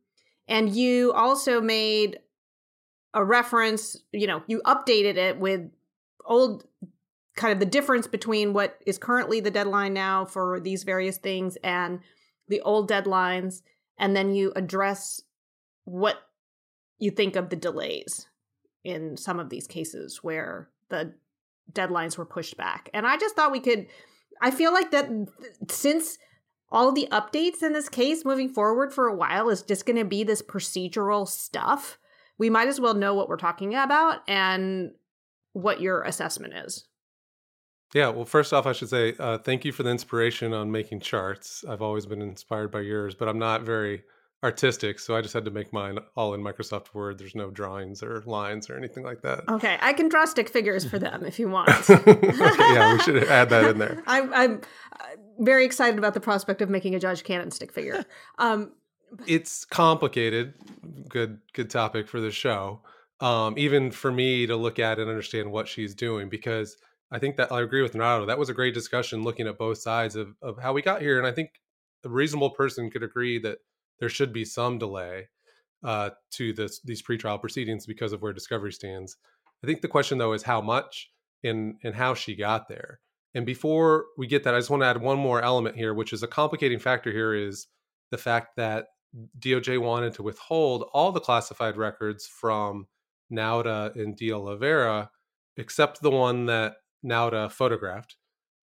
And 0.47 0.75
you 0.75 1.13
also 1.13 1.61
made 1.61 2.19
a 3.13 3.23
reference, 3.23 3.97
you 4.11 4.27
know, 4.27 4.43
you 4.47 4.61
updated 4.65 5.17
it 5.17 5.39
with 5.39 5.69
old 6.25 6.65
kind 7.35 7.51
of 7.51 7.59
the 7.59 7.65
difference 7.65 8.07
between 8.07 8.53
what 8.53 8.79
is 8.85 8.97
currently 8.97 9.39
the 9.39 9.51
deadline 9.51 9.93
now 9.93 10.25
for 10.25 10.59
these 10.59 10.83
various 10.83 11.17
things 11.17 11.57
and 11.63 11.99
the 12.47 12.61
old 12.61 12.89
deadlines 12.89 13.61
and 13.97 14.15
then 14.15 14.33
you 14.33 14.51
address 14.55 15.21
what 15.85 16.17
you 16.99 17.11
think 17.11 17.35
of 17.35 17.49
the 17.49 17.55
delays 17.55 18.27
in 18.83 19.17
some 19.17 19.39
of 19.39 19.49
these 19.49 19.67
cases 19.67 20.19
where 20.23 20.69
the 20.89 21.13
deadlines 21.71 22.17
were 22.17 22.25
pushed 22.25 22.57
back. 22.57 22.89
And 22.93 23.07
I 23.07 23.17
just 23.17 23.35
thought 23.35 23.51
we 23.51 23.59
could 23.59 23.87
I 24.41 24.51
feel 24.51 24.73
like 24.73 24.91
that 24.91 25.09
since 25.69 26.17
all 26.69 26.91
the 26.91 27.07
updates 27.11 27.61
in 27.61 27.73
this 27.73 27.87
case 27.87 28.25
moving 28.25 28.49
forward 28.49 28.93
for 28.93 29.07
a 29.07 29.15
while 29.15 29.49
is 29.49 29.61
just 29.61 29.85
going 29.85 29.97
to 29.97 30.05
be 30.05 30.23
this 30.23 30.41
procedural 30.41 31.27
stuff 31.27 31.97
we 32.37 32.49
might 32.49 32.67
as 32.67 32.79
well 32.79 32.93
know 32.93 33.13
what 33.13 33.29
we're 33.29 33.37
talking 33.37 33.75
about 33.75 34.21
and 34.27 34.91
what 35.53 35.81
your 35.81 36.01
assessment 36.03 36.53
is. 36.53 36.85
Yeah, 37.93 38.09
well, 38.09 38.25
first 38.25 38.53
off, 38.53 38.65
I 38.65 38.71
should 38.71 38.89
say 38.89 39.13
uh, 39.19 39.37
thank 39.37 39.65
you 39.65 39.71
for 39.71 39.83
the 39.83 39.91
inspiration 39.91 40.51
on 40.51 40.71
making 40.71 41.01
charts. 41.01 41.63
I've 41.67 41.81
always 41.81 42.07
been 42.07 42.21
inspired 42.21 42.71
by 42.71 42.81
yours, 42.81 43.13
but 43.13 43.27
I'm 43.27 43.37
not 43.37 43.61
very 43.61 44.03
artistic, 44.43 44.99
so 44.99 45.15
I 45.15 45.21
just 45.21 45.33
had 45.33 45.45
to 45.45 45.51
make 45.51 45.71
mine 45.71 45.99
all 46.17 46.33
in 46.33 46.41
Microsoft 46.41 46.93
Word. 46.93 47.17
There's 47.17 47.33
no 47.33 47.49
drawings 47.49 48.03
or 48.03 48.21
lines 48.25 48.69
or 48.69 48.75
anything 48.75 49.03
like 49.03 49.21
that. 49.21 49.47
Okay, 49.47 49.77
I 49.79 49.93
can 49.93 50.09
draw 50.09 50.25
stick 50.25 50.49
figures 50.49 50.83
for 50.83 50.99
them 50.99 51.23
if 51.23 51.39
you 51.39 51.49
want. 51.49 51.69
okay, 51.89 52.73
yeah, 52.73 52.93
we 52.93 52.99
should 52.99 53.23
add 53.23 53.49
that 53.49 53.63
in 53.63 53.79
there. 53.79 54.03
I'm, 54.07 54.33
I'm 54.33 54.61
uh, 54.99 55.05
very 55.39 55.65
excited 55.65 55.97
about 55.97 56.13
the 56.13 56.19
prospect 56.19 56.61
of 56.61 56.69
making 56.69 56.93
a 56.93 56.99
Judge 56.99 57.23
Cannon 57.23 57.51
stick 57.51 57.71
figure. 57.71 58.05
Um, 58.39 58.71
it's 59.27 59.65
complicated. 59.65 60.53
Good 61.09 61.39
good 61.53 61.69
topic 61.69 62.07
for 62.07 62.19
the 62.19 62.31
show. 62.31 62.81
Um, 63.19 63.55
even 63.57 63.91
for 63.91 64.11
me 64.11 64.45
to 64.47 64.55
look 64.55 64.79
at 64.79 64.99
and 64.99 65.09
understand 65.09 65.51
what 65.51 65.67
she's 65.67 65.95
doing, 65.95 66.29
because 66.29 66.77
I 67.11 67.19
think 67.19 67.37
that 67.37 67.51
I 67.51 67.61
agree 67.61 67.81
with 67.81 67.93
Renato. 67.93 68.25
That 68.25 68.39
was 68.39 68.49
a 68.49 68.53
great 68.53 68.73
discussion 68.73 69.23
looking 69.23 69.47
at 69.47 69.57
both 69.57 69.77
sides 69.77 70.15
of, 70.15 70.35
of 70.41 70.57
how 70.57 70.73
we 70.73 70.81
got 70.81 71.01
here. 71.01 71.17
And 71.17 71.27
I 71.27 71.31
think 71.31 71.61
a 72.03 72.09
reasonable 72.09 72.49
person 72.49 72.89
could 72.89 73.03
agree 73.03 73.39
that 73.39 73.59
there 73.99 74.09
should 74.09 74.33
be 74.33 74.43
some 74.43 74.77
delay 74.77 75.29
uh, 75.83 76.11
to 76.31 76.53
this 76.53 76.79
these 76.81 77.01
pretrial 77.01 77.39
proceedings 77.39 77.85
because 77.85 78.13
of 78.13 78.21
where 78.21 78.33
discovery 78.33 78.73
stands. 78.73 79.17
I 79.63 79.67
think 79.67 79.81
the 79.81 79.87
question 79.87 80.17
though 80.17 80.33
is 80.33 80.43
how 80.43 80.61
much 80.61 81.11
and 81.43 81.75
and 81.83 81.95
how 81.95 82.13
she 82.13 82.35
got 82.35 82.67
there. 82.67 82.99
And 83.35 83.45
before 83.45 84.05
we 84.17 84.27
get 84.27 84.43
that, 84.43 84.53
I 84.53 84.59
just 84.59 84.69
want 84.69 84.83
to 84.83 84.87
add 84.87 85.01
one 85.01 85.17
more 85.17 85.41
element 85.41 85.75
here, 85.75 85.93
which 85.93 86.13
is 86.13 86.23
a 86.23 86.27
complicating 86.27 86.79
factor 86.79 87.11
here 87.11 87.33
is 87.33 87.67
the 88.11 88.17
fact 88.17 88.57
that 88.57 88.87
DOJ 89.39 89.79
wanted 89.79 90.13
to 90.15 90.23
withhold 90.23 90.85
all 90.93 91.11
the 91.11 91.19
classified 91.19 91.77
records 91.77 92.25
from 92.27 92.87
Nauta 93.31 93.95
and 93.95 94.15
De 94.15 94.31
Oliveira, 94.31 95.11
except 95.57 96.01
the 96.01 96.11
one 96.11 96.45
that 96.47 96.77
Nauta 97.05 97.51
photographed, 97.51 98.15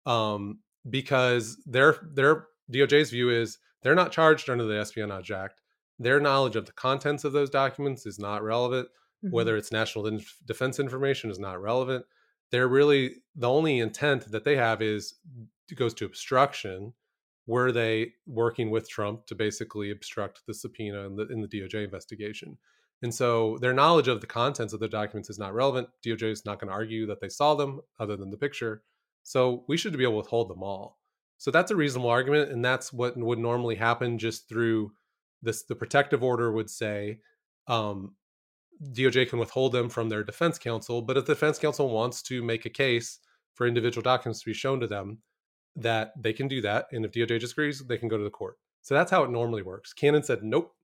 um, 0.06 0.60
because 0.88 1.56
their 1.66 1.96
their 2.14 2.46
DOJ's 2.72 3.10
view 3.10 3.30
is 3.30 3.58
they're 3.82 3.94
not 3.94 4.12
charged 4.12 4.50
under 4.50 4.64
the 4.64 4.78
Espionage 4.78 5.30
Act. 5.30 5.60
Their 5.98 6.20
knowledge 6.20 6.56
of 6.56 6.66
the 6.66 6.72
contents 6.72 7.24
of 7.24 7.32
those 7.32 7.50
documents 7.50 8.06
is 8.06 8.18
not 8.18 8.42
relevant. 8.42 8.88
Mm-hmm. 9.24 9.34
Whether 9.34 9.56
it's 9.56 9.72
national 9.72 10.18
defense 10.46 10.78
information 10.78 11.30
is 11.30 11.38
not 11.38 11.60
relevant. 11.60 12.06
They're 12.50 12.68
really 12.68 13.16
the 13.36 13.48
only 13.48 13.78
intent 13.78 14.30
that 14.32 14.44
they 14.44 14.56
have 14.56 14.82
is 14.82 15.14
goes 15.76 15.94
to 15.94 16.04
obstruction 16.04 16.94
were 17.50 17.72
they 17.72 18.12
working 18.28 18.70
with 18.70 18.88
Trump 18.88 19.26
to 19.26 19.34
basically 19.34 19.90
obstruct 19.90 20.40
the 20.46 20.54
subpoena 20.54 21.00
in 21.06 21.16
the, 21.16 21.26
in 21.26 21.40
the 21.40 21.48
DOJ 21.48 21.84
investigation? 21.84 22.56
And 23.02 23.12
so 23.12 23.58
their 23.60 23.72
knowledge 23.72 24.06
of 24.06 24.20
the 24.20 24.28
contents 24.28 24.72
of 24.72 24.78
the 24.78 24.88
documents 24.88 25.30
is 25.30 25.38
not 25.38 25.52
relevant. 25.52 25.88
DOJ 26.06 26.30
is 26.30 26.44
not 26.46 26.60
going 26.60 26.68
to 26.68 26.74
argue 26.74 27.06
that 27.06 27.20
they 27.20 27.28
saw 27.28 27.56
them 27.56 27.80
other 27.98 28.16
than 28.16 28.30
the 28.30 28.36
picture. 28.36 28.82
So 29.24 29.64
we 29.66 29.76
should 29.76 29.96
be 29.98 30.04
able 30.04 30.12
to 30.12 30.18
withhold 30.18 30.48
them 30.48 30.62
all. 30.62 31.00
So 31.38 31.50
that's 31.50 31.72
a 31.72 31.76
reasonable 31.76 32.10
argument. 32.10 32.52
And 32.52 32.64
that's 32.64 32.92
what 32.92 33.16
would 33.16 33.38
normally 33.40 33.74
happen 33.74 34.16
just 34.16 34.48
through 34.48 34.92
this. 35.42 35.64
The 35.64 35.74
protective 35.74 36.22
order 36.22 36.52
would 36.52 36.70
say 36.70 37.18
um, 37.66 38.14
DOJ 38.92 39.28
can 39.28 39.40
withhold 39.40 39.72
them 39.72 39.88
from 39.88 40.08
their 40.08 40.22
defense 40.22 40.56
counsel. 40.56 41.02
But 41.02 41.16
if 41.16 41.26
the 41.26 41.34
defense 41.34 41.58
counsel 41.58 41.90
wants 41.90 42.22
to 42.24 42.44
make 42.44 42.64
a 42.64 42.70
case 42.70 43.18
for 43.54 43.66
individual 43.66 44.02
documents 44.02 44.40
to 44.40 44.50
be 44.50 44.54
shown 44.54 44.78
to 44.78 44.86
them, 44.86 45.18
that 45.76 46.12
they 46.20 46.33
can 46.33 46.48
do 46.48 46.61
that. 46.62 46.87
And 46.92 47.04
if 47.04 47.12
DOJ 47.12 47.40
disagrees, 47.40 47.80
they 47.87 47.98
can 47.98 48.09
go 48.09 48.18
to 48.18 48.24
the 48.24 48.30
court. 48.30 48.59
So 48.83 48.94
that's 48.94 49.11
how 49.11 49.22
it 49.24 49.30
normally 49.30 49.62
works. 49.62 49.92
Cannon 49.92 50.22
said, 50.22 50.42
nope, 50.42 50.74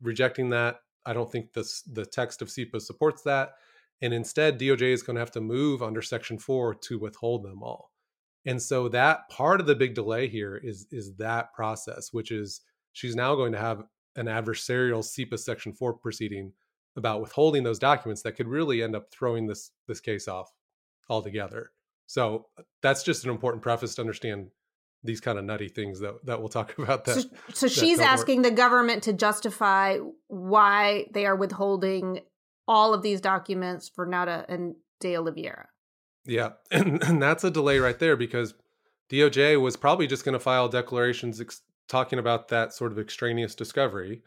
rejecting 0.00 0.50
that. 0.50 0.80
I 1.04 1.12
don't 1.12 1.30
think 1.30 1.52
this, 1.52 1.82
the 1.82 2.06
text 2.06 2.42
of 2.42 2.48
CIPA 2.48 2.80
supports 2.80 3.22
that. 3.22 3.54
And 4.00 4.14
instead, 4.14 4.58
DOJ 4.58 4.92
is 4.92 5.02
going 5.02 5.16
to 5.16 5.20
have 5.20 5.32
to 5.32 5.40
move 5.40 5.82
under 5.82 6.02
Section 6.02 6.38
4 6.38 6.74
to 6.74 6.98
withhold 6.98 7.44
them 7.44 7.62
all. 7.62 7.90
And 8.46 8.62
so 8.62 8.88
that 8.90 9.28
part 9.28 9.60
of 9.60 9.66
the 9.66 9.74
big 9.74 9.94
delay 9.94 10.28
here 10.28 10.56
is, 10.56 10.86
is 10.92 11.14
that 11.16 11.52
process, 11.52 12.12
which 12.12 12.30
is 12.30 12.60
she's 12.92 13.16
now 13.16 13.34
going 13.34 13.52
to 13.52 13.58
have 13.58 13.82
an 14.16 14.26
adversarial 14.26 15.02
CIPA 15.02 15.38
Section 15.38 15.72
4 15.72 15.94
proceeding 15.94 16.52
about 16.96 17.20
withholding 17.20 17.62
those 17.62 17.78
documents 17.78 18.22
that 18.22 18.36
could 18.36 18.48
really 18.48 18.82
end 18.82 18.96
up 18.96 19.10
throwing 19.10 19.46
this, 19.46 19.72
this 19.86 20.00
case 20.00 20.28
off 20.28 20.52
altogether. 21.08 21.70
So 22.08 22.46
that's 22.82 23.02
just 23.02 23.24
an 23.24 23.30
important 23.30 23.62
preface 23.62 23.94
to 23.94 24.00
understand 24.00 24.48
these 25.04 25.20
kind 25.20 25.38
of 25.38 25.44
nutty 25.44 25.68
things 25.68 26.00
that 26.00 26.24
that 26.24 26.40
we'll 26.40 26.48
talk 26.48 26.76
about. 26.78 27.04
That 27.04 27.20
so, 27.20 27.28
so 27.52 27.68
she's 27.68 27.98
don't 27.98 28.06
work. 28.06 28.12
asking 28.12 28.42
the 28.42 28.50
government 28.50 29.04
to 29.04 29.12
justify 29.12 29.98
why 30.26 31.06
they 31.12 31.26
are 31.26 31.36
withholding 31.36 32.20
all 32.66 32.92
of 32.92 33.02
these 33.02 33.20
documents 33.20 33.88
for 33.88 34.06
Nauta 34.06 34.44
and 34.48 34.74
De 35.00 35.16
Oliveira. 35.16 35.68
Yeah, 36.24 36.52
and, 36.70 37.02
and 37.04 37.22
that's 37.22 37.44
a 37.44 37.50
delay 37.50 37.78
right 37.78 37.98
there 37.98 38.16
because 38.16 38.54
DOJ 39.10 39.60
was 39.60 39.76
probably 39.76 40.06
just 40.06 40.24
going 40.24 40.34
to 40.34 40.40
file 40.40 40.68
declarations 40.68 41.40
ex- 41.40 41.62
talking 41.88 42.18
about 42.18 42.48
that 42.48 42.72
sort 42.72 42.90
of 42.90 42.98
extraneous 42.98 43.54
discovery, 43.54 44.22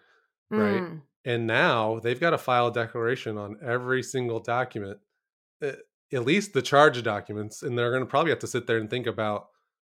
right? 0.50 0.82
Mm. 0.82 1.02
And 1.24 1.46
now 1.46 2.00
they've 2.00 2.20
got 2.20 2.32
to 2.32 2.38
file 2.38 2.68
a 2.68 2.74
declaration 2.74 3.38
on 3.38 3.58
every 3.64 4.02
single 4.02 4.40
document, 4.40 5.00
uh, 5.64 5.74
at 6.14 6.26
least 6.26 6.54
the 6.54 6.62
charged 6.62 7.04
documents, 7.04 7.64
and 7.64 7.78
they're 7.78 7.92
going 7.92 8.04
to 8.04 8.10
probably 8.10 8.32
have 8.32 8.40
to 8.40 8.48
sit 8.48 8.68
there 8.68 8.78
and 8.78 8.90
think 8.90 9.08
about, 9.08 9.48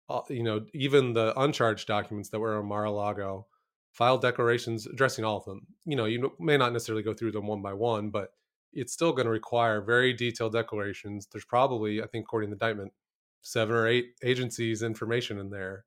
uh, 0.09 0.21
you 0.29 0.43
know, 0.43 0.65
even 0.73 1.13
the 1.13 1.39
uncharged 1.39 1.87
documents 1.87 2.31
that 2.31 2.41
were 2.41 2.59
on 2.59 2.67
Mar-a-Lago, 2.67 3.47
file 3.93 4.19
declarations 4.19 4.87
addressing 4.87 5.25
all 5.25 5.39
of 5.39 5.45
them. 5.45 5.67
You 5.85 5.97
know, 5.97 6.05
you 6.05 6.33
may 6.39 6.57
not 6.57 6.73
necessarily 6.73 7.03
go 7.03 7.15
through 7.15 7.33
them 7.33 7.47
one 7.47 7.63
by 7.63 7.73
one, 7.73 8.11
but 8.11 8.31
it's 8.73 8.93
still 8.93 9.13
going 9.13 9.25
to 9.25 9.31
require 9.31 9.81
very 9.81 10.13
detailed 10.13 10.53
declarations. 10.53 11.27
There's 11.33 11.45
probably, 11.45 12.03
I 12.03 12.07
think, 12.07 12.25
according 12.25 12.51
to 12.51 12.57
the 12.57 12.65
indictment, 12.65 12.93
seven 13.41 13.75
or 13.75 13.87
eight 13.87 14.13
agencies' 14.23 14.83
information 14.83 15.39
in 15.39 15.51
there, 15.51 15.85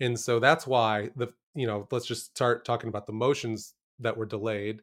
and 0.00 0.18
so 0.20 0.38
that's 0.38 0.66
why 0.66 1.10
the 1.16 1.28
you 1.54 1.66
know 1.66 1.88
let's 1.90 2.06
just 2.06 2.26
start 2.26 2.64
talking 2.64 2.88
about 2.88 3.06
the 3.06 3.12
motions 3.12 3.74
that 3.98 4.16
were 4.16 4.26
delayed. 4.26 4.82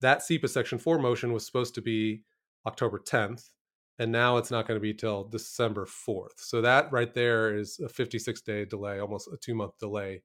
That 0.00 0.20
CIPA 0.20 0.48
Section 0.48 0.78
Four 0.78 0.98
motion 0.98 1.32
was 1.32 1.44
supposed 1.44 1.74
to 1.74 1.82
be 1.82 2.22
October 2.66 3.00
10th, 3.00 3.50
and 3.98 4.10
now 4.10 4.36
it's 4.36 4.50
not 4.50 4.66
going 4.66 4.76
to 4.76 4.82
be 4.82 4.94
till 4.94 5.24
December 5.24 5.86
4th. 5.86 6.38
So 6.38 6.60
that 6.62 6.90
right 6.92 7.12
there 7.14 7.56
is 7.56 7.78
a 7.80 7.88
56 7.88 8.40
day 8.42 8.64
delay, 8.64 8.98
almost 8.98 9.28
a 9.32 9.36
two 9.36 9.54
month 9.54 9.78
delay, 9.78 10.22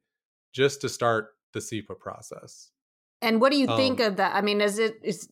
just 0.54 0.82
to 0.82 0.90
start 0.90 1.30
the 1.54 1.60
CIPA 1.60 2.00
process. 2.00 2.72
And 3.22 3.42
what 3.42 3.52
do 3.52 3.58
you 3.58 3.68
think 3.68 4.00
Um, 4.00 4.08
of 4.08 4.16
that? 4.18 4.36
I 4.36 4.42
mean, 4.42 4.62
is 4.62 4.80
it 4.80 5.00
is 5.04 5.30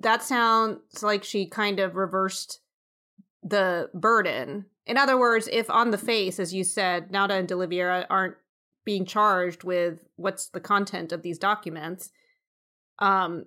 that 0.00 0.22
sounds 0.22 1.02
like 1.02 1.24
she 1.24 1.46
kind 1.46 1.80
of 1.80 1.96
reversed 1.96 2.60
the 3.42 3.90
burden? 3.94 4.66
In 4.86 4.96
other 4.96 5.18
words, 5.18 5.48
if 5.50 5.70
on 5.70 5.90
the 5.90 5.98
face, 5.98 6.38
as 6.38 6.52
you 6.54 6.62
said, 6.64 7.10
Nauta 7.10 7.38
and 7.38 7.48
De 7.48 7.54
Oliveira 7.54 8.06
aren't 8.10 8.36
being 8.84 9.06
charged 9.06 9.64
with 9.64 10.06
what's 10.16 10.48
the 10.50 10.60
content 10.60 11.10
of 11.10 11.22
these 11.22 11.38
documents, 11.38 12.10
um, 12.98 13.46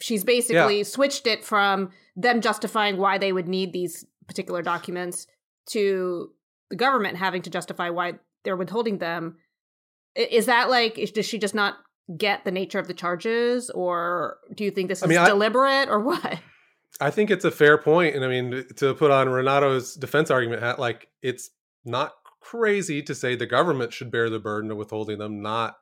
she's 0.00 0.24
basically 0.24 0.84
switched 0.84 1.26
it 1.26 1.44
from 1.44 1.90
them 2.16 2.40
justifying 2.40 2.96
why 2.96 3.18
they 3.18 3.32
would 3.32 3.48
need 3.48 3.72
these 3.72 4.04
particular 4.26 4.62
documents 4.62 5.26
to 5.66 6.30
the 6.70 6.76
government 6.76 7.16
having 7.16 7.42
to 7.42 7.50
justify 7.50 7.90
why 7.90 8.14
they're 8.44 8.56
withholding 8.56 8.98
them. 8.98 9.36
Is 10.14 10.46
that 10.46 10.70
like, 10.70 10.98
is, 10.98 11.10
does 11.10 11.26
she 11.26 11.38
just 11.38 11.54
not 11.54 11.76
get 12.16 12.44
the 12.44 12.50
nature 12.50 12.78
of 12.78 12.86
the 12.86 12.94
charges, 12.94 13.70
or 13.70 14.38
do 14.54 14.64
you 14.64 14.70
think 14.70 14.88
this 14.88 14.98
is 14.98 15.04
I 15.04 15.06
mean, 15.08 15.18
I- 15.18 15.28
deliberate, 15.28 15.88
or 15.88 16.00
what? 16.00 16.40
I 17.00 17.10
think 17.10 17.30
it's 17.30 17.44
a 17.44 17.50
fair 17.50 17.76
point, 17.76 18.14
and 18.16 18.24
I 18.24 18.28
mean 18.28 18.64
to 18.76 18.94
put 18.94 19.10
on 19.10 19.28
Renato's 19.28 19.94
defense 19.94 20.30
argument 20.30 20.62
hat, 20.62 20.78
like 20.78 21.08
it's 21.20 21.50
not 21.84 22.12
crazy 22.40 23.02
to 23.02 23.14
say 23.14 23.34
the 23.34 23.44
government 23.44 23.92
should 23.92 24.10
bear 24.10 24.30
the 24.30 24.38
burden 24.38 24.70
of 24.70 24.78
withholding 24.78 25.18
them, 25.18 25.42
not 25.42 25.76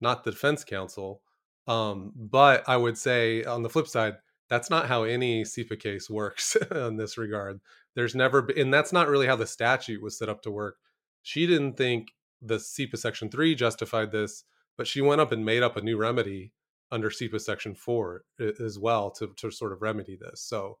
not 0.00 0.24
the 0.24 0.30
defense 0.30 0.64
counsel. 0.64 1.22
Um, 1.68 2.12
but 2.16 2.64
I 2.66 2.76
would 2.76 2.98
say 2.98 3.44
on 3.44 3.62
the 3.62 3.68
flip 3.68 3.86
side, 3.86 4.16
that's 4.48 4.70
not 4.70 4.88
how 4.88 5.02
any 5.02 5.44
CIPA 5.44 5.78
case 5.78 6.08
works 6.08 6.56
in 6.74 6.96
this 6.96 7.18
regard. 7.18 7.60
There's 7.94 8.14
never 8.14 8.48
and 8.56 8.72
that's 8.72 8.92
not 8.92 9.08
really 9.08 9.26
how 9.26 9.36
the 9.36 9.46
statute 9.46 10.02
was 10.02 10.18
set 10.18 10.28
up 10.28 10.42
to 10.42 10.50
work. 10.50 10.76
She 11.22 11.46
didn't 11.46 11.76
think 11.76 12.12
the 12.40 12.56
CIPA 12.56 12.98
Section 12.98 13.28
Three 13.28 13.54
justified 13.54 14.10
this, 14.10 14.44
but 14.76 14.86
she 14.86 15.00
went 15.00 15.20
up 15.20 15.32
and 15.32 15.44
made 15.44 15.62
up 15.62 15.76
a 15.76 15.82
new 15.82 15.98
remedy 15.98 16.52
under 16.90 17.10
CIPA 17.10 17.40
Section 17.40 17.74
Four 17.74 18.24
as 18.38 18.78
well 18.78 19.10
to 19.12 19.34
to 19.36 19.50
sort 19.50 19.72
of 19.72 19.82
remedy 19.82 20.16
this. 20.16 20.40
So 20.40 20.78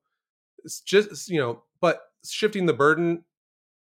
it's 0.64 0.80
just 0.80 1.28
you 1.28 1.38
know, 1.38 1.64
but 1.80 2.00
shifting 2.24 2.66
the 2.66 2.72
burden 2.72 3.24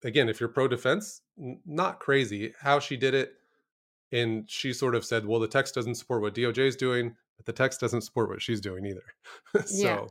again, 0.04 0.28
if 0.28 0.38
you're 0.38 0.48
pro 0.48 0.68
defense, 0.68 1.22
n- 1.38 1.60
not 1.66 1.98
crazy 1.98 2.52
how 2.60 2.78
she 2.78 2.96
did 2.96 3.14
it. 3.14 3.34
And 4.14 4.48
she 4.48 4.72
sort 4.72 4.94
of 4.94 5.04
said, 5.04 5.26
"Well, 5.26 5.40
the 5.40 5.48
text 5.48 5.74
doesn't 5.74 5.96
support 5.96 6.22
what 6.22 6.34
DOJ 6.34 6.68
is 6.68 6.76
doing, 6.76 7.16
but 7.36 7.46
the 7.46 7.52
text 7.52 7.80
doesn't 7.80 8.02
support 8.02 8.28
what 8.28 8.40
she's 8.40 8.60
doing 8.60 8.86
either." 8.86 9.04
so 9.66 9.86
Yeah. 9.86 10.06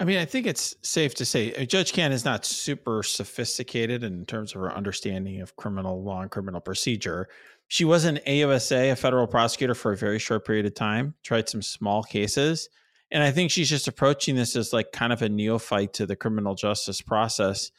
I 0.00 0.04
mean, 0.04 0.18
I 0.18 0.24
think 0.24 0.46
it's 0.46 0.74
safe 0.82 1.14
to 1.16 1.24
say 1.24 1.64
Judge 1.66 1.92
Can 1.92 2.10
is 2.10 2.24
not 2.24 2.44
super 2.44 3.04
sophisticated 3.04 4.02
in 4.02 4.26
terms 4.26 4.52
of 4.54 4.60
her 4.60 4.74
understanding 4.74 5.40
of 5.40 5.54
criminal 5.54 6.02
law 6.02 6.20
and 6.20 6.30
criminal 6.30 6.60
procedure. 6.60 7.28
She 7.68 7.84
was 7.84 8.04
an 8.04 8.18
AUSA, 8.26 8.92
a 8.92 8.96
federal 8.96 9.28
prosecutor, 9.28 9.74
for 9.74 9.92
a 9.92 9.96
very 9.96 10.18
short 10.18 10.44
period 10.44 10.66
of 10.66 10.74
time, 10.74 11.14
tried 11.22 11.48
some 11.48 11.62
small 11.62 12.02
cases. 12.02 12.68
And 13.10 13.22
I 13.22 13.30
think 13.30 13.52
she's 13.52 13.70
just 13.70 13.86
approaching 13.86 14.34
this 14.34 14.56
as 14.56 14.72
like 14.72 14.90
kind 14.90 15.12
of 15.12 15.22
a 15.22 15.28
neophyte 15.28 15.92
to 15.94 16.06
the 16.06 16.16
criminal 16.16 16.56
justice 16.56 17.00
process. 17.00 17.70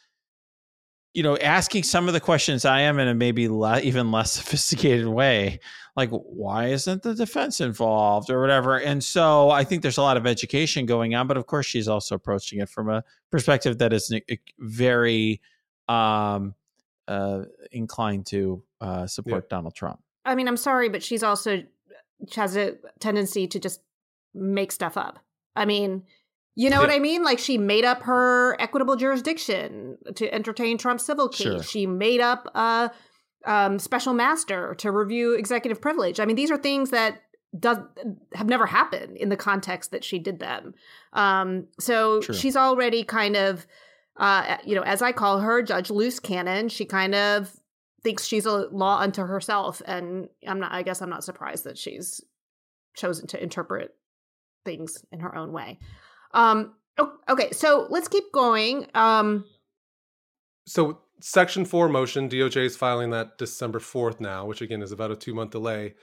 You 1.16 1.24
know, 1.24 1.38
asking 1.38 1.84
some 1.84 2.08
of 2.08 2.14
the 2.14 2.20
questions 2.20 2.66
I 2.66 2.82
am 2.82 3.00
in 3.00 3.08
a 3.08 3.16
maybe 3.16 3.48
le- 3.48 3.82
even 3.82 4.12
less 4.12 4.32
sophisticated 4.40 5.08
way, 5.08 5.60
like 5.96 6.10
why 6.12 6.68
isn't 6.68 7.04
the 7.04 7.16
defense 7.16 7.62
involved 7.62 8.30
or 8.30 8.42
whatever. 8.42 8.78
And 8.78 9.04
so 9.04 9.50
I 9.50 9.64
think 9.64 9.82
there's 9.82 9.98
a 9.98 10.02
lot 10.02 10.18
of 10.18 10.28
education 10.28 10.86
going 10.86 11.16
on, 11.16 11.26
but 11.26 11.38
of 11.38 11.48
course 11.48 11.66
she's 11.66 11.88
also 11.88 12.16
approaching 12.16 12.60
it 12.60 12.70
from 12.70 12.90
a 12.90 13.04
perspective 13.32 13.78
that 13.80 13.94
is 13.94 14.14
very 14.60 15.42
um, 15.88 16.54
uh, 17.08 17.44
inclined 17.72 18.26
to 18.28 18.64
uh, 18.82 19.08
support 19.08 19.50
Donald 19.50 19.74
Trump. 19.74 20.02
I 20.26 20.36
mean, 20.36 20.48
I'm 20.48 20.58
sorry, 20.58 20.90
but 20.90 21.02
she's 21.02 21.24
also 21.24 21.64
she 22.30 22.40
has 22.40 22.58
a 22.58 22.76
tendency 23.00 23.48
to 23.48 23.60
just 23.60 23.82
make 24.34 24.72
stuff 24.72 24.98
up. 24.98 25.20
I 25.56 25.66
mean, 25.66 26.04
you 26.56 26.70
know 26.70 26.80
what 26.80 26.90
I 26.90 27.00
mean? 27.00 27.24
Like 27.24 27.40
she 27.40 27.58
made 27.58 27.84
up 27.84 28.04
her 28.04 28.60
equitable 28.62 28.96
jurisdiction 28.96 29.98
to 30.16 30.34
entertain 30.34 30.78
Trump's 30.78 31.06
civil 31.06 31.28
case. 31.28 31.44
Sure. 31.48 31.64
She 31.64 31.86
made 31.86 32.22
up 32.22 32.50
a 32.56 32.92
um, 33.46 33.78
special 33.78 34.14
master 34.14 34.74
to 34.76 34.92
review 34.92 35.34
executive 35.34 35.82
privilege. 35.82 36.20
I 36.20 36.26
mean, 36.26 36.36
these 36.36 36.52
are 36.52 36.58
things 36.58 36.92
that 36.92 37.22
does 37.58 37.78
have 38.34 38.48
never 38.48 38.66
happened 38.66 39.18
in 39.18 39.30
the 39.30 39.38
context 39.38 39.92
that 39.92 40.04
she 40.04 40.20
did 40.20 40.40
them. 40.40 40.74
Um, 41.14 41.68
so 41.80 42.22
True. 42.22 42.36
she's 42.36 42.56
already 42.56 43.04
kind 43.04 43.36
of, 43.36 43.66
uh, 44.18 44.58
you 44.66 44.76
know, 44.76 44.82
as 44.82 45.02
I 45.02 45.12
call 45.12 45.40
her, 45.40 45.62
Judge 45.62 45.90
Loose 45.90 46.20
Cannon. 46.20 46.70
She 46.70 46.86
kind 46.86 47.16
of 47.16 47.54
thinks 48.04 48.26
she's 48.26 48.46
a 48.46 48.68
law 48.72 49.00
unto 49.00 49.24
herself, 49.24 49.82
and 49.86 50.30
I'm 50.48 50.60
not. 50.60 50.72
I 50.72 50.84
guess 50.84 51.02
I'm 51.02 51.10
not 51.10 51.24
surprised 51.24 51.66
that 51.66 51.78
she's 51.78 52.22
chosen 52.96 53.28
to 53.28 53.42
interpret 53.42 53.94
things 54.64 55.04
in 55.12 55.20
her 55.20 55.36
own 55.36 55.52
way. 55.52 55.80
Um, 56.36 56.76
okay, 57.30 57.52
so 57.52 57.88
let's 57.90 58.08
keep 58.08 58.32
going. 58.32 58.88
Um, 58.94 59.46
so 60.68 61.00
section 61.22 61.64
4 61.64 61.88
motion 61.88 62.30
doj 62.30 62.58
is 62.58 62.76
filing 62.76 63.10
that 63.10 63.38
december 63.38 63.80
4th 63.80 64.20
now 64.20 64.46
which 64.46 64.62
again 64.62 64.82
is 64.82 64.92
about 64.92 65.12
a 65.12 65.16
two 65.16 65.34
month 65.34 65.52
delay. 65.52 65.96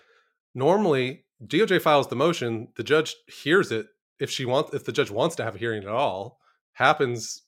Normally 0.55 1.25
doj 1.45 1.81
files 1.81 2.09
the 2.09 2.17
motion 2.17 2.69
the 2.77 2.83
judge 2.83 3.15
hears 3.27 3.71
it 3.71 3.87
if 4.19 4.31
she 4.31 4.45
wants 4.45 4.73
if 4.75 4.85
the 4.85 4.93
judge 4.93 5.11
wants 5.11 5.37
to 5.37 5.45
have 5.45 5.57
a 5.57 5.59
hearing 5.59 5.83
at 5.83 5.89
all. 5.89 6.39
Happens 6.75 7.43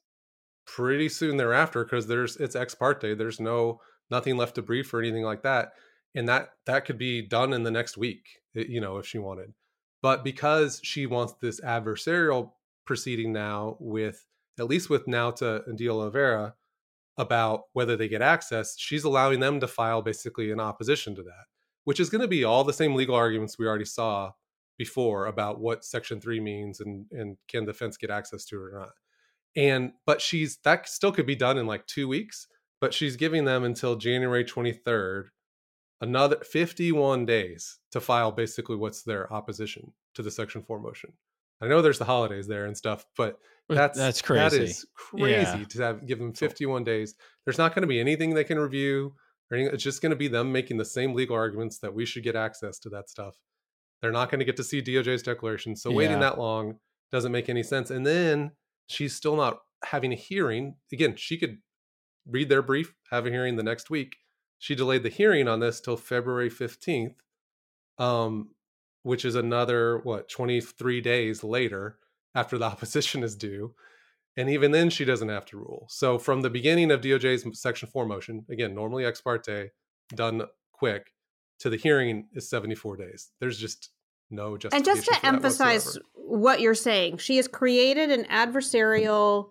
pretty 0.67 1.09
soon 1.09 1.37
thereafter 1.37 1.85
because 1.85 2.07
there's 2.07 2.37
it's 2.37 2.57
ex 2.57 2.75
parte 2.75 3.15
there's 3.15 3.41
no 3.41 3.81
nothing 4.11 4.37
left 4.37 4.57
to 4.57 4.63
brief 4.63 4.93
or 4.93 5.01
anything 5.01 5.25
like 5.25 5.43
that. 5.43 5.73
And 6.15 6.29
that 6.29 6.51
that 6.67 6.85
could 6.85 6.99
be 6.99 7.23
done 7.23 7.53
in 7.53 7.63
the 7.63 7.71
next 7.71 7.97
week 7.97 8.27
you 8.55 8.81
know 8.81 8.99
if 8.99 9.07
she 9.07 9.19
wanted. 9.19 9.55
But 10.03 10.23
because 10.23 10.81
she 10.83 11.07
wants 11.07 11.35
this 11.41 11.61
adversarial 11.63 12.51
proceeding 12.85 13.33
now 13.33 13.77
with 13.81 14.27
at 14.59 14.67
least 14.67 14.89
with 14.89 15.07
Nauta 15.07 15.67
and 15.67 15.77
De 15.77 15.89
Oliveira 15.89 16.55
about 17.17 17.63
whether 17.73 17.97
they 17.97 18.09
get 18.09 18.23
access, 18.23 18.79
she's 18.79 19.05
allowing 19.05 19.41
them 19.41 19.61
to 19.61 19.69
file 19.69 20.03
basically 20.03 20.51
in 20.51 20.61
opposition 20.61 21.15
to 21.17 21.23
that, 21.23 21.47
which 21.85 22.01
is 22.01 22.11
going 22.11 22.23
to 22.23 22.29
be 22.29 22.45
all 22.45 22.65
the 22.65 22.73
same 22.73 22.95
legal 22.95 23.15
arguments 23.15 23.59
we 23.59 23.67
already 23.67 23.85
saw 23.85 24.33
before 24.79 25.27
about 25.27 25.61
what 25.61 25.85
Section 25.85 26.21
Three 26.21 26.41
means 26.41 26.81
and 26.81 27.07
and 27.13 27.37
can 27.49 27.65
defense 27.65 27.97
get 27.97 28.11
access 28.11 28.45
to 28.47 28.57
it 28.57 28.73
or 28.73 28.79
not. 28.79 28.93
And 29.57 29.93
but 30.07 30.21
she's 30.21 30.59
that 30.65 30.89
still 30.89 31.13
could 31.13 31.27
be 31.27 31.37
done 31.37 31.59
in 31.59 31.67
like 31.67 31.87
two 31.87 32.09
weeks, 32.09 32.49
but 32.81 32.93
she's 32.93 33.17
giving 33.17 33.45
them 33.45 33.63
until 33.63 33.95
January 33.95 34.45
twenty 34.45 34.73
third, 34.73 35.31
another 36.01 36.39
fifty 36.45 36.91
one 36.91 37.25
days 37.25 37.79
to 37.93 38.01
file 38.01 38.33
basically 38.33 38.77
what's 38.77 39.03
their 39.03 39.33
opposition 39.33 39.93
to 40.15 40.23
the 40.23 40.31
Section 40.31 40.63
Four 40.63 40.81
motion. 40.81 41.13
I 41.61 41.69
know 41.69 41.83
there's 41.83 41.99
the 41.99 42.05
holidays 42.05 42.47
there 42.47 42.67
and 42.67 42.77
stuff, 42.77 43.07
but 43.17 43.39
that's 43.69 43.97
that's 43.97 44.21
crazy. 44.23 44.59
That 44.59 44.65
is 44.65 44.87
crazy 44.95 45.31
Yeah. 45.59 45.65
to 45.71 45.83
have 45.83 46.07
give 46.07 46.19
them 46.19 46.33
51 46.33 46.85
days. 46.85 47.15
There's 47.45 47.59
not 47.59 47.75
going 47.75 47.83
to 47.83 47.89
be 47.89 48.01
anything 48.01 48.35
they 48.35 48.45
can 48.45 48.59
review 48.59 49.15
or 49.51 49.57
anything. 49.57 49.75
It's 49.75 49.83
just 49.85 50.03
going 50.03 50.11
to 50.11 50.17
be 50.17 50.29
them 50.29 50.53
making 50.53 50.77
the 50.77 50.85
same 50.85 51.15
legal 51.15 51.37
arguments 51.37 51.79
that 51.79 51.95
we 51.95 52.05
should 52.05 52.23
get 52.25 52.37
access 52.37 52.79
to 52.81 52.91
that 52.91 53.09
stuff. 53.09 53.37
They're 54.03 54.13
not 54.13 54.31
going 54.31 54.41
to 54.41 54.45
get 54.45 54.57
to 54.59 54.65
see 54.65 54.83
DOJ's 54.83 55.23
declaration. 55.23 55.77
So 55.77 55.91
waiting 55.91 56.21
that 56.21 56.39
long 56.39 56.79
doesn't 57.11 57.33
make 57.33 57.49
any 57.49 57.63
sense. 57.63 57.91
And 57.91 58.07
then 58.07 58.53
she's 58.87 59.15
still 59.15 59.37
not 59.37 59.61
having 59.85 60.13
a 60.13 60.17
hearing. 60.17 60.75
Again, 60.93 61.17
she 61.17 61.39
could 61.39 61.59
read 62.29 62.49
their 62.51 62.61
brief, 62.63 62.95
have 63.11 63.27
a 63.27 63.31
hearing 63.31 63.57
the 63.57 63.63
next 63.63 63.89
week, 63.89 64.17
she 64.59 64.75
delayed 64.75 65.03
the 65.03 65.11
hearing 65.11 65.47
on 65.49 65.61
this 65.61 65.81
till 65.81 65.97
February 65.97 66.51
15th, 66.51 67.17
um, 67.99 68.54
which 69.05 69.25
is 69.25 69.37
another, 69.37 69.99
what, 69.99 70.29
23 70.29 71.01
days 71.01 71.45
later 71.45 71.99
after 72.35 72.59
the 72.59 72.65
opposition 72.73 73.23
is 73.23 73.37
due. 73.37 73.75
And 74.37 74.51
even 74.51 74.73
then, 74.73 74.91
she 74.91 75.05
doesn't 75.05 75.29
have 75.29 75.47
to 75.47 75.57
rule. 75.57 75.87
So, 75.89 76.19
from 76.19 76.41
the 76.41 76.51
beginning 76.51 76.91
of 76.91 77.03
DOJ's 77.03 77.47
Section 77.61 77.89
4 77.89 78.05
motion, 78.05 78.45
again, 78.51 78.75
normally 78.75 79.05
ex 79.05 79.21
parte, 79.21 79.71
done 80.13 80.43
quick, 80.73 81.13
to 81.61 81.71
the 81.71 81.77
hearing 81.77 82.27
is 82.33 82.51
74 82.51 82.97
days. 82.97 83.31
There's 83.39 83.59
just 83.59 83.91
no 84.31 84.57
just 84.57 84.75
And 84.75 84.85
just 84.85 85.07
to 85.07 85.25
emphasize 85.25 85.99
what 86.15 86.61
you're 86.61 86.75
saying, 86.75 87.19
she 87.19 87.37
has 87.37 87.47
created 87.47 88.11
an 88.11 88.25
adversarial 88.25 89.51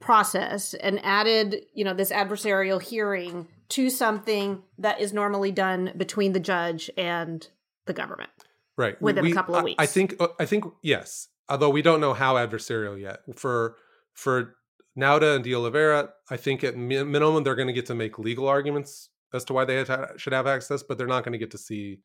process 0.00 0.74
and 0.74 1.04
added, 1.04 1.66
you 1.74 1.84
know, 1.84 1.94
this 1.94 2.10
adversarial 2.10 2.80
hearing 2.80 3.48
to 3.70 3.90
something 3.90 4.62
that 4.78 5.00
is 5.00 5.12
normally 5.12 5.52
done 5.52 5.92
between 5.96 6.32
the 6.32 6.40
judge 6.40 6.90
and 6.96 7.48
the 7.88 7.92
government. 7.92 8.30
right 8.76 9.00
within 9.02 9.26
a 9.26 9.32
couple 9.32 9.56
of 9.56 9.64
weeks. 9.64 9.82
I, 9.82 9.86
think 9.86 10.14
uh, 10.20 10.28
I 10.38 10.46
think 10.46 10.64
yes, 10.82 11.28
although 11.48 11.70
we 11.70 11.82
don't 11.82 12.00
know 12.00 12.14
how 12.14 12.36
adversarial 12.36 13.00
yet. 13.00 13.20
For 13.36 13.76
for 14.14 14.54
Nauta 14.96 15.34
and 15.34 15.44
De 15.44 15.54
Oliveira, 15.54 16.10
I 16.30 16.36
think 16.36 16.62
at 16.62 16.76
minimum 16.76 17.42
they're 17.42 17.56
going 17.56 17.68
to 17.68 17.74
get 17.74 17.86
to 17.86 17.94
make 17.94 18.18
legal 18.18 18.46
arguments 18.46 19.10
as 19.34 19.44
to 19.46 19.52
why 19.52 19.64
they 19.64 19.84
should 20.16 20.32
have 20.32 20.46
access, 20.46 20.82
but 20.82 20.96
they're 20.96 21.06
not 21.06 21.24
going 21.24 21.32
to 21.32 21.38
get 21.38 21.50
to 21.50 21.58
see 21.58 22.00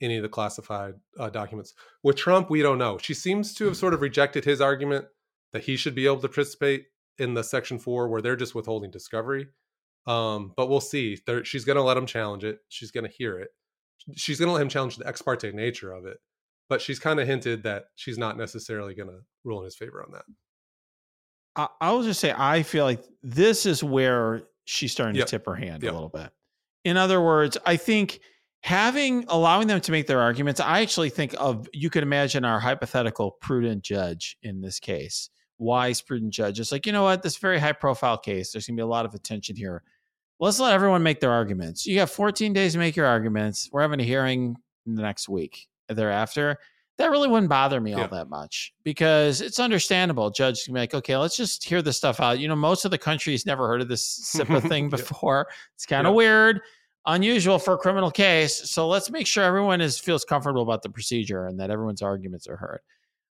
any 0.00 0.16
of 0.16 0.22
the 0.22 0.28
classified 0.28 0.94
uh, 1.18 1.28
documents. 1.28 1.74
With 2.02 2.16
Trump, 2.16 2.50
we 2.50 2.62
don't 2.62 2.78
know. 2.78 2.98
She 2.98 3.14
seems 3.14 3.52
to 3.54 3.64
have 3.66 3.76
sort 3.76 3.94
of 3.94 4.00
rejected 4.00 4.44
his 4.44 4.60
argument 4.60 5.06
that 5.52 5.64
he 5.64 5.76
should 5.76 5.94
be 5.94 6.06
able 6.06 6.20
to 6.20 6.28
participate 6.28 6.86
in 7.18 7.34
the 7.34 7.42
Section 7.42 7.78
Four, 7.78 8.08
where 8.08 8.22
they're 8.22 8.36
just 8.36 8.54
withholding 8.54 8.90
discovery. 8.90 9.48
Um, 10.06 10.52
but 10.56 10.68
we'll 10.68 10.80
see. 10.80 11.18
There, 11.26 11.44
she's 11.44 11.64
going 11.64 11.76
to 11.76 11.82
let 11.82 11.96
him 11.96 12.06
challenge 12.06 12.44
it. 12.44 12.60
She's 12.68 12.92
going 12.92 13.04
to 13.04 13.10
hear 13.12 13.38
it. 13.38 13.50
She's 14.16 14.38
going 14.38 14.48
to 14.48 14.52
let 14.52 14.62
him 14.62 14.68
challenge 14.68 14.96
the 14.96 15.06
ex 15.06 15.22
parte 15.22 15.50
nature 15.52 15.92
of 15.92 16.06
it. 16.06 16.18
But 16.68 16.82
she's 16.82 16.98
kind 16.98 17.18
of 17.18 17.26
hinted 17.26 17.62
that 17.62 17.86
she's 17.96 18.18
not 18.18 18.36
necessarily 18.36 18.94
going 18.94 19.08
to 19.08 19.20
rule 19.44 19.60
in 19.60 19.64
his 19.64 19.74
favor 19.76 20.02
on 20.06 20.12
that. 20.12 20.24
I, 21.56 21.68
I 21.80 21.92
will 21.92 22.02
just 22.02 22.20
say 22.20 22.34
I 22.36 22.62
feel 22.62 22.84
like 22.84 23.02
this 23.22 23.64
is 23.66 23.82
where 23.82 24.42
she's 24.64 24.92
starting 24.92 25.16
Yep. 25.16 25.26
to 25.26 25.30
tip 25.30 25.46
her 25.46 25.54
hand 25.54 25.82
Yep. 25.82 25.92
a 25.92 25.94
little 25.94 26.08
bit. 26.10 26.30
In 26.84 26.96
other 26.96 27.20
words, 27.20 27.56
I 27.64 27.76
think 27.76 28.20
having 28.62 29.24
allowing 29.28 29.66
them 29.66 29.80
to 29.80 29.92
make 29.92 30.06
their 30.06 30.20
arguments, 30.20 30.60
I 30.60 30.80
actually 30.80 31.10
think 31.10 31.34
of 31.38 31.68
you 31.72 31.90
could 31.90 32.02
imagine 32.02 32.44
our 32.44 32.60
hypothetical 32.60 33.32
prudent 33.40 33.82
judge 33.82 34.36
in 34.42 34.60
this 34.60 34.78
case, 34.78 35.30
wise 35.58 36.02
prudent 36.02 36.32
judge. 36.34 36.60
It's 36.60 36.70
like, 36.70 36.84
you 36.86 36.92
know 36.92 37.02
what, 37.04 37.22
this 37.22 37.36
very 37.38 37.58
high 37.58 37.72
profile 37.72 38.18
case, 38.18 38.52
there's 38.52 38.66
gonna 38.66 38.76
be 38.76 38.82
a 38.82 38.86
lot 38.86 39.06
of 39.06 39.14
attention 39.14 39.56
here. 39.56 39.82
Let's 40.40 40.60
let 40.60 40.72
everyone 40.72 41.02
make 41.02 41.20
their 41.20 41.32
arguments. 41.32 41.86
You 41.86 41.98
have 42.00 42.10
14 42.10 42.52
days 42.52 42.72
to 42.72 42.78
make 42.78 42.94
your 42.96 43.06
arguments. 43.06 43.68
We're 43.72 43.82
having 43.82 44.00
a 44.00 44.04
hearing 44.04 44.56
in 44.86 44.94
the 44.94 45.02
next 45.02 45.28
week 45.28 45.66
thereafter 45.88 46.58
that 46.98 47.10
really 47.10 47.28
wouldn't 47.28 47.48
bother 47.48 47.80
me 47.80 47.94
all 47.94 48.08
that 48.08 48.28
much 48.28 48.72
because 48.82 49.40
it's 49.40 49.60
understandable. 49.60 50.30
Judge 50.30 50.64
can 50.64 50.74
be 50.74 50.80
like, 50.80 50.94
okay, 50.94 51.16
let's 51.16 51.36
just 51.36 51.64
hear 51.64 51.80
this 51.80 51.96
stuff 51.96 52.18
out. 52.20 52.40
You 52.40 52.48
know, 52.48 52.56
most 52.56 52.84
of 52.84 52.90
the 52.90 52.98
country's 52.98 53.46
never 53.46 53.68
heard 53.68 53.80
of 53.80 53.88
this 53.88 54.32
CIPA 54.36 54.68
thing 54.68 54.84
Yeah. 54.84 54.90
before. 54.90 55.48
It's 55.76 55.86
kind 55.86 56.06
of 56.08 56.12
Yeah. 56.12 56.16
weird, 56.16 56.60
unusual 57.06 57.58
for 57.60 57.74
a 57.74 57.78
criminal 57.78 58.10
case. 58.10 58.68
So 58.70 58.88
let's 58.88 59.10
make 59.10 59.26
sure 59.28 59.44
everyone 59.44 59.80
is 59.80 59.98
feels 59.98 60.24
comfortable 60.24 60.62
about 60.62 60.82
the 60.82 60.90
procedure 60.90 61.46
and 61.46 61.58
that 61.60 61.70
everyone's 61.70 62.02
arguments 62.02 62.48
are 62.48 62.56
heard. 62.56 62.80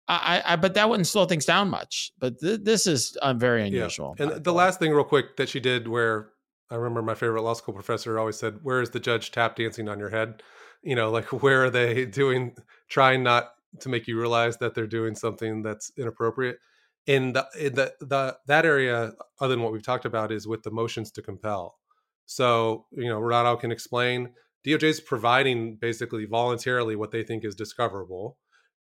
I, 0.09 0.41
I, 0.47 0.55
but 0.57 0.75
that 0.75 0.89
wouldn't 0.89 1.09
slow 1.09 1.25
things 1.27 1.45
down 1.45 1.69
much. 1.69 2.13
But 2.21 2.39
th- 2.39 2.61
this 2.63 2.87
is 2.87 3.17
uh, 3.21 3.35
very 3.35 3.67
unusual. 3.67 4.15
And 4.21 4.45
the 4.45 4.53
last 4.53 4.79
thing, 4.79 4.93
real 4.93 5.03
quick, 5.03 5.37
that 5.39 5.49
she 5.49 5.59
did, 5.59 5.89
where 5.89 6.29
I 6.71 6.75
remember 6.77 7.03
my 7.03 7.15
favorite 7.15 7.43
law 7.43 7.55
school 7.55 7.75
professor 7.75 8.19
always 8.19 8.39
said, 8.39 8.59
"Where 8.63 8.81
is 8.81 8.91
the 8.91 9.01
judge 9.01 9.31
tap 9.31 9.57
dancing 9.57 9.89
on 9.89 9.99
your 9.99 10.11
head?" 10.11 10.43
You 10.83 10.95
know, 10.95 11.11
like 11.11 11.33
where 11.43 11.65
are 11.65 11.71
they 11.71 12.07
doing, 12.07 12.57
trying 12.89 13.23
not 13.23 13.51
to 13.81 13.89
make 13.89 14.07
you 14.07 14.19
realize 14.19 14.59
that 14.59 14.75
they're 14.75 14.87
doing 14.87 15.15
something 15.15 15.63
that's 15.63 15.93
inappropriate. 15.97 16.59
In 17.07 17.33
the 17.35 17.47
in 17.59 17.75
the, 17.75 17.95
the 18.01 18.37
that 18.47 18.67
area, 18.67 19.13
other 19.41 19.55
than 19.55 19.63
what 19.63 19.73
we've 19.73 19.85
talked 19.85 20.05
about, 20.05 20.33
is 20.33 20.49
with 20.49 20.63
the 20.63 20.71
motions 20.71 21.11
to 21.13 21.23
compel. 21.23 21.79
So 22.27 22.87
you 22.93 23.09
know, 23.09 23.21
Renato 23.21 23.57
can 23.57 23.73
explain. 23.73 24.33
DOJ 24.67 24.83
is 24.83 25.01
providing 25.01 25.77
basically 25.77 26.25
voluntarily 26.27 26.97
what 26.97 27.13
they 27.13 27.23
think 27.23 27.45
is 27.45 27.55
discoverable. 27.55 28.37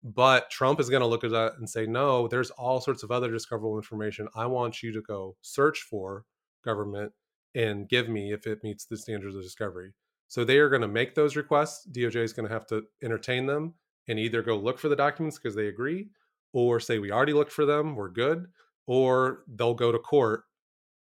But 0.04 0.50
Trump 0.50 0.80
is 0.80 0.89
going 0.89 1.02
to 1.02 1.08
look 1.08 1.24
at 1.24 1.32
that 1.32 1.54
and 1.60 1.70
say, 1.70 1.86
no, 1.86 2.28
there's 2.28 2.50
all 2.52 2.82
sorts 2.82 3.04
of 3.04 3.12
other 3.12 3.32
discoverable 3.32 3.78
information. 3.78 4.28
I 4.36 4.48
want 4.48 4.82
you 4.82 4.91
to 4.94 5.02
go 5.02 5.36
search 5.41 5.82
for 5.82 6.26
government 6.63 7.13
and 7.55 7.89
give 7.89 8.09
me 8.09 8.31
if 8.31 8.47
it 8.47 8.63
meets 8.63 8.85
the 8.85 8.97
standards 8.97 9.35
of 9.35 9.43
discovery. 9.43 9.93
So 10.27 10.43
they 10.43 10.59
are 10.59 10.69
going 10.69 10.81
to 10.81 10.87
make 10.87 11.13
those 11.13 11.35
requests. 11.35 11.87
DOJ 11.91 12.17
is 12.17 12.33
going 12.33 12.47
to 12.47 12.53
have 12.53 12.65
to 12.67 12.83
entertain 13.03 13.45
them 13.45 13.73
and 14.07 14.17
either 14.17 14.41
go 14.41 14.57
look 14.57 14.79
for 14.79 14.89
the 14.89 14.95
documents 14.95 15.37
because 15.37 15.55
they 15.55 15.67
agree, 15.67 16.07
or 16.53 16.79
say 16.79 16.99
we 16.99 17.11
already 17.11 17.33
looked 17.33 17.51
for 17.51 17.65
them, 17.65 17.95
we're 17.95 18.09
good, 18.09 18.47
or 18.87 19.43
they'll 19.55 19.73
go 19.73 19.91
to 19.91 19.99
court 19.99 20.43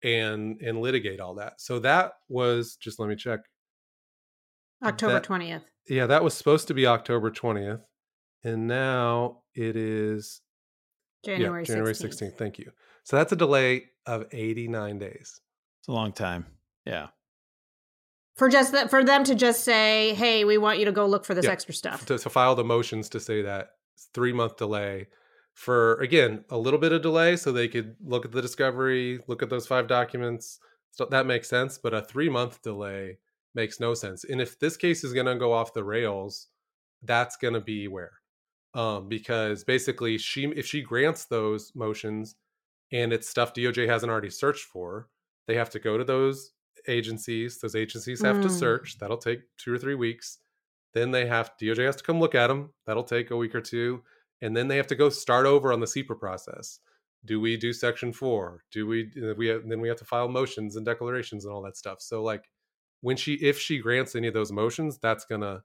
and 0.04 0.60
and 0.60 0.80
litigate 0.80 1.20
all 1.20 1.34
that. 1.34 1.60
So 1.60 1.78
that 1.80 2.12
was 2.28 2.76
just 2.76 2.98
let 2.98 3.08
me 3.08 3.16
check. 3.16 3.40
October 4.84 5.20
20th. 5.20 5.62
Yeah, 5.88 6.06
that 6.06 6.22
was 6.22 6.34
supposed 6.34 6.68
to 6.68 6.74
be 6.74 6.86
October 6.86 7.30
20th. 7.30 7.82
And 8.44 8.68
now 8.68 9.42
it 9.54 9.76
is 9.76 10.40
January, 11.24 11.62
yeah, 11.62 11.66
January 11.66 11.94
16th. 11.94 12.22
16th. 12.22 12.38
Thank 12.38 12.58
you. 12.58 12.70
So 13.04 13.16
that's 13.16 13.32
a 13.32 13.36
delay 13.36 13.86
of 14.04 14.26
89 14.30 14.98
days. 14.98 15.40
It's 15.86 15.92
a 15.92 15.92
long 15.92 16.10
time. 16.12 16.46
Yeah. 16.84 17.08
For 18.36 18.48
just 18.48 18.72
that, 18.72 18.90
for 18.90 19.04
them 19.04 19.22
to 19.22 19.36
just 19.36 19.62
say, 19.62 20.14
"Hey, 20.14 20.44
we 20.44 20.58
want 20.58 20.80
you 20.80 20.84
to 20.86 20.92
go 20.92 21.06
look 21.06 21.24
for 21.24 21.32
this 21.32 21.44
Yeah. 21.44 21.52
extra 21.52 21.72
stuff." 21.72 22.04
To, 22.06 22.18
to 22.18 22.28
file 22.28 22.56
the 22.56 22.64
motions 22.64 23.08
to 23.10 23.20
say 23.20 23.42
that 23.42 23.76
three 24.12 24.32
month 24.32 24.56
delay 24.56 25.06
for, 25.54 25.94
again, 26.00 26.44
a 26.50 26.58
little 26.58 26.80
bit 26.80 26.90
of 26.90 27.02
delay 27.02 27.36
so 27.36 27.52
they 27.52 27.68
could 27.68 27.94
look 28.04 28.24
at 28.24 28.32
the 28.32 28.42
discovery, 28.42 29.20
look 29.28 29.44
at 29.44 29.48
those 29.48 29.68
five 29.68 29.86
documents. 29.86 30.58
So 30.90 31.06
that 31.06 31.24
makes 31.24 31.48
sense. 31.48 31.78
But 31.78 31.94
a 31.94 32.02
three 32.02 32.28
month 32.28 32.62
delay 32.62 33.18
makes 33.54 33.78
no 33.78 33.94
sense. 33.94 34.24
And 34.24 34.40
if 34.40 34.58
this 34.58 34.76
case 34.76 35.04
is 35.04 35.12
going 35.12 35.26
to 35.26 35.36
go 35.36 35.52
off 35.52 35.72
the 35.72 35.84
rails, 35.84 36.48
that's 37.02 37.36
going 37.36 37.54
to 37.54 37.60
be 37.60 37.86
where? 37.86 38.12
Um, 38.74 39.08
because 39.08 39.62
basically, 39.62 40.18
she 40.18 40.46
if 40.46 40.66
she 40.66 40.82
grants 40.82 41.26
those 41.26 41.70
motions 41.76 42.34
and 42.90 43.12
it's 43.12 43.28
stuff 43.28 43.54
DOJ 43.54 43.86
hasn't 43.86 44.10
already 44.10 44.30
searched 44.30 44.64
for, 44.64 45.08
they 45.46 45.54
have 45.56 45.70
to 45.70 45.78
go 45.78 45.96
to 45.98 46.04
those 46.04 46.52
agencies. 46.88 47.58
Those 47.60 47.74
agencies 47.74 48.22
have 48.22 48.40
to 48.42 48.48
Mm. 48.48 48.58
search. 48.58 48.98
That'll 48.98 49.16
take 49.18 49.40
two 49.56 49.72
or 49.72 49.78
three 49.78 49.94
weeks. 49.94 50.38
Then 50.94 51.10
they 51.10 51.26
have 51.26 51.52
DOJ 51.60 51.84
has 51.84 51.96
to 51.96 52.04
come 52.04 52.20
look 52.20 52.34
at 52.34 52.46
them. 52.46 52.72
That'll 52.86 53.04
take 53.04 53.30
a 53.30 53.36
week 53.36 53.54
or 53.54 53.60
two, 53.60 54.02
and 54.40 54.56
then 54.56 54.68
they 54.68 54.76
have 54.76 54.86
to 54.88 54.94
go 54.94 55.08
start 55.08 55.46
over 55.46 55.72
on 55.72 55.80
the 55.80 55.86
CIPA 55.86 56.18
process. 56.18 56.80
Do 57.24 57.40
we 57.40 57.56
do 57.56 57.72
Section 57.72 58.12
Four? 58.12 58.64
Do 58.70 58.86
we? 58.86 59.10
uh, 59.22 59.34
We 59.34 59.48
have, 59.48 59.68
then 59.68 59.80
we 59.80 59.88
have 59.88 59.98
to 59.98 60.04
file 60.04 60.28
motions 60.28 60.76
and 60.76 60.86
declarations 60.86 61.44
and 61.44 61.52
all 61.52 61.62
that 61.62 61.76
stuff. 61.76 62.00
So 62.00 62.22
like 62.22 62.48
when 63.00 63.16
she 63.16 63.34
if 63.34 63.58
she 63.58 63.78
grants 63.78 64.14
any 64.14 64.28
of 64.28 64.34
those 64.34 64.52
motions, 64.52 64.98
that's 64.98 65.24
gonna 65.26 65.64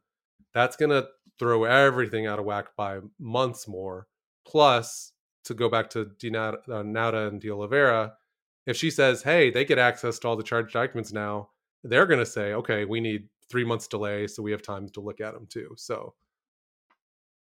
that's 0.54 0.76
gonna 0.76 1.08
throw 1.40 1.64
everything 1.64 2.26
out 2.28 2.40
of 2.40 2.46
whack 2.46 2.76
by 2.76 3.00
months 3.20 3.68
more. 3.68 4.08
Plus, 4.46 5.14
to 5.46 5.54
go 5.54 5.70
back 5.70 5.90
to 5.92 6.06
Di 6.20 6.30
Nau- 6.30 6.58
uh, 6.68 6.84
Nauta 6.84 7.28
and 7.30 7.40
De 7.40 7.50
Oliveira, 7.52 8.18
if 8.66 8.78
she 8.78 8.90
says, 8.92 9.24
"Hey, 9.24 9.50
they 9.50 9.66
get 9.66 9.78
access 9.80 10.20
to 10.20 10.28
all 10.28 10.36
the 10.36 10.44
charged 10.44 10.74
documents 10.74 11.12
now," 11.14 11.50
they're 11.84 12.06
going 12.06 12.20
to 12.20 12.26
say, 12.26 12.54
"Okay, 12.54 12.86
we 12.86 13.00
need 13.02 13.30
three 13.50 13.66
months 13.66 13.88
delay, 13.88 14.28
so 14.28 14.42
we 14.44 14.52
have 14.52 14.62
time 14.62 14.88
to 14.90 15.02
look 15.02 15.20
at 15.22 15.34
them 15.34 15.48
too." 15.48 15.74
So 15.78 16.14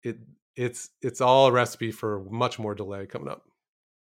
it 0.02 0.18
it's 0.56 0.90
it's 1.02 1.20
all 1.20 1.46
a 1.46 1.52
recipe 1.52 1.90
for 1.90 2.24
much 2.30 2.58
more 2.58 2.74
delay 2.74 3.06
coming 3.06 3.28
up. 3.28 3.44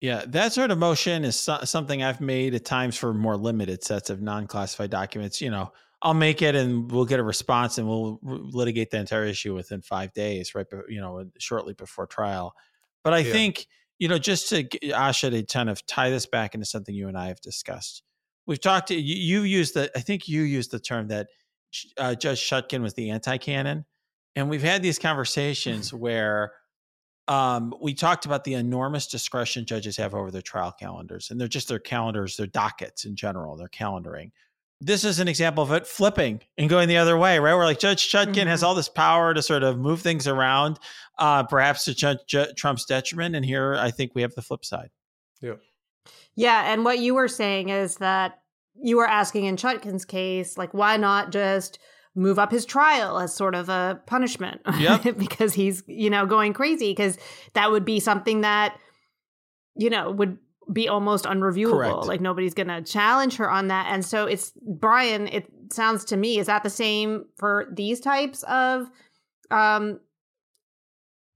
Yeah, 0.00 0.24
that 0.28 0.52
sort 0.52 0.70
of 0.70 0.78
motion 0.78 1.24
is 1.24 1.38
so- 1.38 1.60
something 1.64 2.02
I've 2.02 2.20
made 2.20 2.54
at 2.54 2.64
times 2.66 2.96
for 2.98 3.14
more 3.14 3.36
limited 3.36 3.82
sets 3.82 4.10
of 4.10 4.20
non-classified 4.20 4.90
documents. 4.90 5.40
You 5.40 5.50
know, 5.50 5.72
I'll 6.02 6.12
make 6.14 6.42
it 6.42 6.54
and 6.54 6.90
we'll 6.92 7.06
get 7.06 7.18
a 7.18 7.22
response 7.22 7.78
and 7.78 7.88
we'll 7.88 8.18
litigate 8.22 8.90
the 8.90 8.98
entire 8.98 9.24
issue 9.24 9.54
within 9.54 9.80
five 9.80 10.12
days, 10.12 10.54
right? 10.54 10.68
be- 10.68 10.94
You 10.94 11.00
know, 11.00 11.30
shortly 11.38 11.72
before 11.72 12.06
trial. 12.06 12.54
But 13.04 13.14
I 13.14 13.18
Yeah. 13.20 13.32
think 13.32 13.66
you 13.98 14.08
know, 14.08 14.18
just 14.18 14.48
to 14.50 14.64
Asha 14.64 15.30
to 15.30 15.42
kind 15.42 15.70
of 15.70 15.84
tie 15.86 16.10
this 16.10 16.26
back 16.26 16.54
into 16.54 16.66
something 16.66 16.94
you 16.94 17.08
and 17.08 17.16
I 17.16 17.28
have 17.28 17.40
discussed. 17.40 18.02
We've 18.46 18.60
talked. 18.60 18.88
To, 18.88 18.94
you, 18.94 19.16
you 19.16 19.42
used 19.42 19.74
the. 19.74 19.90
I 19.96 20.00
think 20.00 20.28
you 20.28 20.42
used 20.42 20.70
the 20.70 20.78
term 20.78 21.08
that 21.08 21.28
uh, 21.98 22.14
Judge 22.14 22.40
Chutkan 22.48 22.82
was 22.82 22.94
the 22.94 23.10
anti-Cannon, 23.10 23.84
and 24.36 24.48
we've 24.50 24.62
had 24.62 24.82
these 24.82 24.98
conversations 24.98 25.92
where 25.94 26.52
um, 27.28 27.74
we 27.80 27.94
talked 27.94 28.26
about 28.26 28.44
the 28.44 28.54
enormous 28.54 29.06
discretion 29.06 29.64
judges 29.64 29.96
have 29.96 30.14
over 30.14 30.30
their 30.30 30.42
trial 30.42 30.72
calendars, 30.72 31.30
and 31.30 31.40
they're 31.40 31.48
just 31.48 31.68
their 31.68 31.78
calendars, 31.78 32.36
their 32.36 32.46
dockets 32.46 33.04
in 33.04 33.16
general, 33.16 33.56
their 33.56 33.68
calendaring. 33.68 34.30
This 34.80 35.04
is 35.04 35.18
an 35.20 35.26
example 35.28 35.62
of 35.62 35.72
it 35.72 35.86
flipping 35.86 36.40
and 36.58 36.68
going 36.68 36.88
the 36.88 36.98
other 36.98 37.16
way, 37.16 37.38
right? 37.38 37.54
Where 37.54 37.64
like 37.64 37.78
Judge 37.78 38.10
Chutkan 38.12 38.46
has 38.46 38.60
Mhm. 38.60 38.66
all 38.66 38.74
this 38.74 38.88
power 38.90 39.32
to 39.32 39.40
sort 39.42 39.62
of 39.62 39.78
move 39.78 40.02
things 40.02 40.26
around, 40.28 40.78
uh, 41.18 41.44
perhaps 41.44 41.84
to 41.86 41.94
Judge 41.94 42.18
Ju- 42.26 42.52
Trump's 42.56 42.84
detriment. 42.84 43.34
And 43.34 43.44
here, 43.44 43.74
I 43.74 43.90
think 43.90 44.14
we 44.14 44.20
have 44.22 44.34
the 44.34 44.42
flip 44.42 44.64
side. 44.66 44.90
Yeah, 45.40 45.54
Yeah. 46.34 46.72
and 46.72 46.84
what 46.84 46.98
you 46.98 47.14
were 47.14 47.28
saying 47.28 47.70
is 47.70 47.96
that 47.96 48.38
you 48.74 48.98
were 48.98 49.08
asking 49.08 49.44
in 49.46 49.56
Chutkan's 49.56 50.04
case, 50.04 50.58
like, 50.58 50.74
why 50.74 50.98
not 50.98 51.32
just 51.32 51.78
move 52.14 52.38
up 52.38 52.50
his 52.50 52.66
trial 52.66 53.18
as 53.18 53.34
sort 53.34 53.54
of 53.54 53.70
a 53.70 54.00
punishment? 54.06 54.60
Yep. 54.78 55.02
because 55.18 55.54
he's, 55.54 55.82
you 55.86 56.10
know, 56.10 56.26
going 56.26 56.52
crazy, 56.52 56.90
because 56.90 57.16
that 57.54 57.70
would 57.70 57.86
be 57.86 57.98
something 57.98 58.42
that, 58.42 58.78
you 59.74 59.88
know, 59.88 60.10
would 60.10 60.36
be 60.72 60.88
almost 60.88 61.24
unreviewable. 61.24 61.70
Correct. 61.70 62.06
Like 62.06 62.20
nobody's 62.20 62.54
going 62.54 62.68
to 62.68 62.82
challenge 62.82 63.36
her 63.36 63.50
on 63.50 63.68
that. 63.68 63.86
And 63.90 64.04
so 64.04 64.26
it's 64.26 64.52
Brian, 64.62 65.28
it 65.28 65.46
sounds 65.72 66.04
to 66.06 66.16
me, 66.16 66.38
is 66.38 66.46
that 66.46 66.62
the 66.62 66.70
same 66.70 67.26
for 67.36 67.66
these 67.72 68.00
types 68.00 68.42
of 68.44 68.90
um 69.50 70.00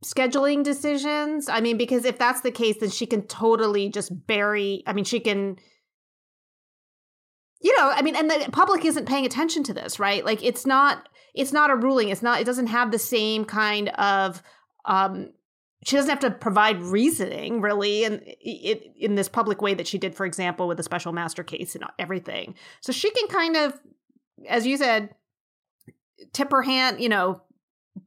scheduling 0.05 0.65
decisions? 0.65 1.49
I 1.49 1.61
mean, 1.61 1.77
because 1.77 2.05
if 2.05 2.19
that's 2.19 2.41
the 2.41 2.51
case, 2.51 2.79
then 2.81 2.91
she 2.91 3.07
can 3.07 3.23
totally 3.23 3.89
just 3.89 4.27
bury, 4.27 4.83
I 4.87 4.93
mean, 4.93 5.05
she 5.05 5.21
can 5.21 5.59
you 7.63 7.77
know, 7.77 7.91
I 7.91 8.01
mean, 8.01 8.17
and 8.17 8.31
the 8.31 8.49
public 8.53 8.85
isn't 8.87 9.07
paying 9.07 9.27
attention 9.27 9.63
to 9.65 9.75
this, 9.75 9.99
right? 9.99 10.25
Like 10.25 10.43
it's 10.43 10.67
not 10.67 11.09
it's 11.35 11.53
not 11.53 11.71
a 11.71 11.77
ruling. 11.77 12.09
It's 12.09 12.23
not 12.23 12.41
it 12.41 12.45
doesn't 12.45 12.69
have 12.69 12.91
the 12.91 12.99
same 12.99 13.45
kind 13.45 13.91
of 13.91 14.43
um 14.87 15.31
she 15.85 15.97
doesn't 15.97 16.11
have 16.11 16.21
to 16.21 16.31
provide 16.31 16.81
reasoning 16.83 17.61
really 17.61 18.05
in 18.05 18.23
it 18.25 18.93
in 18.97 19.15
this 19.15 19.29
public 19.29 19.63
way 19.63 19.75
that 19.75 19.87
she 19.87 19.99
did 19.99 20.15
for 20.15 20.27
example 20.27 20.69
with 20.69 20.77
the 20.77 20.83
special 20.83 21.13
master 21.13 21.43
case 21.43 21.75
and 21.75 21.85
everything 21.99 22.55
so 22.81 22.93
she 22.93 23.11
can 23.11 23.29
kind 23.29 23.57
of 23.57 23.79
as 24.49 24.67
you 24.67 24.77
said 24.77 25.11
tip 26.33 26.51
her 26.51 26.63
hand 26.63 27.01
you 27.01 27.09
know 27.09 27.43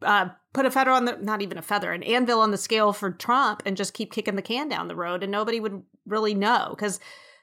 uh, 0.02 0.30
put 0.54 0.66
a 0.66 0.72
feather 0.72 0.92
on 0.92 1.06
the 1.06 1.18
not 1.22 1.42
even 1.42 1.58
a 1.58 1.62
feather 1.62 1.92
an 1.92 2.04
anvil 2.04 2.40
on 2.40 2.52
the 2.52 2.58
scale 2.58 2.94
for 2.94 3.12
trump 3.12 3.62
and 3.66 3.78
just 3.78 3.94
keep 3.94 4.12
kicking 4.12 4.36
the 4.36 4.42
can 4.42 4.70
down 4.70 4.88
the 4.88 4.96
road 4.96 5.24
and 5.24 5.32
nobody 5.32 5.60
would 5.60 5.84
really 6.06 6.34
know 6.34 6.68
because 6.70 7.00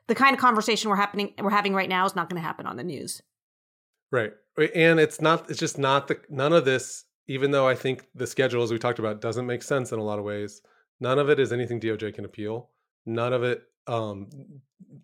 the 0.07 0.15
kind 0.15 0.35
of 0.35 0.41
conversation 0.41 0.91
we're 0.91 0.97
happening 0.97 1.33
we're 1.39 1.51
having 1.51 1.75
right 1.75 1.89
now 1.89 2.05
is 2.05 2.17
not 2.17 2.29
going 2.29 2.41
to 2.41 2.47
happen 2.47 2.67
on 2.67 2.77
the 2.77 2.85
news 2.85 3.23
Right. 4.57 4.71
And 4.75 5.01
it's 5.01 5.21
not 5.21 5.49
it's 5.49 5.59
just 5.59 5.79
not 5.79 6.09
the 6.09 6.21
none 6.29 6.53
of 6.53 6.65
this 6.65 7.05
even 7.31 7.53
though 7.53 7.69
I 7.69 7.77
think 7.77 8.09
the 8.13 8.27
schedule 8.27 8.65
as 8.65 8.73
we 8.73 8.79
talked 8.81 8.99
about 8.99 9.21
doesn't 9.21 9.47
make 9.47 9.63
sense 9.63 9.93
in 9.93 10.01
a 10.01 10.03
lot 10.03 10.19
of 10.19 10.25
ways. 10.25 10.63
None 10.99 11.21
of 11.21 11.31
it 11.31 11.39
is 11.39 11.53
anything 11.53 11.79
DOJ 11.79 12.13
can 12.13 12.25
appeal. 12.25 12.71
None 13.07 13.33
of 13.33 13.45
it 13.45 13.63
um 13.87 14.29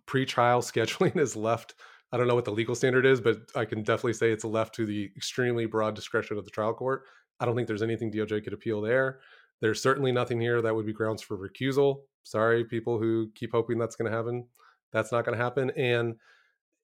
pre-trial 0.06 0.60
scheduling 0.72 1.16
is 1.16 1.36
left 1.36 1.74
I 2.12 2.16
don't 2.16 2.26
know 2.26 2.34
what 2.34 2.44
the 2.44 2.52
legal 2.52 2.74
standard 2.74 3.06
is, 3.06 3.20
but 3.20 3.38
I 3.54 3.64
can 3.64 3.82
definitely 3.82 4.14
say 4.14 4.30
it's 4.32 4.44
left 4.44 4.74
to 4.76 4.86
the 4.86 5.10
extremely 5.16 5.66
broad 5.66 5.94
discretion 5.94 6.36
of 6.36 6.44
the 6.44 6.50
trial 6.50 6.74
court. 6.74 7.04
I 7.38 7.44
don't 7.44 7.54
think 7.54 7.68
there's 7.68 7.82
anything 7.82 8.10
DOJ 8.10 8.42
could 8.42 8.52
appeal 8.52 8.80
there. 8.80 9.20
There's 9.60 9.80
certainly 9.80 10.12
nothing 10.12 10.40
here 10.40 10.60
that 10.62 10.74
would 10.74 10.86
be 10.86 10.92
grounds 10.92 11.22
for 11.22 11.36
recusal. 11.36 12.00
Sorry, 12.24 12.64
people 12.64 12.98
who 12.98 13.30
keep 13.34 13.52
hoping 13.52 13.78
that's 13.78 13.96
going 13.96 14.10
to 14.10 14.16
happen. 14.16 14.46
That's 14.92 15.12
not 15.12 15.24
going 15.24 15.36
to 15.36 15.44
happen. 15.44 15.70
And 15.76 16.16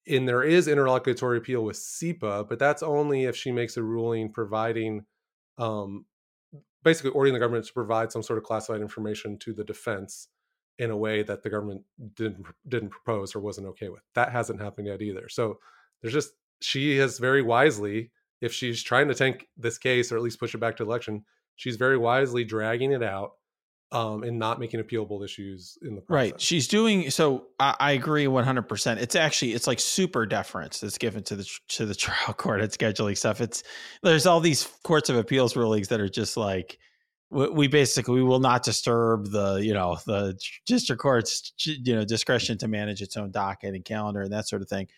and 0.07 0.29
there 0.29 0.43
is 0.43 0.69
interlocutory 0.69 1.39
appeal 1.39 1.65
with 1.65 1.77
CIPA, 1.77 2.49
but 2.49 2.59
that's 2.59 2.83
only 2.83 3.25
if 3.25 3.37
she 3.37 3.53
makes 3.53 3.77
a 3.77 3.83
ruling 3.83 4.33
providing, 4.33 5.05
um, 5.59 6.07
basically 6.83 7.11
ordering 7.11 7.35
the 7.35 7.41
government 7.41 7.67
to 7.67 7.73
provide 7.73 8.13
some 8.13 8.23
sort 8.23 8.39
of 8.39 8.45
classified 8.45 8.81
information 8.81 9.39
to 9.39 9.53
the 9.53 9.65
defense 9.65 10.29
in 10.79 10.91
a 10.91 10.97
way 10.97 11.23
that 11.23 11.43
the 11.43 11.51
government 11.51 11.83
didn't 12.15 12.47
didn't 12.67 12.91
propose 12.91 13.35
or 13.35 13.41
wasn't 13.41 13.67
okay 13.67 13.89
with. 13.89 14.03
That 14.15 14.33
hasn't 14.33 14.61
happened 14.61 14.89
yet 14.89 15.03
either. 15.03 15.29
So 15.29 15.59
there's 16.01 16.15
just 16.15 16.33
she 16.61 16.97
has 16.99 17.19
very 17.19 17.43
wisely, 17.43 18.11
if 18.41 18.53
she's 18.53 18.83
trying 18.83 19.09
to 19.09 19.15
tank 19.15 19.49
this 19.57 19.79
case 19.79 20.11
or 20.11 20.17
at 20.17 20.23
least 20.23 20.41
push 20.41 20.55
it 20.55 20.59
back 20.59 20.77
to 20.77 20.83
election, 20.83 21.25
she's 21.57 21.77
very 21.77 21.99
wisely 21.99 22.45
dragging 22.45 22.93
it 22.93 23.03
out 23.03 23.33
um, 23.93 24.23
and 24.23 24.39
not 24.39 24.59
making 24.59 24.81
appealable 24.81 25.23
issues 25.23 25.77
in 25.83 25.95
the 25.95 26.01
process. 26.01 26.33
Right. 26.33 26.41
She's 26.41 26.67
doing 26.67 27.11
so. 27.11 27.47
I, 27.61 27.77
I 27.79 27.93
agree 27.93 28.27
one 28.27 28.45
hundred 28.45 28.63
percent. 28.63 29.01
It's 29.01 29.15
actually 29.15 29.53
it's 29.53 29.67
like 29.67 29.79
super 29.79 30.25
deference 30.25 30.81
that's 30.81 30.99
given 30.99 31.23
to 31.25 31.37
the 31.37 31.49
to 31.69 31.87
the 31.87 31.95
trial 31.95 32.35
court 32.35 32.63
at 32.63 32.71
scheduling 32.71 33.17
stuff. 33.17 33.41
It's 33.41 33.63
there's 34.03 34.27
all 34.27 34.41
these 34.41 34.67
courts 34.83 35.11
of 35.11 35.17
appeals 35.17 35.55
rulings 35.55 35.89
that 35.89 36.01
are 36.01 36.09
just 36.09 36.37
like 36.37 36.79
we, 37.31 37.67
basically 37.67 38.15
we 38.15 38.23
will 38.23 38.41
not 38.41 38.63
disturb 38.63 39.31
the 39.31 39.57
you 39.57 39.75
know 39.75 39.99
the 40.07 40.39
district 40.67 41.01
court's 41.01 41.53
you 41.65 41.95
know 41.95 42.05
discretion 42.05 42.59
to 42.59 42.69
manage 42.69 43.01
its 43.01 43.17
own 43.17 43.31
docket 43.31 43.75
and 43.75 43.85
calendar 43.85 44.23
and 44.23 44.33
that 44.33 44.49
sort 44.49 44.63
of 44.63 44.69
thing. 44.69 44.89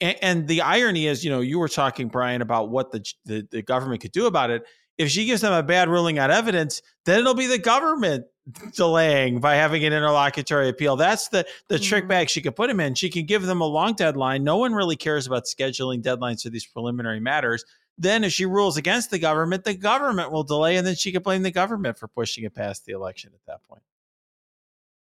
And, 0.00 0.16
and 0.20 0.48
the 0.48 0.62
irony 0.62 1.06
is, 1.06 1.24
you 1.24 1.30
know, 1.30 1.40
you 1.40 1.60
were 1.60 1.68
talking 1.68 2.08
Brian 2.08 2.42
about 2.42 2.70
what 2.70 2.90
the, 2.90 3.04
the 3.24 3.46
the 3.50 3.62
government 3.62 4.00
could 4.00 4.12
do 4.12 4.26
about 4.26 4.50
it. 4.50 4.64
If 5.02 5.10
she 5.10 5.24
gives 5.24 5.42
them 5.42 5.52
a 5.52 5.62
bad 5.62 5.88
ruling 5.88 6.18
on 6.18 6.30
evidence, 6.30 6.80
then 7.04 7.20
it'll 7.20 7.34
be 7.34 7.46
the 7.46 7.58
government 7.58 8.26
delaying 8.74 9.40
by 9.40 9.54
having 9.54 9.84
an 9.84 9.92
interlocutory 9.92 10.68
appeal. 10.68 10.96
That's 10.96 11.28
the 11.28 11.46
the 11.68 11.76
Mhm. 11.76 11.88
trick 11.88 12.08
bag 12.08 12.28
she 12.28 12.40
could 12.40 12.56
put 12.56 12.70
him 12.70 12.80
in. 12.80 12.94
She 12.94 13.10
can 13.10 13.26
give 13.26 13.42
them 13.42 13.60
a 13.60 13.66
long 13.66 13.94
deadline. 13.94 14.42
No 14.44 14.56
one 14.56 14.72
really 14.72 14.96
cares 14.96 15.26
about 15.26 15.44
scheduling 15.44 16.02
deadlines 16.02 16.42
for 16.42 16.50
these 16.50 16.66
preliminary 16.66 17.20
matters. 17.20 17.64
Then, 17.98 18.24
if 18.24 18.32
she 18.32 18.46
rules 18.46 18.76
against 18.76 19.10
the 19.10 19.18
government, 19.18 19.64
the 19.64 19.74
government 19.74 20.32
will 20.32 20.44
delay, 20.44 20.76
and 20.76 20.86
then 20.86 20.94
she 20.94 21.12
could 21.12 21.22
blame 21.22 21.42
the 21.42 21.50
government 21.50 21.98
for 21.98 22.08
pushing 22.08 22.44
it 22.44 22.54
past 22.54 22.84
the 22.84 22.92
election 22.92 23.32
at 23.34 23.44
that 23.46 23.62
point. 23.68 23.82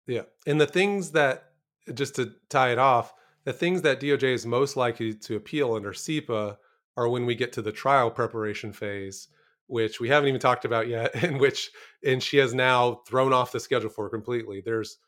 Yeah. 0.07 0.23
And 0.47 0.61
the 0.61 0.67
things 0.67 1.13
that, 1.13 1.53
just 1.93 2.17
to 2.17 2.35
tie 2.49 2.73
it 2.73 2.79
off, 2.79 3.13
the 3.45 3.53
things 3.53 3.83
that 3.83 4.01
DOJ 4.01 4.33
is 4.33 4.47
most 4.47 4.77
likely 4.77 5.15
to 5.15 5.37
appeal 5.37 5.75
under 5.75 5.93
CIPA 5.93 6.57
are 6.97 7.09
when 7.09 7.27
we 7.27 7.35
get 7.35 7.53
to 7.53 7.63
the 7.63 7.73
trial 7.73 8.11
preparation 8.11 8.73
phase, 8.73 9.29
which 9.69 10.01
we 10.01 10.09
haven't 10.09 10.29
even 10.29 10.41
talked 10.41 10.65
about 10.65 10.89
yet, 10.89 11.15
and 11.23 11.41
which, 11.41 11.71
and 12.05 12.23
she 12.23 12.39
has 12.39 12.53
now 12.53 13.03
thrown 13.07 13.33
off 13.33 13.53
the 13.53 13.61
schedule 13.61 13.91
for 13.91 14.11
completely. 14.11 14.61
There's 14.61 14.99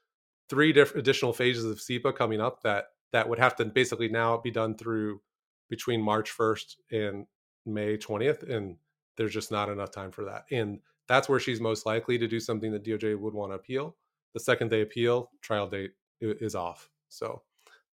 three 0.48 0.72
diff- 0.72 0.94
additional 0.94 1.32
phases 1.32 1.64
of 1.64 1.78
CIPA 1.78 2.14
coming 2.14 2.40
up 2.40 2.62
that 2.62 2.86
that 3.12 3.28
would 3.28 3.38
have 3.38 3.56
to 3.56 3.64
basically 3.64 4.08
now 4.08 4.38
be 4.38 4.52
done 4.52 4.76
through 4.76 5.20
between 5.68 6.00
March 6.00 6.36
1st 6.36 6.76
and 6.92 7.26
May 7.66 7.96
20th, 7.96 8.48
and 8.48 8.76
there's 9.16 9.34
just 9.34 9.50
not 9.50 9.68
enough 9.68 9.90
time 9.90 10.12
for 10.12 10.24
that. 10.24 10.44
And 10.52 10.80
that's 11.08 11.28
where 11.28 11.40
she's 11.40 11.60
most 11.60 11.86
likely 11.86 12.18
to 12.18 12.28
do 12.28 12.38
something 12.38 12.70
that 12.72 12.84
DOJ 12.84 13.18
would 13.18 13.34
want 13.34 13.50
to 13.50 13.56
appeal 13.56 13.96
the 14.32 14.40
second 14.40 14.70
they 14.70 14.82
appeal, 14.82 15.30
trial 15.40 15.66
date 15.66 15.92
is 16.20 16.54
off. 16.54 16.88
So 17.08 17.42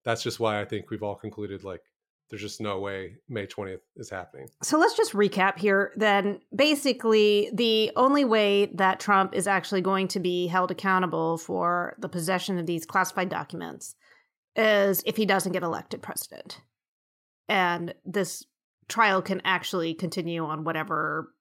that's 0.04 0.24
just 0.24 0.40
why 0.40 0.60
I 0.60 0.66
think 0.66 0.90
we've 0.90 1.04
all 1.04 1.16
concluded 1.16 1.64
like 1.64 1.82
there's 2.36 2.42
just 2.42 2.60
no 2.60 2.80
way 2.80 3.16
May 3.30 3.48
20th 3.48 3.80
is 3.96 4.10
happening. 4.10 4.50
So 4.62 4.78
let's 4.78 4.98
just 4.98 5.14
recap 5.14 5.58
here. 5.58 5.94
Then, 5.96 6.42
basically, 6.54 7.50
the 7.54 7.94
only 7.96 8.26
way 8.26 8.66
that 8.74 9.00
Trump 9.00 9.34
is 9.34 9.48
actually 9.48 9.80
going 9.80 10.10
to 10.10 10.20
be 10.20 10.48
held 10.48 10.70
accountable 10.70 11.38
for 11.38 11.96
the 11.98 12.10
possession 12.10 12.58
of 12.58 12.66
these 12.66 12.86
classified 12.86 13.30
documents 13.30 13.96
is 14.54 15.02
if 15.06 15.16
he 15.16 15.26
doesn't 15.26 15.54
get 15.54 15.64
elected 15.64 16.02
president. 16.02 16.60
And 17.48 17.94
this 18.04 18.44
trial 18.90 19.22
can 19.22 19.42
actually 19.46 19.94
continue 19.94 20.44
on 20.44 20.66
whatever 20.66 21.32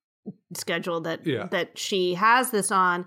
schedule 0.55 1.01
that 1.01 1.27
Yeah. 1.27 1.49
that 1.49 1.77
she 1.77 2.15
has 2.15 2.53
this 2.53 2.71
on. 2.71 3.07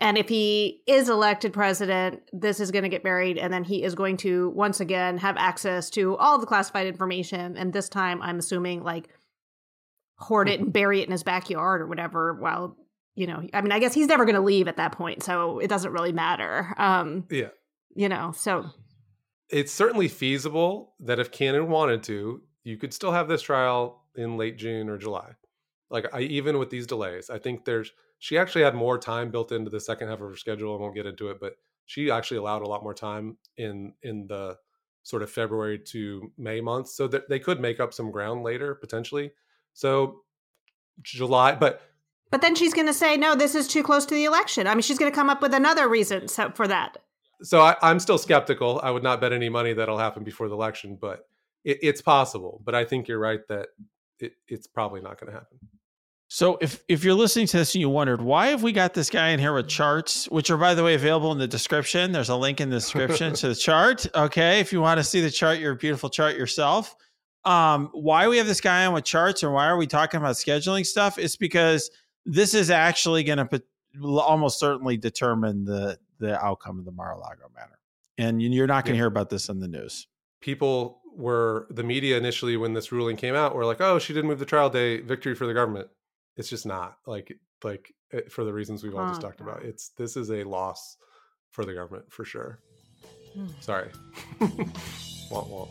And 0.00 0.16
if 0.16 0.28
he 0.28 0.82
is 0.86 1.10
elected 1.10 1.52
president, 1.52 2.22
this 2.32 2.58
is 2.58 2.70
going 2.70 2.84
to 2.84 2.88
get 2.88 3.02
buried. 3.02 3.36
And 3.36 3.52
then 3.52 3.64
he 3.64 3.82
is 3.82 3.94
going 3.94 4.16
to 4.18 4.48
once 4.50 4.80
again 4.80 5.18
have 5.18 5.36
access 5.36 5.90
to 5.90 6.16
all 6.16 6.38
the 6.38 6.46
classified 6.46 6.86
information. 6.86 7.56
And 7.56 7.72
this 7.72 7.90
time, 7.90 8.22
I'm 8.22 8.38
assuming 8.38 8.82
like 8.82 9.08
hoard 10.16 10.48
it 10.48 10.60
and 10.60 10.72
bury 10.72 11.00
it 11.00 11.06
in 11.06 11.12
his 11.12 11.22
backyard 11.22 11.82
or 11.82 11.86
whatever. 11.86 12.32
While, 12.34 12.78
you 13.14 13.26
know, 13.26 13.42
I 13.52 13.60
mean, 13.60 13.72
I 13.72 13.78
guess 13.78 13.92
he's 13.92 14.06
never 14.06 14.24
going 14.24 14.36
to 14.36 14.40
leave 14.40 14.68
at 14.68 14.78
that 14.78 14.92
point. 14.92 15.22
So 15.22 15.58
it 15.58 15.68
doesn't 15.68 15.92
really 15.92 16.12
matter. 16.12 16.74
Um, 16.78 17.26
Yeah. 17.30 17.48
you 17.94 18.08
know, 18.08 18.32
so 18.34 18.70
It's 19.50 19.72
certainly 19.72 20.08
feasible 20.08 20.94
that 21.00 21.18
if 21.18 21.30
Cannon 21.30 21.68
wanted 21.68 22.02
to, 22.04 22.40
you 22.64 22.76
could 22.78 22.94
still 22.94 23.12
have 23.12 23.28
this 23.28 23.42
trial 23.42 24.04
in 24.14 24.38
late 24.38 24.56
June 24.56 24.88
or 24.88 24.96
July. 24.96 25.32
Like 25.90 26.06
I 26.14 26.20
even 26.20 26.58
with 26.58 26.70
these 26.70 26.86
delays, 26.86 27.28
I 27.28 27.38
think 27.38 27.64
there's 27.66 27.92
she 28.20 28.38
actually 28.38 28.62
had 28.62 28.74
more 28.74 28.98
time 28.98 29.30
built 29.30 29.50
into 29.50 29.70
the 29.70 29.80
second 29.80 30.08
half 30.08 30.20
of 30.20 30.28
her 30.28 30.36
schedule. 30.36 30.74
I 30.74 30.78
won't 30.78 30.94
get 30.94 31.06
into 31.06 31.30
it, 31.30 31.40
but 31.40 31.54
she 31.86 32.10
actually 32.10 32.36
allowed 32.36 32.62
a 32.62 32.68
lot 32.68 32.84
more 32.84 32.94
time 32.94 33.36
in 33.56 33.94
in 34.02 34.26
the 34.28 34.56
sort 35.02 35.22
of 35.22 35.30
February 35.30 35.78
to 35.78 36.30
May 36.38 36.60
months, 36.60 36.94
so 36.94 37.08
that 37.08 37.28
they 37.28 37.40
could 37.40 37.58
make 37.58 37.80
up 37.80 37.92
some 37.92 38.10
ground 38.12 38.44
later 38.44 38.74
potentially. 38.74 39.32
So 39.72 40.20
July, 41.02 41.54
but 41.54 41.80
But 42.30 42.42
then 42.42 42.54
she's 42.54 42.74
going 42.74 42.86
to 42.86 42.94
say, 42.94 43.16
no, 43.16 43.34
this 43.34 43.54
is 43.54 43.66
too 43.66 43.82
close 43.82 44.04
to 44.06 44.14
the 44.14 44.26
election. 44.26 44.66
I 44.66 44.74
mean, 44.74 44.82
she's 44.82 44.98
going 44.98 45.10
to 45.10 45.16
come 45.16 45.30
up 45.30 45.40
with 45.42 45.54
another 45.54 45.88
reason 45.88 46.28
so, 46.28 46.50
for 46.54 46.68
that. 46.68 46.98
so 47.42 47.60
I, 47.60 47.76
I'm 47.82 47.98
still 47.98 48.18
skeptical. 48.18 48.80
I 48.82 48.90
would 48.90 49.02
not 49.02 49.20
bet 49.20 49.32
any 49.32 49.48
money 49.48 49.72
that'll 49.72 49.98
happen 49.98 50.22
before 50.24 50.48
the 50.48 50.54
election, 50.54 50.98
but 51.00 51.26
it, 51.64 51.78
it's 51.82 52.02
possible. 52.02 52.60
But 52.64 52.74
I 52.74 52.84
think 52.84 53.08
you're 53.08 53.18
right 53.18 53.40
that 53.48 53.68
it, 54.18 54.34
it's 54.46 54.66
probably 54.66 55.00
not 55.00 55.18
going 55.18 55.32
to 55.32 55.38
happen. 55.38 55.58
So 56.32 56.58
if 56.60 56.84
if 56.86 57.02
you're 57.02 57.14
listening 57.14 57.48
to 57.48 57.56
this 57.56 57.74
and 57.74 57.80
you 57.80 57.88
wondered 57.88 58.22
why 58.22 58.46
have 58.48 58.62
we 58.62 58.70
got 58.70 58.94
this 58.94 59.10
guy 59.10 59.30
in 59.30 59.40
here 59.40 59.52
with 59.52 59.66
charts, 59.66 60.26
which 60.28 60.48
are 60.48 60.56
by 60.56 60.74
the 60.74 60.84
way 60.84 60.94
available 60.94 61.32
in 61.32 61.38
the 61.38 61.48
description. 61.48 62.12
There's 62.12 62.28
a 62.28 62.36
link 62.36 62.60
in 62.60 62.70
the 62.70 62.76
description 62.76 63.34
to 63.34 63.48
the 63.48 63.54
chart. 63.66 64.06
Okay, 64.14 64.60
if 64.60 64.72
you 64.72 64.80
want 64.80 64.98
to 64.98 65.04
see 65.04 65.20
the 65.20 65.30
chart, 65.30 65.58
your 65.58 65.74
beautiful 65.74 66.08
chart 66.08 66.36
yourself. 66.36 66.94
Um, 67.44 67.90
why 67.94 68.28
we 68.28 68.38
have 68.38 68.46
this 68.46 68.60
guy 68.60 68.86
on 68.86 68.94
with 68.94 69.02
charts, 69.02 69.42
and 69.42 69.52
why 69.52 69.66
are 69.66 69.76
we 69.76 69.88
talking 69.88 70.18
about 70.18 70.36
scheduling 70.36 70.86
stuff? 70.86 71.18
It's 71.18 71.34
because 71.34 71.90
this 72.24 72.54
is 72.54 72.70
actually 72.70 73.24
going 73.24 73.38
to 73.38 73.62
almost 74.20 74.60
certainly 74.60 74.96
determine 74.96 75.64
the 75.64 75.98
the 76.20 76.40
outcome 76.44 76.78
of 76.78 76.84
the 76.84 76.92
Mar-a-Lago 76.92 77.50
matter, 77.56 77.80
and 78.18 78.40
you're 78.40 78.68
not 78.68 78.84
going 78.84 78.92
to 78.92 78.98
Yeah. 78.98 79.00
hear 79.00 79.06
about 79.08 79.30
this 79.30 79.48
in 79.48 79.58
the 79.58 79.66
news. 79.66 80.06
People 80.40 81.00
were 81.12 81.66
the 81.70 81.82
media 81.82 82.16
initially 82.16 82.56
when 82.56 82.72
this 82.74 82.92
ruling 82.92 83.16
came 83.16 83.34
out 83.34 83.56
were 83.56 83.64
like, 83.64 83.80
"Oh, 83.80 83.98
she 83.98 84.12
didn't 84.12 84.28
move 84.28 84.38
the 84.38 84.44
trial 84.46 84.70
day, 84.70 85.00
victory 85.00 85.34
for 85.34 85.48
the 85.48 85.54
government." 85.54 85.88
It's 86.40 86.48
just 86.48 86.64
not 86.64 86.96
like 87.06 87.38
like 87.62 87.92
eh, 88.14 88.22
for 88.30 88.44
the 88.44 88.52
reasons 88.54 88.82
we've 88.82 88.94
all 88.94 89.06
just 89.06 89.22
Oh, 89.22 89.26
talked 89.26 89.42
about. 89.42 89.62
It's 89.62 89.90
this 89.90 90.16
is 90.16 90.30
a 90.30 90.42
loss 90.42 90.96
for 91.50 91.66
the 91.66 91.74
government 91.74 92.10
for 92.10 92.24
sure. 92.24 92.60
Hmm. 93.34 93.48
Sorry. 93.60 93.90
womp 95.30 95.50
womp. 95.50 95.68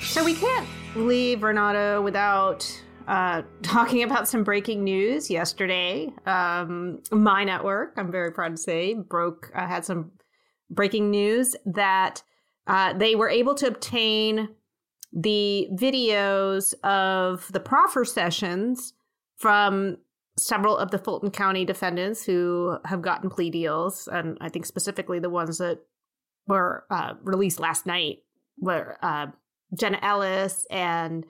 So 0.00 0.24
we 0.24 0.32
can't 0.32 0.66
leave 0.96 1.42
Renato 1.42 2.00
without 2.00 2.82
uh, 3.06 3.42
talking 3.62 4.02
about 4.02 4.28
some 4.28 4.44
breaking 4.44 4.84
news 4.84 5.30
yesterday. 5.30 6.12
Um, 6.26 7.02
my 7.10 7.44
network, 7.44 7.94
I'm 7.96 8.10
very 8.10 8.32
proud 8.32 8.50
to 8.50 8.56
say, 8.56 8.94
broke 8.94 9.50
uh, 9.54 9.66
had 9.66 9.84
some 9.84 10.12
breaking 10.70 11.10
news 11.10 11.56
that 11.66 12.22
uh, 12.66 12.92
they 12.94 13.14
were 13.14 13.28
able 13.28 13.54
to 13.54 13.66
obtain 13.66 14.48
the 15.12 15.68
videos 15.72 16.74
of 16.82 17.50
the 17.52 17.60
proffer 17.60 18.04
sessions 18.04 18.94
from 19.36 19.98
several 20.36 20.76
of 20.76 20.90
the 20.90 20.98
Fulton 20.98 21.30
County 21.30 21.64
defendants 21.64 22.24
who 22.24 22.76
have 22.84 23.02
gotten 23.02 23.30
plea 23.30 23.50
deals, 23.50 24.08
and 24.08 24.36
I 24.40 24.48
think 24.48 24.66
specifically 24.66 25.20
the 25.20 25.30
ones 25.30 25.58
that 25.58 25.80
were 26.46 26.84
uh, 26.90 27.14
released 27.22 27.60
last 27.60 27.86
night, 27.86 28.18
were 28.58 28.96
uh, 29.02 29.26
Jenna 29.78 29.98
Ellis 30.02 30.66
and 30.70 31.24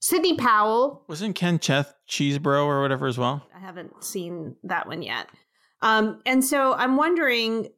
Sidney 0.00 0.36
Powell. 0.36 1.04
Wasn't 1.08 1.34
Ken 1.34 1.58
Cheth 1.58 1.92
Chesebro 2.08 2.64
or 2.64 2.80
whatever 2.82 3.06
as 3.06 3.18
well? 3.18 3.46
I 3.54 3.60
haven't 3.60 4.04
seen 4.04 4.56
that 4.64 4.86
one 4.86 5.02
yet. 5.02 5.28
Um, 5.82 6.20
and 6.26 6.44
so 6.44 6.74
I'm 6.74 6.96
wondering 6.96 7.68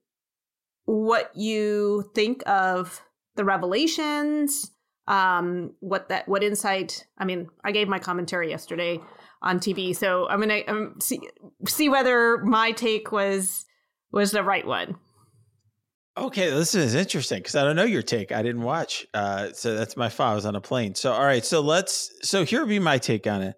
what 0.85 1.31
you 1.35 2.11
think 2.15 2.43
of 2.49 3.03
the 3.37 3.45
revelations, 3.45 4.71
um, 5.07 5.75
what 5.81 6.09
that 6.09 6.29
what 6.29 6.43
insight. 6.43 7.07
I 7.19 7.25
mean, 7.25 7.49
I 7.65 7.73
gave 7.73 7.89
my 7.89 7.99
commentary 7.99 8.51
yesterday 8.51 9.01
on 9.43 9.59
TV, 9.59 9.95
so 9.97 10.29
I'm 10.29 10.41
gonna 10.41 10.63
um, 10.67 10.97
see 11.01 11.21
see 11.67 11.89
whether 11.89 12.39
my 12.39 12.73
take 12.73 13.13
was 13.13 13.67
was 14.13 14.31
the 14.33 14.43
right 14.43 14.67
one. 14.67 14.97
Okay, 16.19 16.51
this 16.51 16.75
is 16.75 16.97
interesting 16.97 17.39
because 17.39 17.55
I 17.55 17.63
don't 17.63 17.77
know 17.77 17.85
your 17.85 18.03
take. 18.03 18.33
I 18.33 18.43
didn't 18.43 18.63
watch, 18.63 19.07
uh, 19.15 19.53
so 19.53 19.77
that's 19.77 19.97
my 19.97 20.09
fault. 20.09 20.33
I 20.33 20.35
was 20.35 20.47
on 20.47 20.57
a 20.57 20.61
plane. 20.61 20.97
So, 20.97 21.13
all 21.13 21.25
right, 21.25 21.45
so 21.45 21.61
let's. 21.61 22.11
So 22.23 22.45
here 22.45 22.59
would 22.61 22.69
be 22.69 22.81
my 22.81 22.99
take 22.99 23.29
on 23.29 23.43
it. 23.43 23.55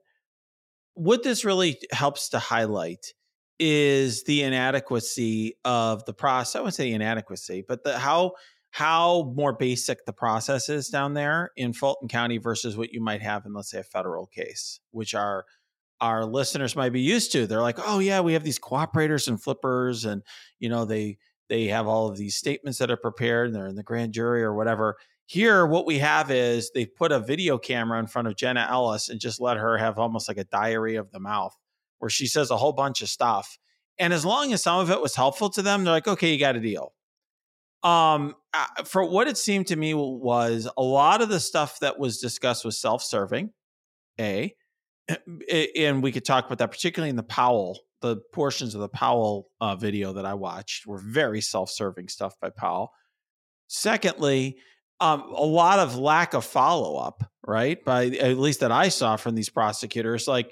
What 0.93 1.23
this 1.23 1.43
really 1.43 1.79
helps 1.91 2.29
to 2.31 2.39
highlight 2.39 3.15
is 3.59 4.25
the 4.25 4.43
inadequacy 4.43 5.55
of 5.65 6.05
the 6.05 6.13
process. 6.13 6.57
I 6.57 6.61
wouldn't 6.61 6.75
say 6.75 6.93
inadequacy, 6.93 7.65
but 7.67 7.83
the 7.83 7.99
how 7.99 8.33
how 8.73 9.33
more 9.35 9.55
basic 9.55 10.05
the 10.05 10.13
process 10.13 10.69
is 10.69 10.89
down 10.89 11.15
there 11.15 11.53
in 11.57 11.73
Fulton 11.73 12.09
County 12.09 12.37
versus 12.37 12.77
what 12.77 12.93
you 12.93 13.01
might 13.01 13.23
have 13.23 13.47
in, 13.47 13.55
let's 13.55 13.71
say, 13.71 13.81
a 13.81 13.85
federal 13.85 14.27
case, 14.27 14.81
which 14.91 15.15
our 15.15 15.47
our 16.03 16.27
listeners 16.27 16.77
might 16.77 16.93
be 16.93 17.01
used 17.01 17.33
to. 17.33 17.47
They're 17.47 17.63
like, 17.63 17.79
oh 17.79 18.01
yeah, 18.01 18.21
we 18.21 18.35
have 18.35 18.45
these 18.45 18.59
cooperators 18.59 19.29
and 19.29 19.43
flippers, 19.43 20.05
and 20.05 20.23
you 20.59 20.69
know 20.69 20.85
they 20.85 21.17
they 21.51 21.67
have 21.67 21.89
all 21.89 22.09
of 22.09 22.17
these 22.17 22.37
statements 22.37 22.79
that 22.79 22.91
are 22.91 22.97
prepared 22.97 23.49
and 23.49 23.57
they're 23.57 23.67
in 23.67 23.75
the 23.75 23.83
grand 23.83 24.13
jury 24.13 24.43
or 24.43 24.55
whatever. 24.55 24.97
Here, 25.27 25.67
what 25.67 25.85
we 25.85 25.99
have 25.99 26.31
is 26.31 26.71
they 26.71 26.87
put 26.87 27.13
a 27.13 27.19
video 27.19 27.59
camera 27.59 27.99
in 27.99 28.07
front 28.07 28.29
of 28.29 28.37
Jenna 28.37 28.67
Ellis 28.71 29.09
and 29.09 29.21
just 29.21 29.41
let 29.41 29.57
her 29.57 29.77
have 29.77 29.99
almost 29.99 30.29
like 30.29 30.39
a 30.39 30.45
diary 30.45 30.95
of 30.95 31.11
the 31.11 31.21
mouth 31.21 31.55
where 31.99 32.09
she 32.09 32.27
says 32.27 32.51
a 32.51 32.57
whole 32.57 32.73
bunch 32.73 33.03
of 33.03 33.09
stuff. 33.09 33.59
And 33.99 34.13
as 34.13 34.25
long 34.25 34.53
as 34.53 34.63
some 34.63 34.81
of 34.81 34.91
it 34.91 35.01
was 35.01 35.17
helpful 35.17 35.51
to 35.51 35.63
them, 35.63 35.85
they're 35.85 35.93
like, 35.93 36.09
okay, 36.09 36.33
you 36.33 36.39
got 36.39 36.57
a 36.57 36.61
deal. 36.61 36.95
Um, 37.83 38.37
uh, 38.55 38.85
for 38.85 39.05
what 39.05 39.27
it 39.27 39.37
seemed 39.37 39.67
to 39.69 39.77
me 39.77 39.93
was 39.93 40.69
a 40.77 40.83
lot 40.83 41.21
of 41.21 41.29
the 41.29 41.41
stuff 41.41 41.81
that 41.81 41.99
was 41.99 42.19
discussed 42.19 42.65
was 42.65 42.79
self-serving. 42.79 43.51
A, 44.21 44.55
and 45.77 46.03
we 46.03 46.13
could 46.13 46.25
talk 46.25 46.47
about 46.47 46.59
that, 46.59 46.71
particularly 46.71 47.11
in 47.11 47.17
the 47.17 47.23
Powell 47.23 47.81
the 48.01 48.17
portions 48.33 48.75
of 48.75 48.81
the 48.81 48.89
Powell 48.89 49.49
uh, 49.61 49.77
video 49.77 50.13
that 50.15 50.27
I 50.27 50.35
watched 50.35 50.87
were 50.87 50.99
very 50.99 51.41
self-serving 51.41 52.09
stuff 52.09 52.35
by 52.41 52.51
Powell. 52.51 52.93
Secondly, 53.69 54.57
um, 55.01 55.23
a 55.35 55.45
lot 55.45 55.79
of 55.79 55.97
lack 55.97 56.35
of 56.35 56.45
follow-up, 56.45 57.25
right? 57.47 57.83
By 57.85 58.07
at 58.07 58.39
least 58.39 58.61
that 58.61 58.73
I 58.73 58.89
saw 58.89 59.17
from 59.17 59.35
these 59.35 59.49
prosecutors, 59.49 60.29
like, 60.29 60.51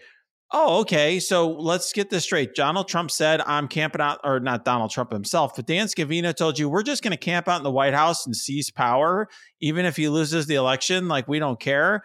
oh, 0.53 0.81
okay, 0.81 1.21
so 1.21 1.51
let's 1.51 1.93
get 1.93 2.09
this 2.09 2.25
straight. 2.25 2.55
Donald 2.55 2.89
Trump 2.89 3.11
said, 3.11 3.43
"I'm 3.43 3.69
camping 3.69 4.01
out," 4.01 4.21
or 4.25 4.41
not 4.41 4.65
Donald 4.65 4.91
Trump 4.91 5.13
himself, 5.13 5.55
but 5.55 5.67
Dan 5.67 5.87
Scavino 5.87 6.35
told 6.35 6.59
you 6.59 6.69
we're 6.69 6.83
just 6.83 7.03
going 7.03 7.11
to 7.11 7.19
camp 7.19 7.49
out 7.49 7.59
in 7.59 7.65
the 7.65 7.71
White 7.71 7.93
House 7.93 8.25
and 8.25 8.35
seize 8.35 8.71
power, 8.71 9.29
even 9.61 9.85
if 9.85 9.97
he 9.97 10.09
loses 10.09 10.47
the 10.47 10.55
election. 10.55 11.09
Like 11.09 11.29
we 11.29 11.39
don't 11.39 11.61
care. 11.61 12.03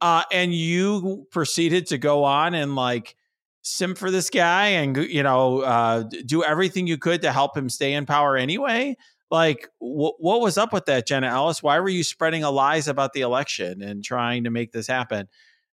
Uh, 0.00 0.22
and 0.32 0.54
you 0.54 1.26
proceeded 1.30 1.86
to 1.88 1.98
go 1.98 2.24
on 2.24 2.54
and 2.54 2.74
like 2.74 3.16
sim 3.62 3.94
for 3.94 4.10
this 4.10 4.30
guy 4.30 4.68
and 4.68 4.96
you 4.96 5.22
know 5.22 5.60
uh, 5.60 6.04
do 6.26 6.42
everything 6.42 6.86
you 6.86 6.98
could 6.98 7.22
to 7.22 7.32
help 7.32 7.56
him 7.56 7.68
stay 7.68 7.92
in 7.92 8.06
power 8.06 8.36
anyway? 8.36 8.96
Like 9.30 9.68
wh- 9.78 10.18
what 10.18 10.40
was 10.40 10.58
up 10.58 10.72
with 10.72 10.86
that 10.86 11.06
jenna 11.06 11.28
ellis? 11.28 11.62
Why 11.62 11.78
were 11.80 11.88
you 11.88 12.04
spreading 12.04 12.44
a 12.44 12.50
lies 12.50 12.88
about 12.88 13.12
the 13.12 13.20
election 13.20 13.82
and 13.82 14.02
trying 14.04 14.44
to 14.44 14.50
make 14.50 14.72
this 14.72 14.86
happen? 14.86 15.28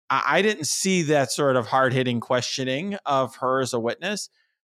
I, 0.10 0.24
I 0.38 0.42
didn't 0.42 0.68
see 0.68 1.04
that 1.04 1.32
sort 1.32 1.56
of 1.56 1.68
hard-hitting 1.68 2.20
questioning 2.20 2.98
of 3.06 3.38
her 3.38 3.62
as 3.62 3.74
a 3.74 3.80
witness. 3.80 4.30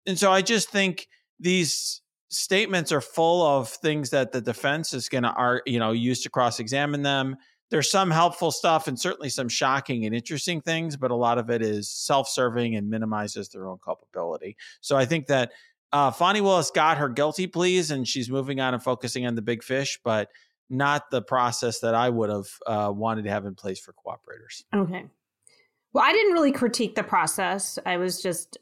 And 0.07 0.18
so 0.18 0.32
i 0.32 0.41
just 0.41 0.70
think 0.70 1.07
these 1.39 2.01
statements 2.30 2.91
are 2.91 3.01
full 3.01 3.45
of 3.45 3.70
things 3.70 4.12
that 4.12 4.32
the 4.32 4.41
defense 4.41 4.93
is 4.93 5.09
going 5.09 5.24
to 5.24 5.30
are 5.30 5.62
you 5.66 5.80
know 5.80 5.91
use 5.91 6.24
to 6.24 6.30
cross-examine 6.30 7.01
them 7.03 7.36
there's 7.72 7.89
some 7.89 8.11
helpful 8.11 8.51
stuff 8.51 8.88
and 8.88 8.99
certainly 8.99 9.30
some 9.30 9.49
shocking 9.49 10.05
and 10.05 10.13
interesting 10.13 10.61
things, 10.61 10.97
but 10.97 11.09
a 11.09 11.15
lot 11.15 11.38
of 11.38 11.49
it 11.49 11.61
is 11.61 11.89
self-serving 11.89 12.76
and 12.76 12.89
minimizes 12.89 13.49
their 13.49 13.67
own 13.67 13.80
culpability. 13.84 14.57
So 14.82 14.97
I 14.97 15.05
think 15.05 15.28
that 15.28 15.53
uh, 15.93 16.11
Fani 16.11 16.41
Willis 16.41 16.69
got 16.69 16.97
her 16.97 17.09
guilty 17.09 17.47
pleas 17.47 17.89
and 17.89 18.07
she's 18.07 18.30
moving 18.30 18.59
on 18.59 18.74
and 18.74 18.84
focusing 18.84 19.26
on 19.26 19.36
the 19.36 19.41
big 19.41 19.63
fish, 19.63 19.99
but 20.03 20.30
not 20.69 21.09
the 21.11 21.22
process 21.22 21.80
that 21.80 21.95
I 21.95 22.09
would 22.09 22.30
have 22.30 22.47
uh, 22.67 22.91
wanted 22.93 23.24
to 23.24 23.30
have 23.30 23.45
in 23.45 23.55
place 23.55 23.80
for 23.80 23.93
cooperators. 23.93 24.63
Okay. 24.74 25.05
Well, 25.93 26.03
I 26.03 26.13
didn't 26.13 26.34
really 26.34 26.51
critique 26.53 26.95
the 26.95 27.03
process. 27.03 27.80
I 27.86 27.97
was 27.97 28.22
just 28.22 28.57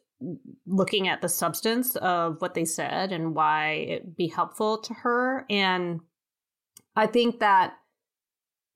looking 0.66 1.08
at 1.08 1.22
the 1.22 1.30
substance 1.30 1.96
of 1.98 2.42
what 2.42 2.54
they 2.54 2.66
said 2.66 3.12
and 3.12 3.34
why 3.36 3.88
it'd 3.90 4.16
be 4.16 4.28
helpful 4.28 4.80
to 4.80 4.94
her. 4.94 5.46
And 5.50 6.00
I 6.96 7.08
think 7.08 7.40
that 7.40 7.74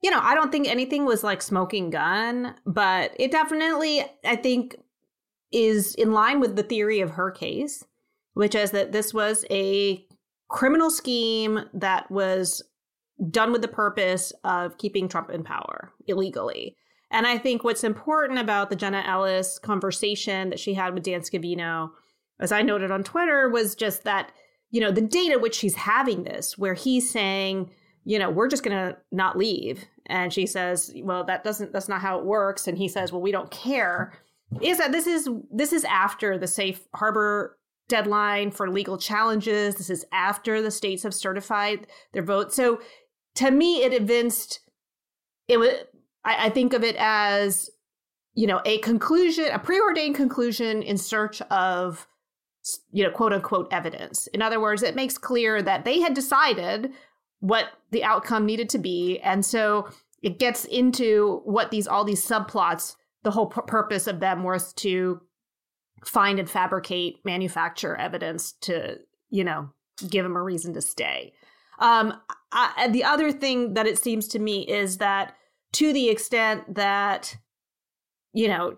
you 0.03 0.11
know, 0.11 0.19
I 0.21 0.35
don't 0.35 0.51
think 0.51 0.67
anything 0.67 1.05
was 1.05 1.23
like 1.23 1.41
smoking 1.41 1.89
gun, 1.89 2.53
but 2.65 3.15
it 3.17 3.31
definitely, 3.31 4.03
I 4.25 4.35
think, 4.35 4.75
is 5.53 5.95
in 5.95 6.11
line 6.11 6.41
with 6.41 6.57
the 6.57 6.63
theory 6.63 6.99
of 6.99 7.11
her 7.11 7.31
case, 7.31 7.85
which 8.33 8.53
is 8.53 8.71
that 8.71 8.91
this 8.91 9.13
was 9.13 9.45
a 9.49 10.05
criminal 10.49 10.91
scheme 10.91 11.61
that 11.73 12.11
was 12.11 12.61
done 13.31 13.53
with 13.53 13.61
the 13.61 13.67
purpose 13.67 14.33
of 14.43 14.77
keeping 14.77 15.07
Trump 15.07 15.29
in 15.29 15.41
power 15.41 15.93
illegally. 16.05 16.75
And 17.09 17.25
I 17.25 17.37
think 17.37 17.63
what's 17.63 17.83
important 17.85 18.39
about 18.39 18.69
the 18.69 18.75
Jenna 18.75 19.03
Ellis 19.07 19.57
conversation 19.57 20.49
that 20.49 20.59
she 20.59 20.73
had 20.73 20.93
with 20.93 21.03
Dan 21.03 21.21
Scavino, 21.21 21.91
as 22.41 22.51
I 22.51 22.61
noted 22.61 22.91
on 22.91 23.03
Twitter, 23.03 23.49
was 23.49 23.73
just 23.73 24.03
that, 24.03 24.33
you 24.71 24.81
know, 24.81 24.91
the 24.91 24.99
date 24.99 25.31
at 25.31 25.39
which 25.39 25.55
she's 25.55 25.75
having 25.75 26.23
this, 26.23 26.57
where 26.57 26.73
he's 26.73 27.09
saying, 27.09 27.69
you 28.05 28.19
know, 28.19 28.29
we're 28.29 28.47
just 28.47 28.63
going 28.63 28.77
to 28.77 28.97
not 29.11 29.37
leave. 29.37 29.85
And 30.07 30.33
she 30.33 30.45
says, 30.45 30.93
well, 30.97 31.23
that 31.23 31.43
doesn't, 31.43 31.71
that's 31.71 31.87
not 31.87 32.01
how 32.01 32.19
it 32.19 32.25
works. 32.25 32.67
And 32.67 32.77
he 32.77 32.87
says, 32.87 33.11
well, 33.11 33.21
we 33.21 33.31
don't 33.31 33.51
care. 33.51 34.13
Is 34.61 34.77
that 34.77 34.91
this 34.91 35.07
is, 35.07 35.29
this 35.51 35.73
is 35.73 35.85
after 35.85 36.37
the 36.37 36.47
safe 36.47 36.81
harbor 36.93 37.57
deadline 37.87 38.51
for 38.51 38.69
legal 38.69 38.97
challenges. 38.97 39.75
This 39.75 39.89
is 39.89 40.05
after 40.11 40.61
the 40.61 40.71
states 40.71 41.03
have 41.03 41.13
certified 41.13 41.87
their 42.11 42.23
vote. 42.23 42.53
So 42.53 42.81
to 43.35 43.51
me, 43.51 43.83
it 43.83 43.93
evinced, 43.93 44.59
it 45.47 45.57
was, 45.57 45.71
I, 46.23 46.47
I 46.47 46.49
think 46.49 46.73
of 46.73 46.83
it 46.83 46.95
as, 46.99 47.69
you 48.35 48.47
know, 48.47 48.61
a 48.65 48.79
conclusion, 48.79 49.45
a 49.51 49.59
preordained 49.59 50.15
conclusion 50.15 50.81
in 50.81 50.97
search 50.97 51.41
of, 51.43 52.07
you 52.91 53.03
know, 53.03 53.11
quote 53.11 53.33
unquote 53.33 53.67
evidence. 53.71 54.27
In 54.27 54.41
other 54.41 54.59
words, 54.59 54.83
it 54.83 54.95
makes 54.95 55.17
clear 55.17 55.61
that 55.61 55.85
they 55.85 55.99
had 55.99 56.13
decided 56.13 56.91
what 57.43 57.65
the 57.91 58.05
outcome 58.05 58.45
needed 58.45 58.69
to 58.69 58.77
be. 58.77 59.19
And 59.19 59.45
so 59.45 59.89
it 60.21 60.39
gets 60.39 60.63
into 60.63 61.41
what 61.43 61.71
these 61.71 61.87
all 61.87 62.05
these 62.05 62.25
subplots 62.25 62.95
the 63.23 63.31
whole 63.31 63.47
p- 63.47 63.59
purpose 63.67 64.07
of 64.07 64.21
them 64.21 64.43
was 64.43 64.71
to 64.75 65.19
find 66.05 66.39
and 66.39 66.49
fabricate 66.49 67.17
manufacture 67.25 67.97
evidence 67.97 68.53
to 68.61 68.97
you 69.29 69.43
know 69.43 69.69
give 70.09 70.25
him 70.25 70.37
a 70.37 70.41
reason 70.41 70.73
to 70.75 70.81
stay. 70.81 71.33
Um 71.79 72.13
I, 72.53 72.87
the 72.89 73.03
other 73.03 73.33
thing 73.33 73.73
that 73.73 73.87
it 73.87 73.97
seems 73.97 74.29
to 74.29 74.39
me 74.39 74.61
is 74.61 74.99
that 74.99 75.35
to 75.73 75.91
the 75.91 76.07
extent 76.07 76.75
that 76.75 77.35
you 78.31 78.47
know 78.47 78.77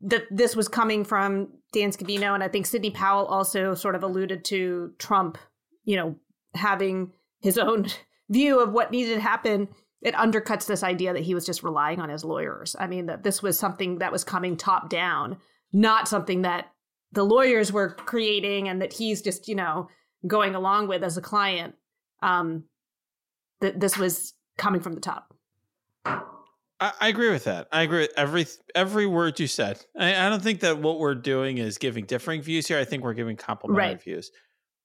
that 0.00 0.24
this 0.30 0.56
was 0.56 0.68
coming 0.68 1.04
from 1.04 1.48
Dan 1.74 1.90
Scavino, 1.90 2.32
and 2.32 2.42
I 2.42 2.48
think 2.48 2.64
Sidney 2.64 2.90
Powell 2.90 3.26
also 3.26 3.74
sort 3.74 3.94
of 3.94 4.02
alluded 4.02 4.42
to 4.46 4.94
Trump, 4.98 5.36
you 5.84 5.96
know, 5.96 6.16
having 6.58 7.12
his 7.40 7.58
own 7.58 7.86
view 8.28 8.60
of 8.60 8.72
what 8.72 8.90
needed 8.90 9.14
to 9.14 9.20
happen. 9.20 9.68
It 10.00 10.14
undercuts 10.14 10.66
this 10.66 10.84
idea 10.84 11.12
that 11.12 11.24
he 11.24 11.34
was 11.34 11.44
just 11.44 11.62
relying 11.62 12.00
on 12.00 12.08
his 12.08 12.24
lawyers. 12.24 12.76
I 12.78 12.86
mean, 12.86 13.06
that 13.06 13.24
this 13.24 13.42
was 13.42 13.58
something 13.58 13.98
that 13.98 14.12
was 14.12 14.22
coming 14.22 14.56
top 14.56 14.88
down, 14.88 15.38
not 15.72 16.06
something 16.06 16.42
that 16.42 16.70
the 17.12 17.24
lawyers 17.24 17.72
were 17.72 17.90
creating 17.90 18.68
and 18.68 18.80
that 18.80 18.92
he's 18.92 19.22
just, 19.22 19.48
you 19.48 19.56
know, 19.56 19.88
going 20.26 20.54
along 20.54 20.88
with 20.88 21.02
as 21.02 21.16
a 21.16 21.22
client. 21.22 21.74
Um, 22.22 22.64
that 23.60 23.80
this 23.80 23.96
was 23.96 24.34
coming 24.56 24.80
from 24.80 24.94
the 24.94 25.00
top. 25.00 25.34
I, 26.80 26.92
I, 27.00 27.08
agree 27.08 27.30
with 27.30 27.44
that. 27.44 27.68
I 27.72 27.82
agree 27.82 28.00
with 28.00 28.12
every 28.16 28.46
every 28.74 29.06
word 29.06 29.40
you 29.40 29.46
said. 29.46 29.84
I, 29.98 30.26
I, 30.26 30.28
don't 30.28 30.42
think 30.42 30.60
that 30.60 30.78
what 30.78 30.98
we're 30.98 31.14
doing 31.14 31.58
is 31.58 31.78
giving 31.78 32.04
differing 32.04 32.40
views 32.42 32.68
here. 32.68 32.78
I 32.78 32.84
think 32.84 33.02
we're 33.02 33.14
giving 33.14 33.36
complementary 33.36 33.94
right. 33.94 34.02
views. 34.02 34.30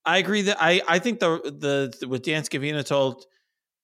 I 0.06 0.18
agree 0.18 0.44
that 0.44 0.58
I 0.60 0.82
I 0.88 1.00
think 1.00 1.20
the 1.20 1.40
the, 1.44 1.94
the 2.00 2.08
what 2.08 2.24
Dan 2.24 2.44
Scavino 2.44 2.86
told 2.86 3.26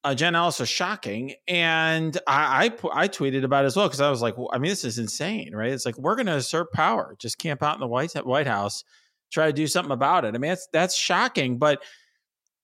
uh, 0.03 0.15
Jen 0.15 0.35
Ellis 0.35 0.59
is 0.59 0.69
shocking, 0.69 1.33
and 1.47 2.17
I 2.27 2.71
I, 2.93 3.03
I 3.03 3.07
tweeted 3.07 3.43
about 3.43 3.65
it 3.65 3.67
as 3.67 3.75
well 3.75 3.87
because 3.87 4.01
I 4.01 4.09
was 4.09 4.21
like, 4.21 4.37
well, 4.37 4.49
I 4.53 4.57
mean, 4.57 4.69
this 4.69 4.85
is 4.85 4.97
insane, 4.97 5.55
right? 5.55 5.71
It's 5.71 5.85
like 5.85 5.97
we're 5.97 6.15
going 6.15 6.27
to 6.27 6.35
assert 6.35 6.71
power, 6.73 7.15
just 7.19 7.37
camp 7.37 7.63
out 7.63 7.75
in 7.75 7.79
the 7.79 7.87
White 7.87 8.13
White 8.25 8.47
House, 8.47 8.83
try 9.31 9.47
to 9.47 9.53
do 9.53 9.67
something 9.67 9.91
about 9.91 10.25
it. 10.25 10.35
I 10.35 10.37
mean, 10.37 10.49
that's 10.49 10.67
that's 10.71 10.95
shocking, 10.95 11.57
but 11.57 11.83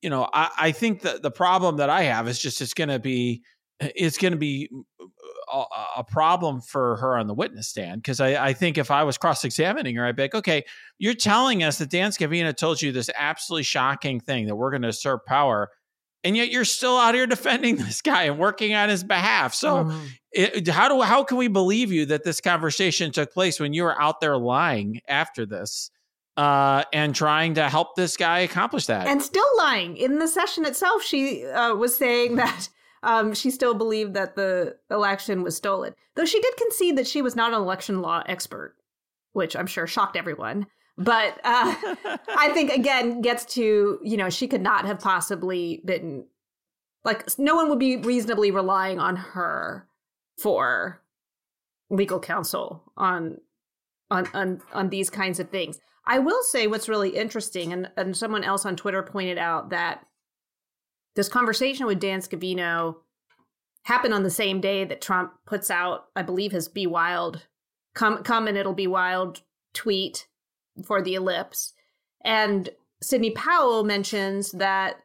you 0.02 0.10
know, 0.10 0.30
I 0.34 0.50
I 0.58 0.72
think 0.72 1.02
that 1.02 1.22
the 1.22 1.32
problem 1.32 1.78
that 1.78 1.90
I 1.90 2.04
have 2.04 2.28
is 2.28 2.40
just 2.40 2.62
it's 2.62 2.74
going 2.74 2.90
to 2.90 3.00
be 3.00 3.44
it's 3.80 4.18
going 4.18 4.34
to 4.34 4.40
be 4.40 4.70
a, 5.56 6.00
a, 6.00 6.04
problem 6.04 6.62
for 6.62 6.98
her 6.98 7.18
on 7.18 7.28
the 7.28 7.34
witness 7.34 7.68
stand 7.68 8.02
because 8.02 8.20
I, 8.20 8.48
I, 8.48 8.54
think 8.54 8.78
if 8.78 8.92
I 8.92 9.04
was 9.04 9.18
cross 9.18 9.44
examining 9.44 9.96
her, 9.96 10.06
I'd 10.06 10.16
be 10.16 10.24
like, 10.24 10.36
okay, 10.36 10.66
you're 10.98 11.14
telling 11.14 11.64
us 11.64 11.78
that 11.78 11.90
Dan 11.90 12.12
Scavino 12.12 12.56
told 12.56 12.82
you 12.82 12.92
this 12.92 13.10
absolutely 13.16 13.64
shocking 13.64 14.20
thing 14.20 14.48
that 14.48 14.56
we're 14.56 14.72
going 14.72 14.82
to 14.82 14.90
assert 14.90 15.26
power, 15.26 15.70
and 16.24 16.36
yet 16.36 16.50
you're 16.50 16.66
still 16.66 16.98
out 16.98 17.16
here 17.16 17.28
defending 17.28 17.78
this 17.78 18.02
guy 18.02 18.24
and 18.24 18.38
working 18.38 18.74
on 18.74 18.90
his 18.90 19.04
behalf. 19.04 19.54
So, 19.54 19.86
mm-hmm. 19.86 20.06
it, 20.32 20.68
how 20.68 20.90
do 20.90 21.02
how 21.02 21.24
can 21.24 21.38
we 21.38 21.48
believe 21.48 21.92
you 21.92 22.06
that 22.08 22.24
this 22.24 22.42
conversation 22.42 23.12
took 23.12 23.34
place 23.34 23.60
when 23.60 23.74
you 23.74 23.84
were 23.84 24.00
out 24.00 24.20
there 24.22 24.38
lying 24.38 25.02
after 25.08 25.46
this? 25.46 25.92
Uh, 26.38 26.84
and 26.92 27.16
trying 27.16 27.54
to 27.54 27.70
help 27.70 27.96
this 27.96 28.18
guy 28.18 28.40
accomplish 28.40 28.88
that. 28.88 29.08
And 29.08 29.24
still 29.24 29.48
lying. 29.56 29.96
In 29.96 30.20
the 30.20 30.28
session 30.28 30.66
itself, 30.66 31.02
she 31.02 31.46
uh, 31.46 31.76
was 31.76 31.98
saying 31.98 32.36
that 32.36 32.68
um, 33.06 33.34
she 33.34 33.52
still 33.52 33.76
believed 33.76 34.16
that 34.16 34.36
the 34.36 34.76
election 34.90 35.44
was 35.44 35.56
stolen. 35.56 35.94
Though 36.16 36.26
she 36.26 36.42
did 36.42 36.58
concede 36.58 36.98
that 36.98 37.08
she 37.08 37.22
was 37.22 37.36
not 37.36 37.54
an 37.54 37.62
election 37.62 38.02
law 38.02 38.24
expert, 38.26 38.76
which 39.34 39.56
I'm 39.56 39.68
sure 39.68 39.86
shocked 39.86 40.18
everyone. 40.18 40.66
But 40.98 41.40
uh, 41.44 41.76
I 42.36 42.50
think, 42.54 42.72
again, 42.72 43.22
gets 43.22 43.46
to, 43.54 44.00
you 44.04 44.18
know, 44.18 44.30
she 44.30 44.48
could 44.48 44.62
not 44.62 44.86
have 44.86 45.00
possibly 45.00 45.82
been, 45.86 46.26
like, 47.04 47.38
no 47.38 47.56
one 47.56 47.70
would 47.70 47.80
be 47.80 47.98
reasonably 47.98 48.50
relying 48.50 49.00
on 49.00 49.16
her 49.16 49.88
for 50.40 51.02
legal 51.92 52.20
counsel 52.20 52.92
on 52.98 53.38
on 54.10 54.28
on 54.34 54.62
on 54.74 54.90
these 54.90 55.10
kinds 55.10 55.40
of 55.40 55.50
things. 55.50 55.80
I 56.08 56.20
will 56.20 56.42
say 56.44 56.68
what's 56.68 56.90
really 56.90 57.10
interesting, 57.10 57.72
and, 57.72 57.90
and 57.98 58.18
someone 58.18 58.44
else 58.44 58.66
on 58.66 58.76
Twitter 58.76 59.04
pointed 59.04 59.38
out 59.38 59.70
that 59.70 60.06
this 61.16 61.30
conversation 61.30 61.86
with 61.86 62.00
Dan 62.00 62.20
Scavino 62.20 62.98
happened 63.84 64.14
on 64.14 64.24
the 64.24 64.30
same 64.30 64.62
day 64.62 64.84
that 64.84 65.02
Trump 65.02 65.34
puts 65.46 65.70
out, 65.70 66.06
I 66.16 66.22
believe, 66.22 66.52
his 66.52 66.68
"Be 66.68 66.88
Wild, 66.88 67.48
come 67.94 68.24
come 68.24 68.48
and 68.48 68.58
it'll 68.58 68.74
be 68.74 68.88
wild" 68.88 69.42
tweet 69.74 70.28
for 70.84 71.02
the 71.02 71.16
ellipse, 71.16 71.74
and 72.24 72.70
Sidney 73.02 73.32
Powell 73.32 73.84
mentions 73.84 74.52
that 74.52 74.98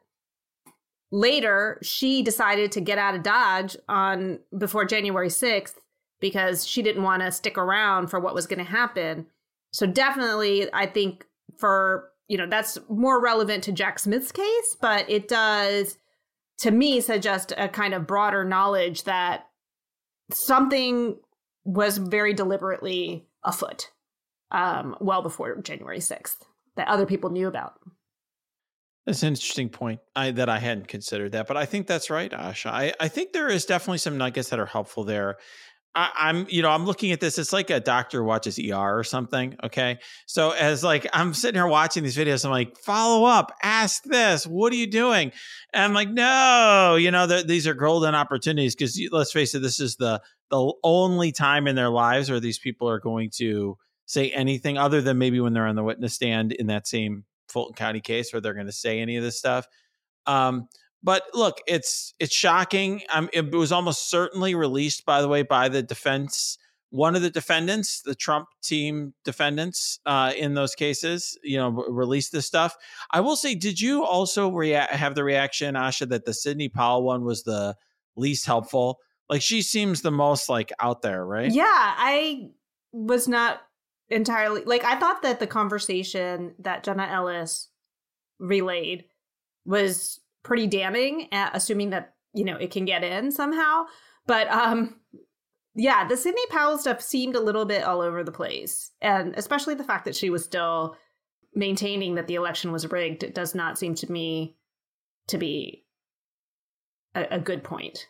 later 1.12 1.78
she 1.82 2.22
decided 2.22 2.70
to 2.72 2.80
get 2.80 2.98
out 2.98 3.14
of 3.14 3.22
Dodge 3.22 3.76
on 3.88 4.38
before 4.56 4.84
January 4.84 5.30
sixth 5.30 5.80
because 6.20 6.66
she 6.66 6.82
didn't 6.82 7.02
want 7.02 7.22
to 7.22 7.32
stick 7.32 7.58
around 7.58 8.08
for 8.08 8.20
what 8.20 8.34
was 8.34 8.46
going 8.46 8.64
to 8.64 8.70
happen. 8.70 9.26
So 9.72 9.86
definitely, 9.86 10.72
I 10.72 10.86
think 10.86 11.26
for 11.58 12.10
you 12.30 12.38
know 12.38 12.46
that's 12.46 12.78
more 12.88 13.20
relevant 13.20 13.64
to 13.64 13.72
Jack 13.72 13.98
Smith's 13.98 14.30
case, 14.30 14.76
but 14.80 15.10
it 15.10 15.26
does 15.26 15.98
to 16.58 16.70
me 16.70 17.00
suggest 17.00 17.52
a 17.58 17.68
kind 17.68 17.92
of 17.92 18.06
broader 18.06 18.44
knowledge 18.44 19.02
that 19.02 19.48
something 20.32 21.16
was 21.64 21.98
very 21.98 22.32
deliberately 22.32 23.26
afoot 23.42 23.90
um, 24.52 24.94
well 25.00 25.22
before 25.22 25.60
January 25.60 25.98
6th 25.98 26.36
that 26.76 26.86
other 26.86 27.04
people 27.04 27.30
knew 27.30 27.48
about. 27.48 27.74
That's 29.06 29.24
an 29.24 29.30
interesting 29.30 29.68
point 29.68 29.98
I, 30.14 30.30
that 30.30 30.48
I 30.48 30.60
hadn't 30.60 30.86
considered 30.86 31.32
that, 31.32 31.48
but 31.48 31.56
I 31.56 31.66
think 31.66 31.88
that's 31.88 32.10
right, 32.10 32.30
Asha. 32.30 32.70
I, 32.70 32.92
I 33.00 33.08
think 33.08 33.32
there 33.32 33.48
is 33.48 33.64
definitely 33.64 33.98
some 33.98 34.16
nuggets 34.16 34.50
that 34.50 34.60
are 34.60 34.66
helpful 34.66 35.02
there. 35.02 35.38
I, 35.94 36.30
am 36.30 36.46
you 36.48 36.62
know, 36.62 36.70
I'm 36.70 36.84
looking 36.84 37.10
at 37.10 37.20
this. 37.20 37.36
It's 37.36 37.52
like 37.52 37.70
a 37.70 37.80
doctor 37.80 38.22
watches 38.22 38.58
ER 38.58 38.98
or 38.98 39.02
something. 39.02 39.56
Okay. 39.64 39.98
So 40.26 40.50
as 40.52 40.84
like 40.84 41.06
I'm 41.12 41.34
sitting 41.34 41.58
here 41.58 41.66
watching 41.66 42.04
these 42.04 42.16
videos, 42.16 42.44
I'm 42.44 42.52
like, 42.52 42.76
follow 42.78 43.24
up, 43.26 43.52
ask 43.62 44.04
this. 44.04 44.46
What 44.46 44.72
are 44.72 44.76
you 44.76 44.86
doing? 44.86 45.32
And 45.72 45.84
I'm 45.84 45.92
like, 45.92 46.08
no, 46.10 46.96
you 46.98 47.10
know, 47.10 47.26
these 47.26 47.66
are 47.66 47.74
golden 47.74 48.14
opportunities 48.14 48.76
because 48.76 49.00
let's 49.10 49.32
face 49.32 49.54
it, 49.54 49.62
this 49.62 49.80
is 49.80 49.96
the 49.96 50.22
the 50.50 50.72
only 50.84 51.32
time 51.32 51.66
in 51.66 51.76
their 51.76 51.90
lives 51.90 52.30
where 52.30 52.40
these 52.40 52.58
people 52.58 52.88
are 52.88 53.00
going 53.00 53.30
to 53.38 53.76
say 54.06 54.30
anything 54.30 54.78
other 54.78 55.00
than 55.00 55.18
maybe 55.18 55.40
when 55.40 55.52
they're 55.52 55.66
on 55.66 55.76
the 55.76 55.84
witness 55.84 56.14
stand 56.14 56.52
in 56.52 56.66
that 56.66 56.86
same 56.86 57.24
Fulton 57.48 57.74
County 57.74 58.00
case 58.00 58.32
where 58.32 58.40
they're 58.40 58.54
going 58.54 58.66
to 58.66 58.72
say 58.72 59.00
any 59.00 59.16
of 59.16 59.22
this 59.22 59.38
stuff. 59.38 59.66
Um, 60.26 60.68
but 61.02 61.22
look, 61.34 61.58
it's 61.66 62.14
it's 62.18 62.34
shocking. 62.34 63.02
Um, 63.12 63.28
it 63.32 63.52
was 63.52 63.72
almost 63.72 64.10
certainly 64.10 64.54
released, 64.54 65.04
by 65.06 65.22
the 65.22 65.28
way, 65.28 65.42
by 65.42 65.68
the 65.68 65.82
defense. 65.82 66.58
One 66.90 67.14
of 67.14 67.22
the 67.22 67.30
defendants, 67.30 68.02
the 68.02 68.16
Trump 68.16 68.48
team 68.62 69.14
defendants 69.24 70.00
uh, 70.04 70.32
in 70.36 70.54
those 70.54 70.74
cases, 70.74 71.38
you 71.44 71.56
know, 71.56 71.70
released 71.70 72.32
this 72.32 72.46
stuff. 72.46 72.76
I 73.12 73.20
will 73.20 73.36
say, 73.36 73.54
did 73.54 73.80
you 73.80 74.04
also 74.04 74.50
rea- 74.50 74.88
have 74.90 75.14
the 75.14 75.22
reaction, 75.22 75.76
Asha, 75.76 76.08
that 76.08 76.24
the 76.24 76.34
Sidney 76.34 76.68
Powell 76.68 77.04
one 77.04 77.24
was 77.24 77.44
the 77.44 77.76
least 78.16 78.44
helpful? 78.44 78.98
Like 79.28 79.40
she 79.40 79.62
seems 79.62 80.02
the 80.02 80.10
most 80.10 80.48
like 80.48 80.72
out 80.80 81.02
there, 81.02 81.24
right? 81.24 81.50
Yeah, 81.50 81.64
I 81.64 82.48
was 82.92 83.28
not 83.28 83.60
entirely 84.08 84.64
like 84.64 84.84
I 84.84 84.98
thought 84.98 85.22
that 85.22 85.38
the 85.38 85.46
conversation 85.46 86.54
that 86.58 86.82
Jenna 86.82 87.06
Ellis 87.06 87.68
relayed 88.40 89.04
was 89.64 90.20
pretty 90.42 90.66
damning, 90.66 91.28
assuming 91.32 91.90
that 91.90 92.14
you 92.32 92.44
know 92.44 92.56
it 92.56 92.70
can 92.70 92.84
get 92.84 93.04
in 93.04 93.30
somehow. 93.30 93.84
But 94.26 94.48
um, 94.48 95.00
yeah, 95.74 96.06
the 96.06 96.16
Sidney 96.16 96.46
Powell 96.50 96.78
stuff 96.78 97.00
seemed 97.00 97.36
a 97.36 97.40
little 97.40 97.64
bit 97.64 97.84
all 97.84 98.00
over 98.00 98.24
the 98.24 98.32
place, 98.32 98.90
and 99.00 99.34
especially 99.36 99.74
the 99.74 99.84
fact 99.84 100.04
that 100.04 100.16
she 100.16 100.30
was 100.30 100.44
still 100.44 100.96
maintaining 101.54 102.14
that 102.14 102.26
the 102.26 102.36
election 102.36 102.70
was 102.70 102.90
rigged 102.90 103.24
it 103.24 103.34
does 103.34 103.56
not 103.56 103.76
seem 103.76 103.92
to 103.92 104.10
me 104.10 104.56
to 105.26 105.36
be 105.36 105.84
a, 107.14 107.26
a 107.32 107.38
good 107.40 107.64
point. 107.64 108.06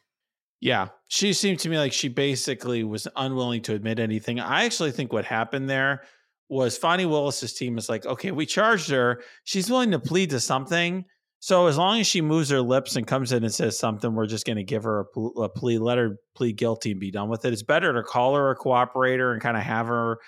Yeah, 0.60 0.88
she 1.08 1.32
seemed 1.32 1.58
to 1.60 1.70
me 1.70 1.78
like 1.78 1.92
she 1.92 2.08
basically 2.08 2.84
was 2.84 3.08
unwilling 3.16 3.62
to 3.62 3.74
admit 3.74 3.98
anything. 3.98 4.40
I 4.40 4.64
actually 4.64 4.92
think 4.92 5.12
what 5.12 5.24
happened 5.24 5.70
there 5.70 6.02
was 6.50 6.76
Fani 6.76 7.06
Willis's 7.06 7.54
team 7.54 7.78
is 7.78 7.88
like, 7.88 8.04
okay, 8.04 8.30
we 8.30 8.44
charged 8.44 8.90
her. 8.90 9.22
She's 9.44 9.70
willing 9.70 9.92
to 9.92 9.98
plead 9.98 10.30
to 10.30 10.40
something. 10.40 11.06
So 11.42 11.68
as 11.68 11.78
long 11.78 11.98
as 11.98 12.06
she 12.06 12.20
moves 12.20 12.50
her 12.50 12.60
lips 12.60 12.96
and 12.96 13.06
comes 13.06 13.32
in 13.32 13.42
and 13.42 13.52
says 13.52 13.78
something, 13.78 14.14
we're 14.14 14.26
just 14.26 14.46
going 14.46 14.58
to 14.58 14.62
give 14.62 14.84
her 14.84 15.00
a, 15.00 15.20
a, 15.20 15.48
plea, 15.48 15.78
let 15.78 15.96
her 15.96 16.18
plead 16.34 16.58
guilty 16.58 16.90
and 16.90 17.00
be 17.00 17.10
done 17.10 17.30
with 17.30 17.46
it. 17.46 17.52
It's 17.54 17.62
better 17.62 17.94
to 17.94 18.02
call 18.02 18.34
her 18.34 18.50
a 18.50 18.56
cooperator 18.56 19.32
and 19.32 19.40
kind 19.40 19.56
of 19.56 19.62
have 19.62 19.86
her 19.86 20.18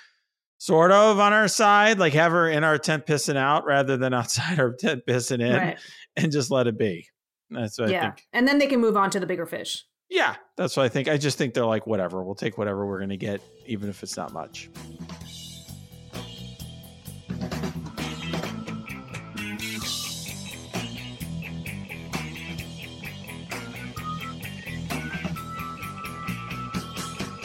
sort 0.57 0.91
of 0.91 1.21
on 1.21 1.35
our 1.35 1.49
side, 1.49 1.99
like 1.99 2.15
have 2.15 2.33
her 2.33 2.49
in 2.49 2.65
our 2.65 2.79
tent 2.79 3.05
pissing 3.05 3.37
out 3.37 3.67
rather 3.67 3.99
than 3.99 4.15
outside 4.15 4.59
our 4.59 4.73
tent 4.73 5.03
pissing 5.07 5.43
in, 5.43 5.55
right. 5.55 5.79
and 6.17 6.33
just 6.33 6.51
let 6.51 6.67
it 6.67 6.79
be. 6.79 7.07
That's 7.51 7.79
what 7.79 7.91
yeah. 7.91 7.99
I 7.99 8.03
think. 8.05 8.27
And 8.33 8.49
then 8.49 8.59
they 8.59 8.67
can 8.67 8.81
move 8.81 8.97
on 8.97 9.11
to 9.11 9.21
the 9.21 9.27
bigger 9.27 9.45
fish. 9.45 9.85
Yeah, 10.09 10.37
that's 10.57 10.77
what 10.77 10.85
I 10.85 10.89
think. 10.89 11.09
I 11.09 11.19
just 11.19 11.37
think 11.37 11.53
they're 11.53 11.67
like, 11.67 11.87
whatever, 11.87 12.23
we'll 12.23 12.35
take 12.35 12.57
whatever 12.57 12.87
we're 12.87 12.99
going 12.99 13.11
to 13.11 13.17
get, 13.19 13.43
even 13.67 13.91
if 13.91 14.03
it's 14.03 14.17
not 14.17 14.33
much. 14.33 14.71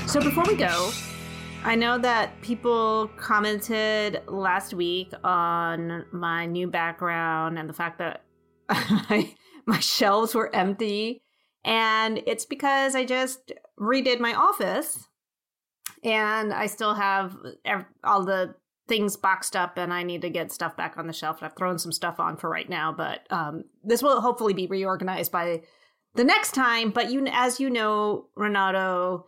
So 0.08 0.22
before 0.22 0.45
we 0.47 0.55
go, 0.55 0.91
I 1.66 1.76
know 1.76 1.97
that 1.97 2.39
people 2.39 3.10
commented 3.18 4.22
last 4.26 4.74
week 4.74 5.12
on 5.22 6.05
my 6.14 6.45
new 6.45 6.70
background 6.70 7.60
and 7.60 7.68
the 7.68 7.74
fact 7.74 7.99
that 7.99 8.24
my, 8.70 9.36
my 9.66 9.80
shelves 9.80 10.34
were 10.34 10.55
empty. 10.55 11.22
And 11.66 12.22
it's 12.26 12.45
because 12.45 12.95
I 12.95 13.03
just 13.03 13.51
redid 13.78 14.22
my 14.22 14.34
office 14.34 15.10
and 16.05 16.53
I 16.53 16.68
still 16.68 16.93
have 16.93 17.36
all 18.05 18.24
the 18.24 18.55
things 18.88 19.18
boxed 19.18 19.58
up 19.58 19.78
and 19.78 19.93
I 19.93 20.03
need 20.03 20.22
to 20.22 20.30
get 20.30 20.53
stuff 20.53 20.78
back 20.78 20.97
on 20.97 21.08
the 21.08 21.14
shelf. 21.14 21.39
I've 21.41 21.58
thrown 21.58 21.78
some 21.78 21.91
stuff 21.91 22.18
on 22.18 22.38
for 22.38 22.49
right 22.49 22.70
now, 22.70 22.93
but 22.93 23.28
um, 23.30 23.66
this 23.84 24.01
will 24.01 24.22
hopefully 24.22 24.53
be 24.53 24.68
reorganized 24.68 25.34
by 25.34 25.64
the 26.16 26.24
next 26.24 26.53
time. 26.53 26.91
But 26.91 27.12
you, 27.12 27.28
as 27.28 27.60
you 27.60 27.70
know, 27.70 28.28
Renato, 28.38 29.26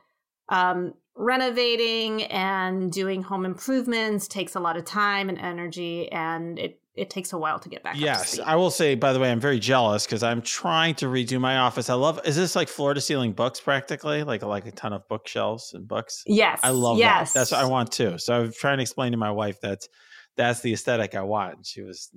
um, 0.50 0.94
renovating 1.16 2.24
and 2.24 2.92
doing 2.92 3.22
home 3.22 3.46
improvements 3.46 4.28
takes 4.28 4.56
a 4.56 4.60
lot 4.60 4.78
of 4.78 4.86
time 4.86 5.30
and 5.30 5.38
energy, 5.38 6.12
and 6.12 6.60
it 6.60 6.80
it 7.00 7.10
takes 7.10 7.32
a 7.32 7.38
while 7.38 7.60
to 7.60 7.70
get 7.70 7.82
back. 7.82 7.96
Yes. 7.98 8.40
I 8.40 8.56
will 8.58 8.72
say. 8.72 8.96
By 8.96 9.14
the 9.14 9.20
way, 9.20 9.32
I'm 9.32 9.40
very 9.40 9.60
jealous 9.60 10.06
because 10.06 10.22
I'm 10.22 10.42
trying 10.42 10.96
to 10.96 11.06
redo 11.06 11.40
my 11.40 11.58
office. 11.58 11.90
I 11.90 11.94
love. 11.94 12.20
Is 12.26 12.36
this 12.36 12.56
like 12.56 12.68
floor 12.68 12.94
to 12.94 13.02
ceiling 13.02 13.32
books 13.32 13.62
practically? 13.62 14.24
Like 14.24 14.44
like 14.44 14.66
a 14.66 14.72
ton 14.72 14.92
of 14.94 15.08
bookshelves 15.08 15.74
and 15.74 15.88
books. 15.88 16.24
yes, 16.28 16.60
I 16.62 16.72
love 16.72 16.98
yes. 16.98 17.34
that. 17.34 17.40
That's 17.40 17.52
what 17.52 17.62
I 17.62 17.66
want 17.66 17.92
too. 17.92 18.18
So 18.18 18.42
i'm 18.42 18.52
trying 18.52 18.78
to 18.78 18.82
explain 18.82 19.14
to 19.14 19.18
my 19.18 19.32
wife 19.32 19.62
that 19.62 19.80
that's 20.36 20.62
the 20.62 20.74
aesthetic 20.74 21.16
I 21.16 21.22
want. 21.22 21.56
And 21.56 21.66
she 21.66 21.82
was. 21.82 22.10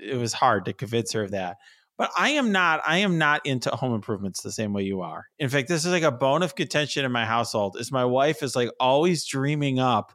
It 0.00 0.16
was 0.16 0.32
hard 0.32 0.64
to 0.66 0.72
convince 0.72 1.12
her 1.12 1.24
of 1.24 1.32
that. 1.32 1.56
But 1.98 2.10
I 2.16 2.30
am 2.30 2.52
not. 2.52 2.80
I 2.86 2.98
am 2.98 3.18
not 3.18 3.44
into 3.44 3.70
home 3.70 3.92
improvements 3.92 4.40
the 4.40 4.52
same 4.52 4.72
way 4.72 4.84
you 4.84 5.02
are. 5.02 5.26
In 5.38 5.48
fact, 5.48 5.68
this 5.68 5.84
is 5.84 5.92
like 5.92 6.04
a 6.04 6.12
bone 6.12 6.42
of 6.42 6.54
contention 6.54 7.04
in 7.04 7.12
my 7.12 7.26
household. 7.26 7.76
Is 7.78 7.92
my 7.92 8.04
wife 8.04 8.42
is 8.42 8.56
like 8.56 8.70
always 8.80 9.26
dreaming 9.26 9.78
up 9.78 10.12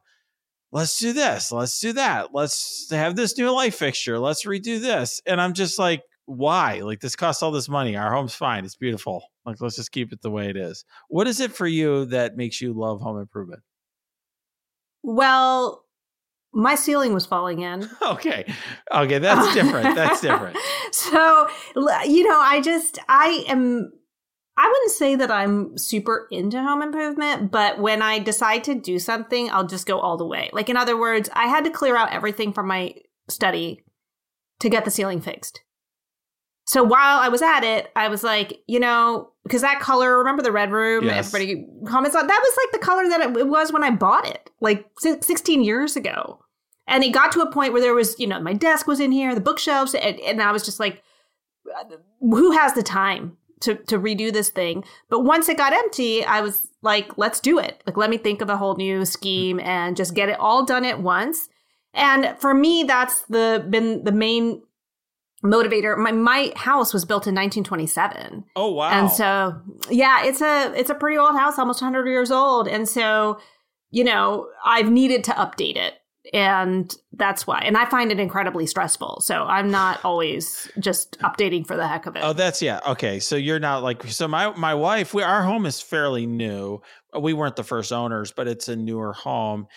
let's 0.73 0.97
do 0.97 1.13
this, 1.13 1.51
let's 1.51 1.79
do 1.79 1.93
that, 1.93 2.33
let's 2.33 2.87
have 2.89 3.15
this 3.15 3.37
new 3.37 3.49
light 3.51 3.75
fixture, 3.75 4.17
let's 4.19 4.43
redo 4.43 4.81
this. 4.81 5.21
And 5.25 5.39
I'm 5.39 5.53
just 5.53 5.77
like, 5.77 6.01
why? 6.25 6.79
Like 6.79 6.99
this 6.99 7.15
costs 7.15 7.43
all 7.43 7.51
this 7.51 7.69
money. 7.69 7.95
Our 7.95 8.11
home's 8.13 8.33
fine. 8.33 8.65
It's 8.65 8.75
beautiful. 8.75 9.23
Like 9.45 9.61
let's 9.61 9.75
just 9.75 9.91
keep 9.91 10.11
it 10.11 10.21
the 10.21 10.31
way 10.31 10.49
it 10.49 10.57
is. 10.57 10.83
What 11.09 11.27
is 11.27 11.39
it 11.39 11.51
for 11.51 11.67
you 11.67 12.05
that 12.05 12.37
makes 12.37 12.59
you 12.59 12.73
love 12.73 13.01
home 13.01 13.19
improvement? 13.19 13.61
Well, 15.03 15.82
my 16.53 16.75
ceiling 16.75 17.13
was 17.13 17.25
falling 17.25 17.61
in. 17.61 17.89
Okay. 18.03 18.45
Okay, 18.91 19.17
that's 19.17 19.53
different. 19.53 19.95
That's 19.95 20.21
different. 20.21 20.57
so, 20.91 21.47
you 22.05 22.27
know, 22.27 22.39
I 22.39 22.61
just, 22.61 22.99
I 23.09 23.43
am, 23.47 23.91
I 24.55 24.67
wouldn't 24.67 24.91
say 24.91 25.15
that 25.15 25.31
I'm 25.31 25.77
super 25.77 26.27
into 26.29 26.61
home 26.61 26.81
improvement, 26.81 27.49
but 27.49 27.79
when 27.79 28.01
I 28.01 28.19
decide 28.19 28.63
to 28.65 28.75
do 28.75 28.99
something, 28.99 29.49
I'll 29.49 29.65
just 29.65 29.87
go 29.87 29.99
all 29.99 30.17
the 30.17 30.27
way. 30.27 30.49
Like, 30.53 30.69
in 30.69 30.77
other 30.77 30.97
words, 30.97 31.29
I 31.33 31.47
had 31.47 31.63
to 31.63 31.71
clear 31.71 31.95
out 31.95 32.11
everything 32.11 32.53
from 32.53 32.67
my 32.67 32.93
study 33.29 33.83
to 34.59 34.69
get 34.69 34.85
the 34.85 34.91
ceiling 34.91 35.21
fixed. 35.21 35.61
So 36.65 36.83
while 36.83 37.19
I 37.19 37.29
was 37.29 37.41
at 37.41 37.63
it, 37.63 37.91
I 37.95 38.07
was 38.07 38.23
like, 38.23 38.61
you 38.67 38.79
know, 38.79 39.31
because 39.43 39.61
that 39.61 39.79
color, 39.79 40.17
remember 40.19 40.41
the 40.43 40.51
red 40.51 40.71
room? 40.71 41.05
Yes. 41.05 41.33
Everybody 41.33 41.67
comments 41.87 42.15
on 42.15 42.27
that 42.27 42.39
was 42.41 42.57
like 42.63 42.71
the 42.79 42.85
color 42.85 43.09
that 43.09 43.21
it, 43.21 43.37
it 43.37 43.47
was 43.47 43.73
when 43.73 43.83
I 43.83 43.91
bought 43.91 44.27
it, 44.27 44.49
like 44.61 44.85
16 44.99 45.63
years 45.63 45.95
ago. 45.95 46.42
And 46.87 47.03
it 47.03 47.13
got 47.13 47.31
to 47.33 47.41
a 47.41 47.51
point 47.51 47.73
where 47.73 47.81
there 47.81 47.93
was, 47.93 48.19
you 48.19 48.27
know, 48.27 48.39
my 48.39 48.53
desk 48.53 48.87
was 48.87 48.99
in 48.99 49.11
here, 49.11 49.33
the 49.33 49.41
bookshelves, 49.41 49.95
and, 49.95 50.19
and 50.19 50.41
I 50.41 50.51
was 50.51 50.65
just 50.65 50.79
like, 50.79 51.01
who 52.19 52.51
has 52.51 52.73
the 52.73 52.83
time 52.83 53.37
to, 53.61 53.75
to 53.75 53.97
redo 53.97 54.31
this 54.33 54.49
thing? 54.49 54.83
But 55.09 55.21
once 55.21 55.47
it 55.47 55.57
got 55.57 55.73
empty, 55.73 56.25
I 56.25 56.41
was 56.41 56.67
like, 56.81 57.17
let's 57.17 57.39
do 57.39 57.57
it. 57.57 57.81
Like, 57.87 57.95
let 57.95 58.09
me 58.09 58.17
think 58.17 58.41
of 58.41 58.49
a 58.49 58.57
whole 58.57 58.75
new 58.75 59.05
scheme 59.05 59.59
and 59.61 59.95
just 59.95 60.13
get 60.13 60.29
it 60.29 60.39
all 60.39 60.65
done 60.65 60.83
at 60.83 61.01
once. 61.01 61.47
And 61.93 62.35
for 62.39 62.53
me, 62.53 62.83
that's 62.83 63.21
the 63.23 63.65
been 63.69 64.03
the 64.03 64.11
main 64.11 64.61
motivator. 65.43 65.95
My 65.97 66.11
my 66.11 66.51
house 66.55 66.93
was 66.93 67.05
built 67.05 67.27
in 67.27 67.35
1927. 67.35 68.43
Oh 68.55 68.71
wow. 68.73 68.89
And 68.89 69.11
so, 69.11 69.61
yeah, 69.89 70.23
it's 70.23 70.41
a 70.41 70.73
it's 70.75 70.89
a 70.89 70.95
pretty 70.95 71.17
old 71.17 71.35
house, 71.35 71.59
almost 71.59 71.81
100 71.81 72.07
years 72.07 72.31
old. 72.31 72.67
And 72.67 72.89
so, 72.89 73.39
you 73.91 74.03
know, 74.03 74.47
I've 74.65 74.89
needed 74.89 75.23
to 75.25 75.31
update 75.33 75.75
it. 75.77 75.93
And 76.31 76.93
that's 77.11 77.45
why. 77.45 77.59
And 77.65 77.75
I 77.75 77.85
find 77.85 78.11
it 78.11 78.19
incredibly 78.19 78.65
stressful. 78.65 79.19
So 79.21 79.43
I'm 79.43 79.69
not 79.69 79.99
always 80.05 80.71
just 80.79 81.19
updating 81.19 81.67
for 81.67 81.75
the 81.75 81.85
heck 81.87 82.05
of 82.05 82.15
it. 82.15 82.21
Oh, 82.23 82.31
that's 82.31 82.61
yeah. 82.61 82.79
Okay, 82.87 83.19
so 83.19 83.35
you're 83.35 83.59
not 83.59 83.83
like 83.83 84.03
so. 84.05 84.27
My 84.27 84.55
my 84.55 84.73
wife, 84.73 85.13
we, 85.13 85.21
our 85.21 85.43
home 85.43 85.65
is 85.65 85.81
fairly 85.81 86.25
new. 86.25 86.79
We 87.19 87.33
weren't 87.33 87.57
the 87.57 87.63
first 87.63 87.91
owners, 87.91 88.31
but 88.31 88.47
it's 88.47 88.69
a 88.69 88.75
newer 88.77 89.11
home, 89.11 89.67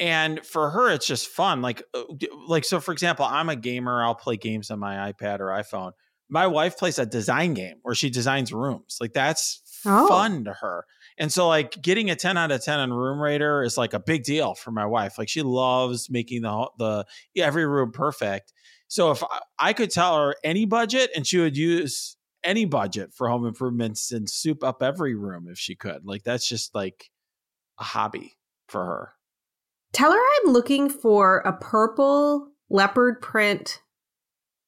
and 0.00 0.44
for 0.44 0.70
her, 0.70 0.90
it's 0.90 1.06
just 1.06 1.28
fun. 1.28 1.62
Like 1.62 1.84
uh, 1.94 2.02
like 2.48 2.64
so. 2.64 2.80
For 2.80 2.90
example, 2.92 3.24
I'm 3.24 3.48
a 3.48 3.56
gamer. 3.56 4.02
I'll 4.02 4.16
play 4.16 4.36
games 4.36 4.72
on 4.72 4.80
my 4.80 5.12
iPad 5.12 5.38
or 5.38 5.46
iPhone. 5.48 5.92
My 6.28 6.46
wife 6.48 6.76
plays 6.78 6.98
a 6.98 7.06
design 7.06 7.54
game 7.54 7.76
where 7.82 7.94
she 7.94 8.10
designs 8.10 8.52
rooms. 8.52 8.96
Like 9.00 9.12
that's 9.12 9.60
Oh. 9.84 10.06
fun 10.08 10.44
to 10.44 10.52
her. 10.52 10.84
And 11.22 11.32
so 11.32 11.46
like 11.46 11.80
getting 11.80 12.10
a 12.10 12.16
10 12.16 12.36
out 12.36 12.50
of 12.50 12.64
10 12.64 12.80
on 12.80 12.92
Room 12.92 13.20
Rater 13.20 13.62
is 13.62 13.78
like 13.78 13.94
a 13.94 14.00
big 14.00 14.24
deal 14.24 14.54
for 14.54 14.72
my 14.72 14.84
wife. 14.84 15.18
Like 15.18 15.28
she 15.28 15.42
loves 15.42 16.10
making 16.10 16.42
the 16.42 16.68
the 16.78 17.06
every 17.36 17.64
room 17.64 17.92
perfect. 17.92 18.52
So 18.88 19.12
if 19.12 19.22
I, 19.22 19.38
I 19.56 19.72
could 19.72 19.92
tell 19.92 20.16
her 20.16 20.34
any 20.42 20.64
budget 20.64 21.10
and 21.14 21.24
she 21.24 21.38
would 21.38 21.56
use 21.56 22.16
any 22.42 22.64
budget 22.64 23.14
for 23.14 23.28
home 23.28 23.46
improvements 23.46 24.10
and 24.10 24.28
soup 24.28 24.64
up 24.64 24.82
every 24.82 25.14
room 25.14 25.46
if 25.48 25.60
she 25.60 25.76
could. 25.76 26.04
Like 26.04 26.24
that's 26.24 26.48
just 26.48 26.74
like 26.74 27.12
a 27.78 27.84
hobby 27.84 28.32
for 28.66 28.84
her. 28.84 29.12
Tell 29.92 30.10
her 30.10 30.18
I'm 30.18 30.52
looking 30.52 30.90
for 30.90 31.38
a 31.38 31.52
purple 31.52 32.48
leopard 32.68 33.22
print 33.22 33.80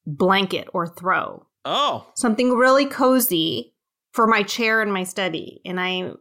blanket 0.07 0.68
or 0.72 0.86
throw. 0.86 1.48
Oh, 1.64 2.12
Something 2.14 2.52
really 2.52 2.86
cozy 2.86 3.74
for 4.12 4.28
my 4.28 4.44
chair 4.44 4.80
in 4.82 4.92
my 4.92 5.02
study. 5.02 5.61
And 5.64 5.80
I 5.80 6.12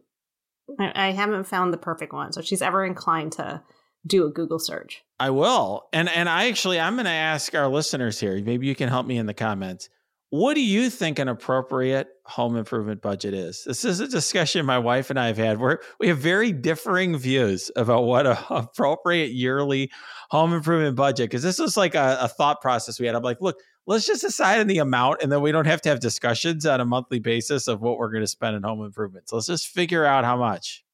I 0.78 1.08
I 1.08 1.10
haven't 1.12 1.44
found 1.44 1.72
the 1.72 1.78
perfect 1.78 2.12
one. 2.12 2.32
So 2.32 2.40
she's 2.40 2.62
ever 2.62 2.84
inclined 2.84 3.32
to 3.32 3.62
do 4.06 4.26
a 4.26 4.30
Google 4.30 4.58
search. 4.58 5.02
I 5.18 5.30
will. 5.30 5.88
And 5.92 6.08
and 6.08 6.28
I 6.28 6.48
actually 6.48 6.80
I'm 6.80 6.94
going 6.94 7.04
to 7.04 7.10
ask 7.10 7.54
our 7.54 7.68
listeners 7.68 8.20
here. 8.20 8.40
Maybe 8.42 8.66
you 8.66 8.74
can 8.74 8.88
help 8.88 9.06
me 9.06 9.16
in 9.16 9.26
the 9.26 9.34
comments. 9.34 9.88
What 10.30 10.54
do 10.54 10.60
you 10.60 10.90
think 10.90 11.20
an 11.20 11.28
appropriate 11.28 12.08
home 12.24 12.56
improvement 12.56 13.00
budget 13.00 13.34
is? 13.34 13.62
This 13.64 13.84
is 13.84 14.00
a 14.00 14.08
discussion 14.08 14.66
my 14.66 14.78
wife 14.78 15.10
and 15.10 15.20
I 15.20 15.28
have 15.28 15.36
had 15.36 15.60
where 15.60 15.78
we 16.00 16.08
have 16.08 16.18
very 16.18 16.50
differing 16.50 17.16
views 17.16 17.70
about 17.76 18.02
what 18.02 18.26
a 18.26 18.44
appropriate 18.52 19.30
yearly 19.30 19.92
home 20.30 20.52
improvement 20.52 20.96
budget. 20.96 21.30
Because 21.30 21.44
this 21.44 21.60
was 21.60 21.76
like 21.76 21.94
a, 21.94 22.18
a 22.20 22.28
thought 22.28 22.60
process 22.60 22.98
we 22.98 23.06
had. 23.06 23.14
I'm 23.14 23.22
like, 23.22 23.40
look, 23.40 23.58
let's 23.86 24.06
just 24.06 24.22
decide 24.22 24.60
on 24.60 24.66
the 24.66 24.78
amount, 24.78 25.22
and 25.22 25.30
then 25.30 25.42
we 25.42 25.52
don't 25.52 25.66
have 25.66 25.82
to 25.82 25.88
have 25.88 26.00
discussions 26.00 26.66
on 26.66 26.80
a 26.80 26.84
monthly 26.84 27.18
basis 27.18 27.68
of 27.68 27.80
what 27.80 27.98
we're 27.98 28.10
going 28.10 28.22
to 28.22 28.28
spend 28.28 28.56
in 28.56 28.62
home 28.62 28.84
improvements. 28.84 29.32
Let's 29.32 29.46
just 29.46 29.68
figure 29.68 30.04
out 30.04 30.24
how 30.24 30.36
much. 30.36 30.84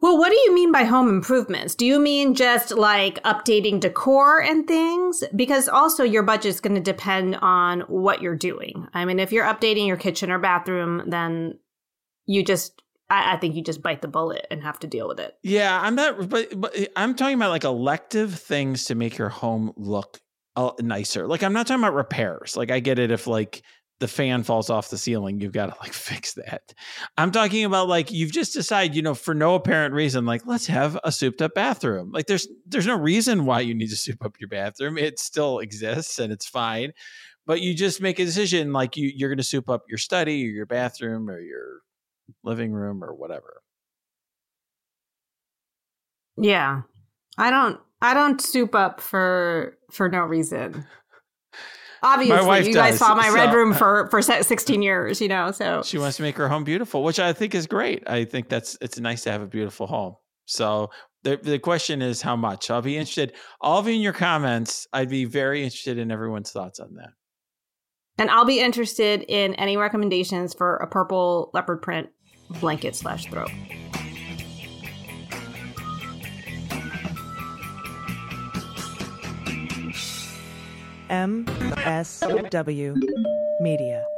Well, 0.00 0.16
what 0.16 0.30
do 0.30 0.36
you 0.36 0.54
mean 0.54 0.70
by 0.70 0.84
home 0.84 1.08
improvements? 1.08 1.74
Do 1.74 1.84
you 1.84 1.98
mean 1.98 2.34
just 2.34 2.70
like 2.70 3.20
updating 3.24 3.80
decor 3.80 4.40
and 4.40 4.64
things? 4.66 5.24
Because 5.34 5.68
also 5.68 6.04
your 6.04 6.22
budget 6.22 6.46
is 6.46 6.60
going 6.60 6.76
to 6.76 6.80
depend 6.80 7.34
on 7.42 7.80
what 7.80 8.22
you're 8.22 8.36
doing. 8.36 8.86
I 8.94 9.04
mean, 9.04 9.18
if 9.18 9.32
you're 9.32 9.44
updating 9.44 9.88
your 9.88 9.96
kitchen 9.96 10.30
or 10.30 10.38
bathroom, 10.38 11.02
then 11.08 11.58
you 12.26 12.44
just, 12.44 12.80
I, 13.10 13.34
I 13.34 13.36
think 13.38 13.56
you 13.56 13.62
just 13.64 13.82
bite 13.82 14.00
the 14.00 14.06
bullet 14.06 14.46
and 14.52 14.62
have 14.62 14.78
to 14.80 14.86
deal 14.86 15.08
with 15.08 15.18
it. 15.18 15.34
Yeah, 15.42 15.80
I'm 15.80 15.96
not, 15.96 16.28
but, 16.28 16.60
but 16.60 16.76
I'm 16.94 17.16
talking 17.16 17.34
about 17.34 17.50
like 17.50 17.64
elective 17.64 18.34
things 18.34 18.84
to 18.84 18.94
make 18.94 19.18
your 19.18 19.30
home 19.30 19.72
look 19.76 20.20
nicer. 20.80 21.26
Like 21.26 21.42
I'm 21.42 21.52
not 21.52 21.66
talking 21.66 21.82
about 21.82 21.94
repairs. 21.94 22.56
Like 22.56 22.70
I 22.70 22.80
get 22.80 22.98
it 22.98 23.10
if 23.10 23.26
like 23.26 23.62
the 24.00 24.08
fan 24.08 24.44
falls 24.44 24.70
off 24.70 24.90
the 24.90 24.98
ceiling, 24.98 25.40
you've 25.40 25.52
got 25.52 25.66
to 25.66 25.76
like 25.80 25.92
fix 25.92 26.34
that. 26.34 26.72
I'm 27.16 27.30
talking 27.30 27.64
about 27.64 27.88
like 27.88 28.10
you've 28.10 28.32
just 28.32 28.54
decided, 28.54 28.94
you 28.94 29.02
know, 29.02 29.14
for 29.14 29.34
no 29.34 29.54
apparent 29.54 29.94
reason, 29.94 30.24
like 30.26 30.46
let's 30.46 30.66
have 30.66 30.98
a 31.04 31.12
souped 31.12 31.42
up 31.42 31.54
bathroom. 31.54 32.10
Like 32.12 32.26
there's 32.26 32.46
there's 32.66 32.86
no 32.86 32.96
reason 32.96 33.44
why 33.44 33.60
you 33.60 33.74
need 33.74 33.90
to 33.90 33.96
soup 33.96 34.24
up 34.24 34.36
your 34.40 34.48
bathroom. 34.48 34.98
It 34.98 35.18
still 35.18 35.58
exists 35.58 36.18
and 36.18 36.32
it's 36.32 36.46
fine. 36.46 36.92
But 37.46 37.62
you 37.62 37.74
just 37.74 38.02
make 38.02 38.18
a 38.18 38.24
decision 38.24 38.72
like 38.72 38.96
you 38.96 39.10
you're 39.14 39.30
going 39.30 39.38
to 39.38 39.44
soup 39.44 39.70
up 39.70 39.84
your 39.88 39.98
study 39.98 40.44
or 40.46 40.50
your 40.50 40.66
bathroom 40.66 41.30
or 41.30 41.40
your 41.40 41.80
living 42.44 42.72
room 42.72 43.02
or 43.02 43.14
whatever. 43.14 43.62
Yeah. 46.36 46.82
I 47.36 47.50
don't, 47.50 47.80
I 48.00 48.14
don't 48.14 48.40
soup 48.40 48.74
up 48.74 49.00
for, 49.00 49.76
for 49.90 50.08
no 50.08 50.20
reason. 50.20 50.86
Obviously, 52.02 52.68
you 52.68 52.74
guys 52.74 52.92
does, 52.92 52.98
saw 53.00 53.14
my 53.16 53.28
red 53.30 53.52
room 53.52 53.72
uh, 53.72 53.76
for, 53.76 54.08
for 54.08 54.22
16 54.22 54.82
years, 54.82 55.20
you 55.20 55.26
know, 55.26 55.50
so. 55.50 55.82
She 55.82 55.98
wants 55.98 56.16
to 56.18 56.22
make 56.22 56.36
her 56.36 56.48
home 56.48 56.62
beautiful, 56.62 57.02
which 57.02 57.18
I 57.18 57.32
think 57.32 57.56
is 57.56 57.66
great. 57.66 58.08
I 58.08 58.24
think 58.24 58.48
that's 58.48 58.78
it's 58.80 59.00
nice 59.00 59.24
to 59.24 59.32
have 59.32 59.42
a 59.42 59.48
beautiful 59.48 59.88
home. 59.88 60.14
So 60.46 60.90
the 61.24 61.36
the 61.36 61.58
question 61.58 62.00
is 62.00 62.22
how 62.22 62.36
much. 62.36 62.70
I'll 62.70 62.82
be 62.82 62.96
interested. 62.96 63.34
All 63.60 63.78
of 63.78 63.86
you 63.86 63.94
in 63.94 64.00
your 64.00 64.12
comments. 64.12 64.86
I'd 64.92 65.10
be 65.10 65.24
very 65.24 65.64
interested 65.64 65.98
in 65.98 66.10
everyone's 66.10 66.52
thoughts 66.52 66.78
on 66.78 66.94
that. 66.94 67.10
And 68.18 68.30
I'll 68.30 68.44
be 68.44 68.60
interested 68.60 69.24
in 69.28 69.54
any 69.54 69.76
recommendations 69.76 70.54
for 70.54 70.76
a 70.76 70.86
purple 70.86 71.50
leopard 71.52 71.82
print 71.82 72.08
blanket 72.60 72.96
slash 72.96 73.26
throw. 73.26 73.46
MSW 81.10 82.94
Media. 83.60 84.17